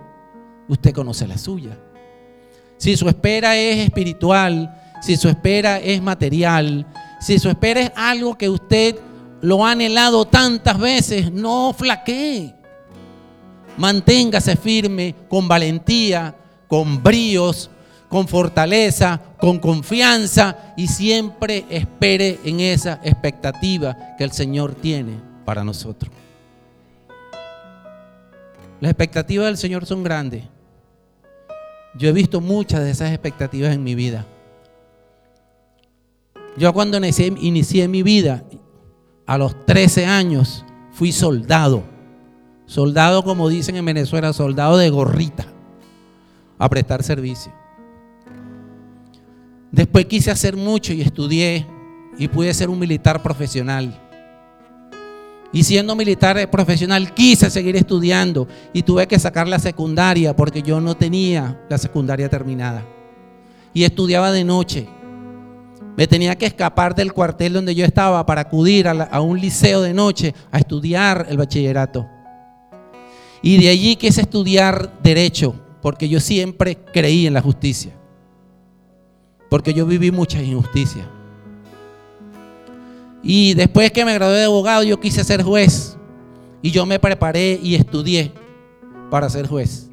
usted 0.68 0.94
conoce 0.94 1.28
la 1.28 1.38
suya. 1.38 1.78
Si 2.84 2.98
su 2.98 3.08
espera 3.08 3.56
es 3.56 3.78
espiritual, 3.78 4.98
si 5.02 5.16
su 5.16 5.30
espera 5.30 5.80
es 5.80 6.02
material, 6.02 6.86
si 7.22 7.40
su 7.40 7.48
espera 7.48 7.80
es 7.80 7.92
algo 7.96 8.38
que 8.38 8.50
usted 8.50 9.00
lo 9.40 9.66
ha 9.66 9.72
anhelado 9.72 10.26
tantas 10.26 10.78
veces, 10.78 11.32
no 11.32 11.74
flaquee. 11.74 12.54
Manténgase 13.78 14.58
firme, 14.58 15.16
con 15.30 15.48
valentía, 15.48 16.36
con 16.68 17.02
bríos, 17.02 17.70
con 18.10 18.28
fortaleza, 18.28 19.18
con 19.38 19.60
confianza 19.60 20.74
y 20.76 20.90
siempre 20.90 21.64
espere 21.70 22.42
en 22.44 22.60
esa 22.60 23.00
expectativa 23.02 23.96
que 24.18 24.26
el 24.26 24.34
Señor 24.34 24.76
tiene 24.76 25.14
para 25.46 25.64
nosotros. 25.64 26.12
Las 28.82 28.90
expectativas 28.92 29.46
del 29.46 29.58
Señor 29.58 29.86
son 29.86 30.04
grandes. 30.04 30.53
Yo 31.96 32.10
he 32.10 32.12
visto 32.12 32.42
muchas 32.42 32.82
de 32.82 32.92
esas 32.92 33.12
expectativas 33.12 33.74
en 33.74 33.84
mi 33.84 33.96
vida. 33.96 34.26
Yo 36.58 36.72
cuando 36.74 36.98
inicié, 36.98 37.88
mi 37.88 38.04
vida, 38.04 38.44
a 39.26 39.38
los 39.38 39.66
13 39.66 40.06
años, 40.06 40.66
fui 40.92 41.12
soldado. 41.12 41.84
Soldado, 42.66 43.24
como 43.24 43.50
dicen 43.50 43.76
en 43.76 43.86
Venezuela, 43.86 44.34
soldado 44.34 44.78
de 44.78 44.90
gorrita, 44.90 45.46
a 46.58 46.70
prestar 46.70 47.04
servicio. 47.04 47.52
Después 49.72 50.06
quise 50.06 50.32
hacer 50.32 50.56
mucho 50.56 50.94
y 50.94 51.02
estudié 51.02 51.68
y 52.18 52.28
pude 52.28 52.54
ser 52.54 52.70
un 52.70 52.80
militar 52.80 53.24
profesional. 53.24 54.00
Y 55.54 55.64
siendo 55.64 55.96
militar 55.96 56.50
profesional 56.50 57.14
quise 57.14 57.48
seguir 57.52 57.76
estudiando 57.76 58.48
y 58.74 58.82
tuve 58.82 59.08
que 59.08 59.20
sacar 59.20 59.48
la 59.48 59.60
secundaria 59.60 60.36
porque 60.36 60.64
yo 60.64 60.82
no 60.82 60.98
tenía 60.98 61.64
la 61.70 61.78
secundaria 61.78 62.28
terminada. 62.28 62.84
Y 63.72 63.84
estudiaba 63.84 64.32
de 64.32 64.44
noche. 64.44 64.90
Me 65.96 66.08
tenía 66.08 66.36
que 66.36 66.48
escapar 66.48 66.96
del 66.96 67.14
cuartel 67.14 67.54
donde 67.54 67.76
yo 67.76 67.86
estaba 67.86 68.26
para 68.26 68.42
acudir 68.42 68.88
a, 68.88 69.22
un 69.22 69.40
liceo 69.40 69.82
de 69.82 69.94
noche 69.94 70.34
a 70.52 70.58
estudiar 70.58 71.28
el 71.30 71.38
bachillerato. 71.38 72.10
Y 73.44 73.62
de 73.62 73.70
allí 73.70 73.96
quise 73.96 74.22
estudiar 74.22 75.00
derecho 75.04 75.54
porque 75.84 76.10
yo 76.10 76.20
siempre 76.20 76.80
creí 76.92 77.28
en 77.28 77.34
la 77.36 77.42
justicia. 77.42 77.94
Porque 79.52 79.72
yo 79.72 79.86
viví 79.86 80.10
muchas 80.10 80.42
injusticias. 80.42 81.06
Y 83.24 83.54
después 83.54 83.92
que 83.92 84.04
me 84.04 84.14
gradué 84.14 84.40
de 84.40 84.46
abogado, 84.46 84.84
yo 84.84 85.00
quise 85.00 85.24
ser 85.24 85.42
juez. 85.42 85.98
Y 86.62 86.72
yo 86.72 86.86
me 86.86 87.00
preparé 87.00 87.60
y 87.62 87.76
estudié 87.76 88.34
para 89.10 89.30
ser 89.30 89.48
juez. 89.48 89.90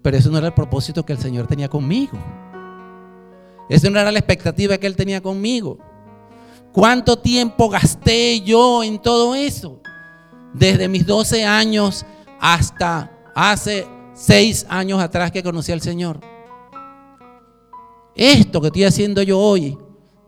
Pero 0.00 0.16
eso 0.16 0.30
no 0.30 0.38
era 0.38 0.48
el 0.48 0.54
propósito 0.54 1.04
que 1.04 1.12
el 1.12 1.18
Señor 1.18 1.46
tenía 1.46 1.68
conmigo. 1.68 2.16
Esa 3.68 3.90
no 3.90 3.98
era 3.98 4.12
la 4.12 4.18
expectativa 4.18 4.78
que 4.78 4.86
Él 4.86 4.94
tenía 4.94 5.20
conmigo. 5.20 5.78
¿Cuánto 6.72 7.18
tiempo 7.18 7.68
gasté 7.68 8.40
yo 8.40 8.84
en 8.84 9.00
todo 9.00 9.34
eso? 9.34 9.80
Desde 10.52 10.88
mis 10.88 11.06
12 11.06 11.44
años 11.44 12.04
hasta 12.40 13.10
hace 13.34 13.86
6 14.14 14.66
años 14.68 15.00
atrás 15.00 15.32
que 15.32 15.42
conocí 15.42 15.72
al 15.72 15.80
Señor. 15.80 16.20
Esto 18.14 18.60
que 18.60 18.68
estoy 18.68 18.84
haciendo 18.84 19.22
yo 19.22 19.38
hoy 19.38 19.76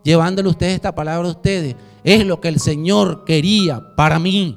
llevándole 0.07 0.47
ustedes 0.47 0.75
esta 0.75 0.95
palabra 0.95 1.27
a 1.27 1.31
ustedes, 1.31 1.75
es 2.01 2.25
lo 2.25 2.39
que 2.39 2.47
el 2.47 2.61
Señor 2.61 3.25
quería 3.25 3.93
para 3.97 4.19
mí. 4.19 4.55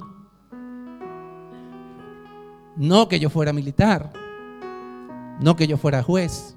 No 2.77 3.09
que 3.09 3.19
yo 3.19 3.29
fuera 3.31 3.53
militar, 3.53 4.13
no 5.41 5.57
que 5.57 5.67
yo 5.67 5.77
fuera 5.77 6.05
juez. 6.05 6.55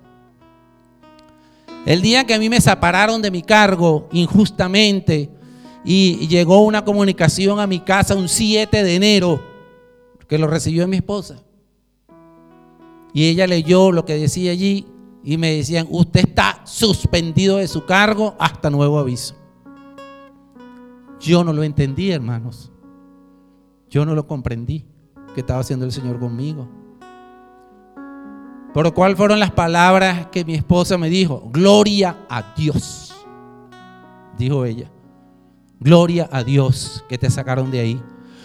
El 1.88 2.04
día 2.04 2.28
que 2.28 2.36
a 2.36 2.40
mí 2.40 2.50
me 2.50 2.62
separaron 2.62 3.20
de 3.24 3.32
mi 3.32 3.42
cargo 3.42 4.08
injustamente 4.12 5.32
y 5.84 6.28
llegó 6.28 6.60
una 6.60 6.86
comunicación 6.86 7.60
a 7.60 7.66
mi 7.66 7.80
casa 7.80 8.14
un 8.14 8.30
7 8.30 8.84
de 8.84 8.96
enero, 8.96 9.44
que 10.28 10.38
lo 10.38 10.46
recibió 10.46 10.88
mi 10.88 10.98
esposa, 10.98 11.42
y 13.12 13.26
ella 13.26 13.48
leyó 13.48 13.92
lo 13.92 14.06
que 14.06 14.14
decía 14.20 14.52
allí, 14.52 14.86
y 15.24 15.38
me 15.38 15.56
decían, 15.56 15.88
usted 15.90 16.28
está 16.28 16.62
suspendido 16.66 17.58
de 17.58 17.68
su 17.68 17.86
cargo 17.86 18.36
hasta 18.40 18.70
nuevo 18.70 19.00
aviso. 19.00 19.36
Yo 21.20 21.44
no 21.44 21.54
lo 21.54 21.64
entendí, 21.64 22.12
hermanos. 22.12 22.72
Yo 23.90 24.06
no 24.06 24.14
lo 24.14 24.28
comprendí 24.28 24.86
que 25.34 25.40
estaba 25.42 25.62
haciendo 25.62 25.86
el 25.86 25.92
Señor 25.92 26.20
conmigo. 26.20 26.68
Por 28.74 28.84
lo 28.84 28.94
cual 28.94 29.16
fueron 29.16 29.40
las 29.40 29.52
palabras 29.52 30.28
que 30.28 30.44
mi 30.44 30.56
esposa 30.56 30.98
me 30.98 31.10
dijo, 31.10 31.50
gloria 31.52 32.26
a 32.28 32.54
Dios, 32.58 33.16
dijo 34.38 34.66
ella. 34.66 34.92
Gloria 35.80 36.28
a 36.32 36.44
Dios 36.44 37.04
que 37.08 37.18
te 37.18 37.30
sacaron 37.30 37.70
de 37.70 37.80
ahí. 37.80 38.02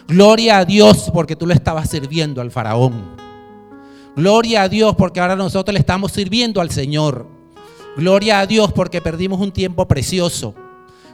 Gloria 0.07 0.59
a 0.59 0.65
Dios 0.65 1.11
porque 1.13 1.37
tú 1.37 1.47
le 1.47 1.55
estabas 1.55 1.89
sirviendo 1.89 2.41
al 2.41 2.51
faraón. 2.51 3.28
Gloria 4.17 4.63
a 4.63 4.69
Dios 4.69 4.95
porque 4.97 5.21
ahora 5.21 5.37
nosotros 5.37 5.73
le 5.73 5.81
estamos 5.81 6.13
sirviendo 6.13 6.61
al 6.61 6.71
Señor. 6.71 7.27
Gloria 7.97 8.41
a 8.41 8.47
Dios 8.47 8.73
porque 8.73 9.01
perdimos 9.01 9.41
un 9.41 9.53
tiempo 9.53 9.87
precioso. 9.87 10.55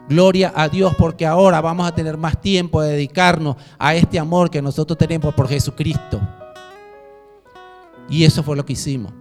Gloria 0.09 0.53
a 0.55 0.69
Dios 0.69 0.95
porque 0.99 1.25
ahora 1.25 1.61
vamos 1.61 1.89
a 1.89 1.95
tener 1.95 2.17
más 2.17 2.41
tiempo 2.41 2.83
de 2.83 2.93
dedicarnos 2.93 3.57
a 3.79 3.95
este 3.95 4.19
amor 4.19 4.51
que 4.51 4.61
nosotros 4.61 4.99
tenemos 4.99 5.35
por 5.35 5.49
Jesucristo. 5.49 6.21
Y 8.09 8.25
eso 8.25 8.43
fue 8.43 8.57
lo 8.57 8.67
que 8.67 8.75
hicimos. 8.75 9.13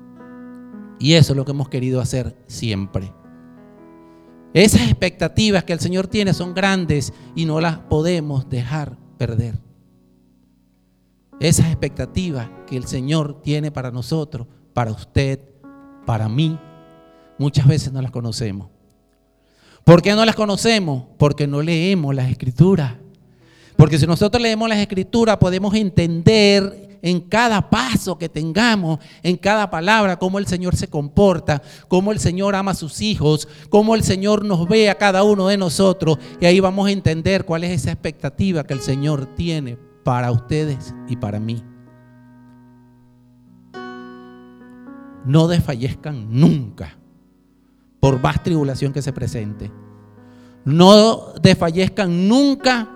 Y 1.00 1.14
eso 1.14 1.34
es 1.34 1.38
lo 1.38 1.46
que 1.46 1.52
hemos 1.52 1.70
querido 1.70 2.02
hacer 2.02 2.36
siempre. 2.48 3.14
Esas 4.54 4.82
expectativas 4.82 5.64
que 5.64 5.74
el 5.74 5.80
Señor 5.80 6.08
tiene 6.08 6.34
son 6.34 6.54
grandes 6.54 7.12
y 7.36 7.46
no 7.46 7.60
las 7.60 7.78
podemos 7.78 8.50
dejar 8.50 8.98
perder. 9.18 9.56
Esas 11.44 11.66
expectativas 11.66 12.48
que 12.66 12.78
el 12.78 12.88
Señor 12.88 13.42
tiene 13.42 13.70
para 13.70 13.92
nosotros, 13.92 14.48
para 14.74 14.92
usted, 14.92 15.42
para 16.06 16.30
mí, 16.30 16.58
muchas 17.38 17.68
veces 17.68 17.92
no 17.92 18.02
las 18.02 18.12
conocemos. 18.12 18.70
¿Por 19.84 20.02
qué 20.02 20.14
no 20.14 20.24
las 20.24 20.38
conocemos? 20.38 21.04
Porque 21.18 21.46
no 21.46 21.62
leemos 21.62 22.16
las 22.16 22.32
escrituras. 22.32 22.94
Porque 23.76 24.00
si 24.00 24.08
nosotros 24.08 24.42
leemos 24.42 24.70
las 24.70 24.78
escrituras 24.78 25.36
podemos 25.36 25.76
entender 25.76 26.98
en 27.02 27.20
cada 27.20 27.70
paso 27.70 28.18
que 28.18 28.30
tengamos, 28.30 29.00
en 29.22 29.36
cada 29.36 29.70
palabra, 29.70 30.18
cómo 30.18 30.40
el 30.40 30.48
Señor 30.48 30.78
se 30.78 30.88
comporta, 30.88 31.62
cómo 31.90 32.14
el 32.14 32.20
Señor 32.20 32.56
ama 32.56 32.72
a 32.72 32.76
sus 32.76 33.02
hijos, 33.02 33.50
cómo 33.68 33.96
el 33.96 34.04
Señor 34.04 34.46
nos 34.46 34.66
ve 34.66 34.90
a 34.90 34.98
cada 34.98 35.24
uno 35.24 35.50
de 35.50 35.58
nosotros. 35.58 36.20
Y 36.40 36.46
ahí 36.46 36.62
vamos 36.62 36.88
a 36.88 36.92
entender 36.92 37.44
cuál 37.44 37.66
es 37.66 37.72
esa 37.72 37.92
expectativa 37.92 38.64
que 38.64 38.76
el 38.76 38.80
Señor 38.80 39.36
tiene 39.36 39.78
para 40.04 40.32
ustedes 40.32 40.94
y 41.08 41.16
para 41.16 41.40
mí. 41.40 41.64
No 45.26 45.48
desfallezcan 45.48 46.28
nunca 46.30 46.98
por 48.00 48.22
más 48.22 48.44
tribulación 48.44 48.92
que 48.92 49.02
se 49.02 49.14
presente. 49.14 49.72
No 50.66 51.34
desfallezcan 51.42 52.28
nunca 52.28 52.90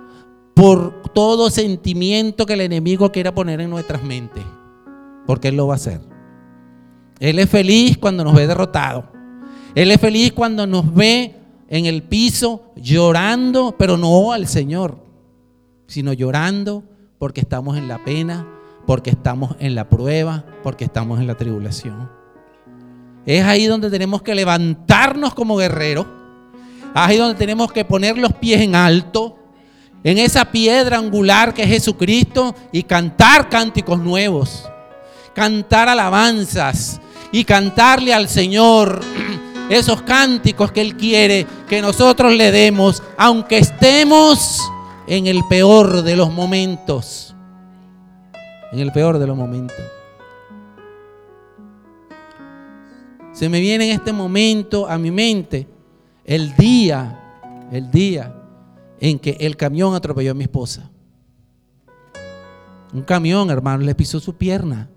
por 0.53 1.03
todo 1.13 1.49
sentimiento 1.49 2.45
que 2.45 2.53
el 2.53 2.61
enemigo 2.61 3.11
quiera 3.11 3.33
poner 3.33 3.61
en 3.61 3.69
nuestras 3.69 4.03
mentes, 4.03 4.43
porque 5.25 5.49
Él 5.49 5.55
lo 5.55 5.67
va 5.67 5.75
a 5.75 5.77
hacer. 5.77 6.01
Él 7.19 7.39
es 7.39 7.49
feliz 7.49 7.97
cuando 7.97 8.23
nos 8.23 8.35
ve 8.35 8.47
derrotados. 8.47 9.05
Él 9.75 9.91
es 9.91 9.99
feliz 9.99 10.33
cuando 10.33 10.67
nos 10.67 10.93
ve 10.93 11.35
en 11.67 11.85
el 11.85 12.03
piso 12.03 12.73
llorando, 12.75 13.75
pero 13.77 13.97
no 13.97 14.31
al 14.31 14.47
Señor, 14.47 14.97
sino 15.87 16.13
llorando 16.13 16.83
porque 17.17 17.41
estamos 17.41 17.77
en 17.77 17.87
la 17.87 18.03
pena, 18.03 18.47
porque 18.85 19.09
estamos 19.09 19.55
en 19.59 19.75
la 19.75 19.89
prueba, 19.89 20.45
porque 20.63 20.85
estamos 20.85 21.19
en 21.19 21.27
la 21.27 21.35
tribulación. 21.35 22.09
Es 23.25 23.43
ahí 23.43 23.65
donde 23.65 23.89
tenemos 23.89 24.21
que 24.21 24.35
levantarnos 24.35 25.33
como 25.33 25.57
guerreros. 25.57 26.05
Ahí 26.93 27.17
donde 27.17 27.35
tenemos 27.35 27.71
que 27.71 27.83
poner 27.83 28.17
los 28.17 28.33
pies 28.33 28.61
en 28.61 28.75
alto 28.75 29.37
en 30.03 30.17
esa 30.17 30.45
piedra 30.45 30.97
angular 30.97 31.53
que 31.53 31.63
es 31.63 31.69
Jesucristo 31.69 32.55
y 32.71 32.83
cantar 32.83 33.49
cánticos 33.49 33.99
nuevos, 33.99 34.63
cantar 35.33 35.89
alabanzas 35.89 37.01
y 37.31 37.43
cantarle 37.43 38.13
al 38.13 38.29
Señor 38.29 39.01
esos 39.69 40.01
cánticos 40.03 40.71
que 40.71 40.81
Él 40.81 40.95
quiere 40.95 41.45
que 41.67 41.81
nosotros 41.81 42.33
le 42.33 42.51
demos, 42.51 43.03
aunque 43.17 43.57
estemos 43.57 44.61
en 45.07 45.25
el 45.27 45.43
peor 45.45 46.03
de 46.03 46.15
los 46.15 46.31
momentos. 46.31 47.33
En 48.71 48.79
el 48.79 48.91
peor 48.91 49.17
de 49.17 49.27
los 49.27 49.37
momentos. 49.37 49.77
Se 53.31 53.49
me 53.49 53.59
viene 53.59 53.91
en 53.91 53.99
este 53.99 54.11
momento 54.11 54.87
a 54.87 54.97
mi 54.97 55.11
mente 55.11 55.67
el 56.25 56.55
día, 56.55 57.67
el 57.71 57.89
día 57.89 58.35
en 58.99 59.19
que 59.19 59.37
el 59.39 59.55
camión 59.55 59.95
atropelló 59.95 60.31
a 60.31 60.33
mi 60.33 60.43
esposa. 60.43 60.89
Un 62.93 63.03
camión, 63.03 63.49
hermano, 63.49 63.83
le 63.83 63.95
pisó 63.95 64.19
su 64.19 64.35
pierna. 64.35 64.89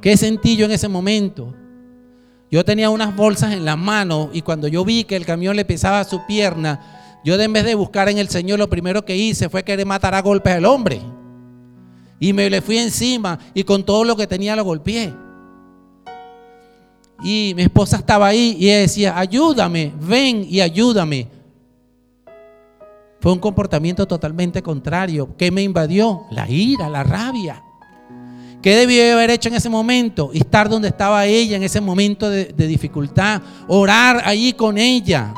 ¿Qué 0.00 0.16
sentí 0.16 0.56
yo 0.56 0.64
en 0.64 0.72
ese 0.72 0.88
momento? 0.88 1.54
Yo 2.50 2.64
tenía 2.64 2.90
unas 2.90 3.14
bolsas 3.14 3.52
en 3.52 3.64
las 3.64 3.78
manos 3.78 4.30
y 4.32 4.42
cuando 4.42 4.66
yo 4.66 4.84
vi 4.84 5.04
que 5.04 5.14
el 5.14 5.24
camión 5.24 5.54
le 5.54 5.64
pisaba 5.64 6.02
su 6.04 6.26
pierna, 6.26 7.01
yo 7.24 7.40
en 7.40 7.52
vez 7.52 7.64
de 7.64 7.74
buscar 7.74 8.08
en 8.08 8.18
el 8.18 8.28
Señor, 8.28 8.58
lo 8.58 8.68
primero 8.68 9.04
que 9.04 9.16
hice 9.16 9.48
fue 9.48 9.62
querer 9.64 9.86
matar 9.86 10.14
a 10.14 10.22
golpes 10.22 10.54
al 10.54 10.64
hombre. 10.64 11.00
Y 12.18 12.32
me 12.32 12.48
le 12.48 12.60
fui 12.60 12.78
encima 12.78 13.38
y 13.54 13.64
con 13.64 13.84
todo 13.84 14.04
lo 14.04 14.16
que 14.16 14.26
tenía 14.26 14.56
lo 14.56 14.64
golpeé. 14.64 15.12
Y 17.22 17.52
mi 17.54 17.62
esposa 17.62 17.96
estaba 17.96 18.26
ahí 18.26 18.56
y 18.58 18.68
ella 18.68 18.80
decía, 18.80 19.18
ayúdame, 19.18 19.92
ven 20.00 20.44
y 20.48 20.60
ayúdame. 20.60 21.28
Fue 23.20 23.32
un 23.32 23.38
comportamiento 23.38 24.06
totalmente 24.06 24.62
contrario. 24.62 25.36
¿Qué 25.36 25.52
me 25.52 25.62
invadió? 25.62 26.22
La 26.32 26.50
ira, 26.50 26.88
la 26.88 27.04
rabia. 27.04 27.62
¿Qué 28.60 28.76
debió 28.76 29.12
haber 29.12 29.30
hecho 29.30 29.48
en 29.48 29.56
ese 29.56 29.68
momento? 29.68 30.30
Estar 30.32 30.68
donde 30.68 30.88
estaba 30.88 31.26
ella 31.26 31.56
en 31.56 31.62
ese 31.62 31.80
momento 31.80 32.28
de, 32.28 32.52
dificultad. 32.52 33.42
Orar 33.68 34.22
allí 34.24 34.52
con 34.52 34.76
ella. 34.76 35.34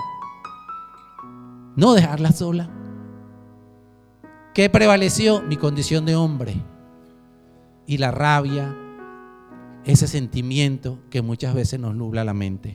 No 1.76 1.94
dejarla 1.94 2.32
sola. 2.32 2.70
¿Qué 4.54 4.70
prevaleció? 4.70 5.42
Mi 5.42 5.56
condición 5.56 6.04
de 6.04 6.14
hombre. 6.14 6.54
Y 7.86 7.98
la 7.98 8.12
rabia, 8.12 8.74
ese 9.84 10.06
sentimiento 10.06 11.00
que 11.10 11.22
muchas 11.22 11.54
veces 11.54 11.80
nos 11.80 11.94
nubla 11.94 12.24
la 12.24 12.34
mente. 12.34 12.72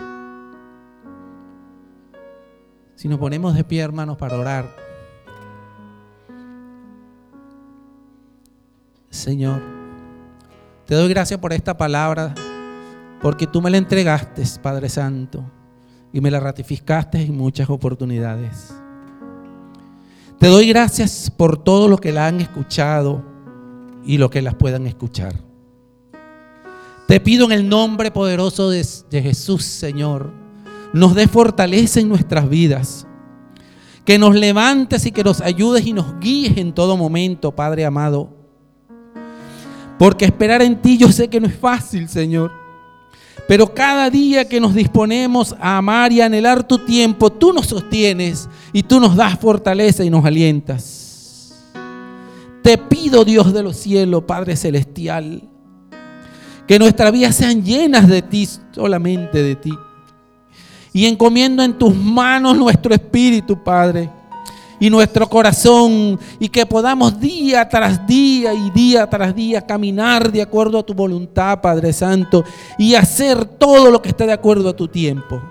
Si 2.96 3.08
nos 3.08 3.18
ponemos 3.18 3.56
de 3.56 3.64
pie, 3.64 3.82
hermanos, 3.82 4.18
para 4.18 4.38
orar. 4.38 4.76
Señor, 9.10 9.62
te 10.86 10.96
doy 10.96 11.08
gracias 11.08 11.40
por 11.40 11.54
esta 11.54 11.78
palabra, 11.78 12.36
porque 13.22 13.48
tú 13.48 13.62
me 13.62 13.70
la 13.70 13.78
entregaste, 13.78 14.44
Padre 14.62 14.90
Santo, 14.90 15.44
y 16.12 16.20
me 16.20 16.30
la 16.30 16.40
ratificaste 16.40 17.22
en 17.22 17.38
muchas 17.38 17.70
oportunidades. 17.70 18.74
Te 20.40 20.48
doy 20.48 20.70
gracias 20.70 21.30
por 21.36 21.62
todo 21.62 21.90
lo 21.90 21.98
que 21.98 22.14
la 22.14 22.28
han 22.28 22.40
escuchado 22.40 23.22
y 24.06 24.18
lo 24.18 24.30
que 24.30 24.42
las 24.42 24.56
puedan 24.56 24.88
escuchar. 24.88 25.36
Te 27.08 27.20
pido 27.20 27.46
en 27.46 27.52
el 27.52 27.68
nombre 27.68 28.10
poderoso 28.10 28.70
de, 28.70 28.86
de 29.10 29.22
Jesús, 29.22 29.64
Señor, 29.66 30.32
nos 30.94 31.14
dé 31.14 31.28
fortaleza 31.28 32.00
en 32.00 32.08
nuestras 32.08 32.48
vidas. 32.48 33.06
Que 34.06 34.18
nos 34.18 34.34
levantes 34.34 35.06
y 35.06 35.12
que 35.12 35.26
nos 35.26 35.42
ayudes 35.42 35.86
y 35.86 35.92
nos 35.92 36.20
guíes 36.20 36.58
en 36.58 36.74
todo 36.74 36.96
momento, 36.96 37.54
Padre 37.54 37.86
amado. 37.86 38.30
Porque 40.00 40.24
esperar 40.24 40.62
en 40.62 40.82
ti 40.82 40.98
yo 40.98 41.12
sé 41.12 41.28
que 41.28 41.42
no 41.42 41.48
es 41.48 41.56
fácil, 41.56 42.08
Señor. 42.08 42.59
Pero 43.50 43.74
cada 43.74 44.12
día 44.12 44.48
que 44.48 44.60
nos 44.60 44.76
disponemos 44.76 45.56
a 45.60 45.78
amar 45.78 46.12
y 46.12 46.22
anhelar 46.22 46.62
tu 46.62 46.78
tiempo, 46.86 47.32
tú 47.32 47.52
nos 47.52 47.66
sostienes 47.66 48.48
y 48.72 48.84
tú 48.84 49.00
nos 49.00 49.16
das 49.16 49.40
fortaleza 49.40 50.04
y 50.04 50.12
nos 50.12 50.24
alientas. 50.24 51.52
Te 52.62 52.78
pido, 52.78 53.26
Dios 53.26 53.52
de 53.52 53.64
los 53.64 53.76
cielos, 53.76 54.26
Padre 54.26 54.56
Celestial, 54.56 55.42
que 56.68 56.78
nuestras 56.78 57.12
vidas 57.12 57.38
sean 57.38 57.64
llenas 57.64 58.08
de 58.08 58.22
ti, 58.22 58.48
solamente 58.72 59.42
de 59.42 59.56
ti. 59.56 59.74
Y 60.94 61.08
encomiendo 61.08 61.64
en 61.64 61.74
tus 61.74 61.96
manos 61.96 62.56
nuestro 62.56 62.94
espíritu, 62.94 63.64
Padre 63.64 64.12
y 64.80 64.90
nuestro 64.90 65.30
corazón 65.30 66.20
y 66.40 66.50
que 66.50 66.66
podamos 66.66 67.20
día 67.20 67.68
tras 67.68 68.06
día 68.08 68.54
y 68.54 68.70
día 68.72 69.10
tras 69.10 69.36
día 69.36 69.66
caminar 69.66 70.32
de 70.32 70.42
acuerdo 70.42 70.80
a 70.80 70.86
tu 70.86 70.94
voluntad, 70.94 71.62
Padre 71.62 71.92
Santo, 71.94 72.44
y 72.78 72.96
hacer 72.96 73.46
todo 73.46 73.92
lo 73.92 74.02
que 74.02 74.10
esté 74.10 74.26
de 74.26 74.34
acuerdo 74.34 74.70
a 74.70 74.76
tu 74.76 74.88
tiempo. 74.88 75.42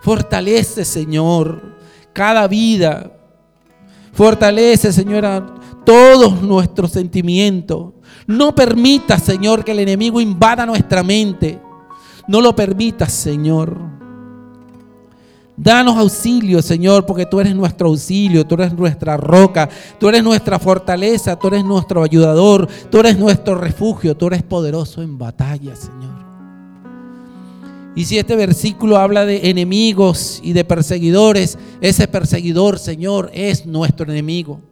Fortalece, 0.00 0.84
Señor, 0.84 1.76
cada 2.12 2.48
vida. 2.48 3.12
Fortalece, 4.12 4.92
Señora, 4.92 5.46
todos 5.84 6.42
nuestros 6.42 6.90
sentimientos. 6.90 7.92
No 8.26 8.54
permita, 8.54 9.18
Señor, 9.18 9.64
que 9.64 9.72
el 9.72 9.80
enemigo 9.80 10.20
invada 10.20 10.66
nuestra 10.66 11.02
mente. 11.02 11.60
No 12.26 12.40
lo 12.40 12.54
permitas, 12.54 13.12
Señor. 13.12 13.99
Danos 15.62 15.98
auxilio, 15.98 16.62
Señor, 16.62 17.04
porque 17.04 17.26
tú 17.26 17.38
eres 17.38 17.54
nuestro 17.54 17.88
auxilio, 17.88 18.46
tú 18.46 18.54
eres 18.54 18.72
nuestra 18.72 19.18
roca, 19.18 19.68
tú 19.98 20.08
eres 20.08 20.24
nuestra 20.24 20.58
fortaleza, 20.58 21.38
tú 21.38 21.48
eres 21.48 21.66
nuestro 21.66 22.02
ayudador, 22.02 22.66
tú 22.90 22.98
eres 23.00 23.18
nuestro 23.18 23.56
refugio, 23.56 24.16
tú 24.16 24.28
eres 24.28 24.42
poderoso 24.42 25.02
en 25.02 25.18
batalla, 25.18 25.76
Señor. 25.76 26.14
Y 27.94 28.06
si 28.06 28.16
este 28.16 28.36
versículo 28.36 28.96
habla 28.96 29.26
de 29.26 29.50
enemigos 29.50 30.40
y 30.42 30.54
de 30.54 30.64
perseguidores, 30.64 31.58
ese 31.82 32.08
perseguidor, 32.08 32.78
Señor, 32.78 33.30
es 33.34 33.66
nuestro 33.66 34.10
enemigo. 34.10 34.62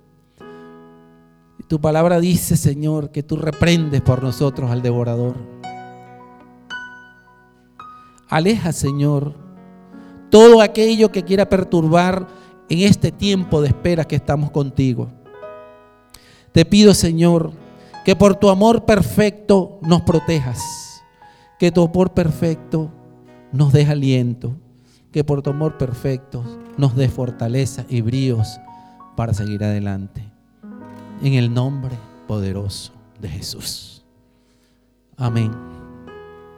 Y 1.58 1.64
tu 1.64 1.82
palabra 1.82 2.18
dice, 2.18 2.56
Señor, 2.56 3.10
que 3.10 3.22
tú 3.22 3.36
reprendes 3.36 4.00
por 4.00 4.22
nosotros 4.22 4.70
al 4.70 4.80
devorador. 4.80 5.34
Aleja, 8.30 8.72
Señor, 8.72 9.47
todo 10.30 10.60
aquello 10.60 11.10
que 11.10 11.24
quiera 11.24 11.48
perturbar 11.48 12.26
en 12.68 12.80
este 12.80 13.12
tiempo 13.12 13.60
de 13.60 13.68
espera 13.68 14.04
que 14.04 14.16
estamos 14.16 14.50
contigo. 14.50 15.08
Te 16.52 16.64
pido, 16.64 16.94
Señor, 16.94 17.52
que 18.04 18.16
por 18.16 18.34
tu 18.36 18.48
amor 18.48 18.84
perfecto 18.84 19.78
nos 19.82 20.02
protejas, 20.02 20.62
que 21.58 21.70
tu 21.70 21.84
amor 21.84 22.12
perfecto 22.12 22.90
nos 23.52 23.72
dé 23.72 23.86
aliento, 23.86 24.54
que 25.12 25.24
por 25.24 25.42
tu 25.42 25.50
amor 25.50 25.78
perfecto 25.78 26.44
nos 26.76 26.94
dé 26.94 27.08
fortaleza 27.08 27.84
y 27.88 28.00
bríos 28.00 28.60
para 29.16 29.34
seguir 29.34 29.64
adelante. 29.64 30.24
En 31.22 31.34
el 31.34 31.52
nombre 31.52 31.96
poderoso 32.26 32.92
de 33.20 33.28
Jesús. 33.28 34.04
Amén. 35.16 35.50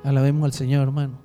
Alabemos 0.05 0.45
al 0.45 0.53
Señor, 0.53 0.83
hermano. 0.83 1.19